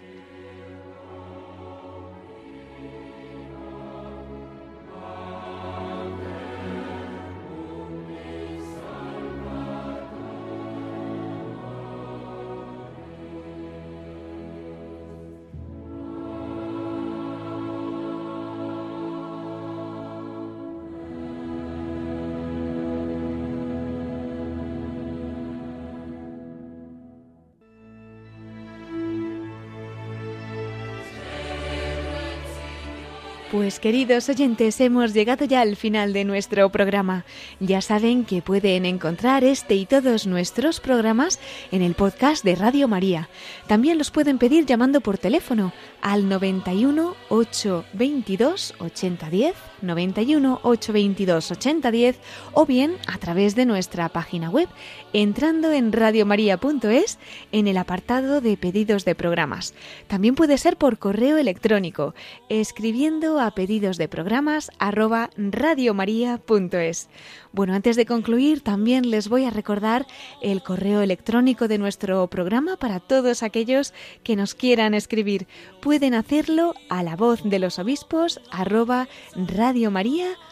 Pues 33.70 33.78
queridos 33.78 34.28
oyentes, 34.28 34.80
hemos 34.80 35.14
llegado 35.14 35.44
ya 35.44 35.60
al 35.60 35.76
final 35.76 36.12
de 36.12 36.24
nuestro 36.24 36.68
programa. 36.70 37.24
Ya 37.60 37.80
saben 37.80 38.24
que 38.24 38.42
pueden 38.42 38.84
encontrar 38.84 39.44
este 39.44 39.76
y 39.76 39.86
todos 39.86 40.26
nuestros 40.26 40.80
programas 40.80 41.38
en 41.70 41.82
el 41.82 41.94
podcast 41.94 42.42
de 42.42 42.56
Radio 42.56 42.88
María. 42.88 43.28
También 43.68 43.96
los 43.96 44.10
pueden 44.10 44.38
pedir 44.38 44.66
llamando 44.66 45.00
por 45.00 45.18
teléfono 45.18 45.72
al 46.02 46.28
91 46.28 47.14
822 47.28 48.74
8010, 48.80 49.54
91 49.82 50.60
822 50.64 51.50
8010 51.52 52.18
o 52.52 52.66
bien 52.66 52.96
a 53.06 53.18
través 53.18 53.54
de 53.54 53.66
nuestra 53.66 54.08
página 54.08 54.50
web 54.50 54.68
entrando 55.12 55.72
en 55.72 55.92
radiomaria.es 55.92 57.18
en 57.52 57.68
el 57.68 57.76
apartado 57.76 58.40
de 58.40 58.56
pedidos 58.56 59.04
de 59.04 59.14
programas. 59.14 59.74
También 60.08 60.34
puede 60.34 60.58
ser 60.58 60.76
por 60.76 60.98
correo 60.98 61.36
electrónico 61.36 62.16
escribiendo 62.48 63.38
a 63.38 63.52
pedidos 63.60 63.98
de 63.98 64.08
programas 64.08 64.70
arroba 64.78 65.28
radiomaria.es. 65.36 67.10
Bueno, 67.52 67.74
antes 67.74 67.94
de 67.94 68.06
concluir, 68.06 68.62
también 68.62 69.10
les 69.10 69.28
voy 69.28 69.44
a 69.44 69.50
recordar 69.50 70.06
el 70.40 70.62
correo 70.62 71.02
electrónico 71.02 71.68
de 71.68 71.76
nuestro 71.76 72.26
programa 72.28 72.78
para 72.78 73.00
todos 73.00 73.42
aquellos 73.42 73.92
que 74.22 74.34
nos 74.34 74.54
quieran 74.54 74.94
escribir. 74.94 75.46
Pueden 75.82 76.14
hacerlo 76.14 76.72
a 76.88 77.02
la 77.02 77.16
voz 77.16 77.42
de 77.44 77.58
los 77.58 77.78
obispos 77.78 78.40
arroba 78.50 79.08
radiomaria.es. 79.36 80.49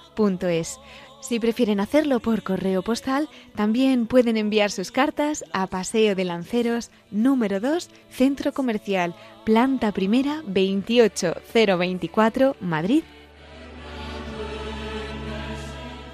Si 1.20 1.40
prefieren 1.40 1.80
hacerlo 1.80 2.20
por 2.20 2.42
correo 2.42 2.82
postal, 2.82 3.30
también 3.54 4.06
pueden 4.06 4.36
enviar 4.36 4.70
sus 4.70 4.92
cartas 4.92 5.44
a 5.52 5.66
Paseo 5.66 6.14
de 6.14 6.24
Lanceros, 6.24 6.90
número 7.10 7.60
2, 7.60 7.90
Centro 8.10 8.52
Comercial, 8.52 9.14
planta 9.44 9.92
primera 9.92 10.42
28024, 10.46 12.56
Madrid, 12.60 13.02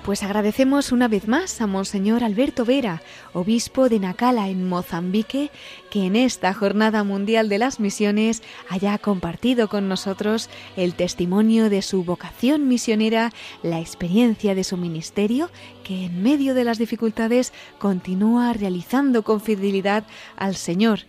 pues 0.05 0.23
agradecemos 0.23 0.93
una 0.93 1.09
vez 1.09 1.29
más 1.29 1.63
a 1.63 1.67
Monseñor 1.67 2.25
Alberto 2.25 2.67
Vera, 2.67 3.01
obispo 3.33 3.89
de 3.89 3.99
Nacala 3.99 4.51
en 4.51 4.69
Mozambique, 4.69 5.51
que 5.91 6.05
en 6.05 6.15
esta 6.15 6.53
Jornada 6.53 7.05
Mundial 7.05 7.49
de 7.49 7.59
las 7.59 7.81
Misiones 7.81 8.43
haya 8.69 8.99
compartido 8.99 9.69
con 9.69 9.89
nosotros 9.89 10.51
el 10.77 10.95
testimonio 10.95 11.71
de 11.71 11.81
su 11.81 12.05
vocación 12.05 12.69
misionera, 12.69 13.33
la 13.63 13.81
experiencia 13.81 14.55
de 14.55 14.65
su 14.65 14.77
ministerio, 14.77 15.49
que 15.85 16.05
en 16.05 16.23
medio 16.23 16.53
de 16.53 16.65
las 16.65 16.77
dificultades 16.77 17.55
continúa 17.79 18.53
realizando 18.53 19.23
con 19.23 19.41
fidelidad 19.41 20.05
al 20.37 20.55
Señor 20.55 21.01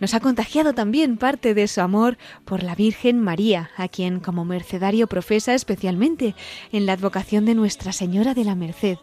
nos 0.00 0.14
ha 0.14 0.20
contagiado 0.20 0.74
también 0.74 1.16
parte 1.16 1.54
de 1.54 1.68
su 1.68 1.80
amor 1.80 2.18
por 2.44 2.62
la 2.62 2.74
Virgen 2.74 3.20
María, 3.20 3.70
a 3.76 3.88
quien 3.88 4.20
como 4.20 4.44
mercedario 4.44 5.06
profesa 5.06 5.54
especialmente 5.54 6.34
en 6.72 6.86
la 6.86 6.94
advocación 6.94 7.44
de 7.44 7.54
Nuestra 7.54 7.92
Señora 7.92 8.34
de 8.34 8.44
la 8.44 8.54
Merced. 8.54 8.98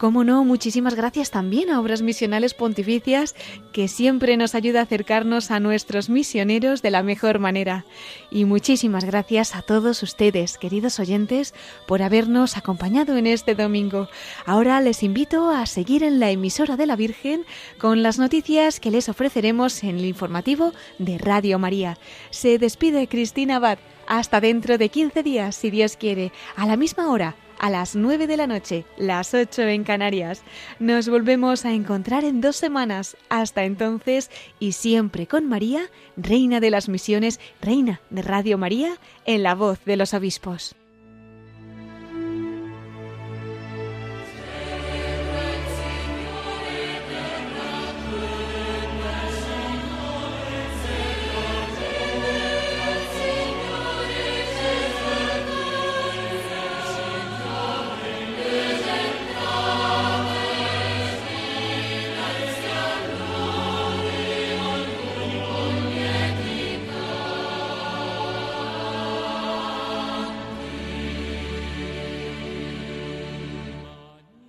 Cómo 0.00 0.24
no, 0.24 0.46
muchísimas 0.46 0.94
gracias 0.94 1.30
también 1.30 1.68
a 1.68 1.78
Obras 1.78 2.00
Misionales 2.00 2.54
Pontificias, 2.54 3.36
que 3.70 3.86
siempre 3.86 4.38
nos 4.38 4.54
ayuda 4.54 4.80
a 4.80 4.84
acercarnos 4.84 5.50
a 5.50 5.60
nuestros 5.60 6.08
misioneros 6.08 6.80
de 6.80 6.90
la 6.90 7.02
mejor 7.02 7.38
manera. 7.38 7.84
Y 8.30 8.46
muchísimas 8.46 9.04
gracias 9.04 9.54
a 9.54 9.60
todos 9.60 10.02
ustedes, 10.02 10.56
queridos 10.56 10.98
oyentes, 11.00 11.52
por 11.86 12.00
habernos 12.00 12.56
acompañado 12.56 13.18
en 13.18 13.26
este 13.26 13.54
domingo. 13.54 14.08
Ahora 14.46 14.80
les 14.80 15.02
invito 15.02 15.50
a 15.50 15.66
seguir 15.66 16.02
en 16.02 16.18
la 16.18 16.30
emisora 16.30 16.78
de 16.78 16.86
la 16.86 16.96
Virgen 16.96 17.44
con 17.76 18.02
las 18.02 18.18
noticias 18.18 18.80
que 18.80 18.90
les 18.90 19.10
ofreceremos 19.10 19.84
en 19.84 19.98
el 19.98 20.06
informativo 20.06 20.72
de 20.98 21.18
Radio 21.18 21.58
María. 21.58 21.98
Se 22.30 22.56
despide 22.56 23.06
Cristina 23.06 23.56
Abad. 23.56 23.78
Hasta 24.06 24.40
dentro 24.40 24.78
de 24.78 24.88
15 24.88 25.22
días, 25.22 25.56
si 25.56 25.68
Dios 25.70 25.98
quiere, 25.98 26.32
a 26.56 26.66
la 26.66 26.78
misma 26.78 27.10
hora 27.10 27.36
a 27.60 27.70
las 27.70 27.94
9 27.94 28.26
de 28.26 28.36
la 28.36 28.46
noche, 28.46 28.84
las 28.96 29.34
8 29.34 29.62
en 29.62 29.84
Canarias. 29.84 30.42
Nos 30.80 31.08
volvemos 31.08 31.64
a 31.64 31.72
encontrar 31.72 32.24
en 32.24 32.40
dos 32.40 32.56
semanas. 32.56 33.16
Hasta 33.28 33.64
entonces 33.64 34.30
y 34.58 34.72
siempre 34.72 35.26
con 35.26 35.46
María, 35.46 35.82
Reina 36.16 36.58
de 36.58 36.70
las 36.70 36.88
Misiones, 36.88 37.38
Reina 37.60 38.00
de 38.10 38.22
Radio 38.22 38.58
María, 38.58 38.94
en 39.26 39.42
la 39.42 39.54
voz 39.54 39.84
de 39.84 39.96
los 39.96 40.14
obispos. 40.14 40.74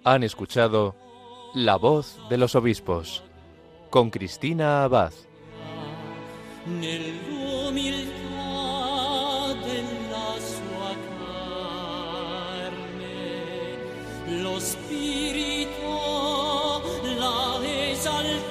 Han 0.04 0.24
escuchado 0.24 0.96
La 1.54 1.76
voz 1.76 2.18
de 2.30 2.38
los 2.38 2.56
obispos 2.56 3.24
con 3.90 4.10
Cristina 4.10 4.84
Abad. 4.84 5.14
lo 14.28 14.60
spirito 14.60 15.70
l'ha 17.20 17.60
esaltato, 17.64 18.46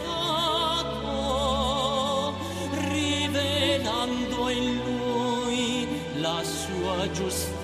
rivelando 2.90 4.48
in 4.50 4.80
lui 4.84 5.88
la 6.20 6.42
sua 6.44 7.10
giustizia. 7.12 7.59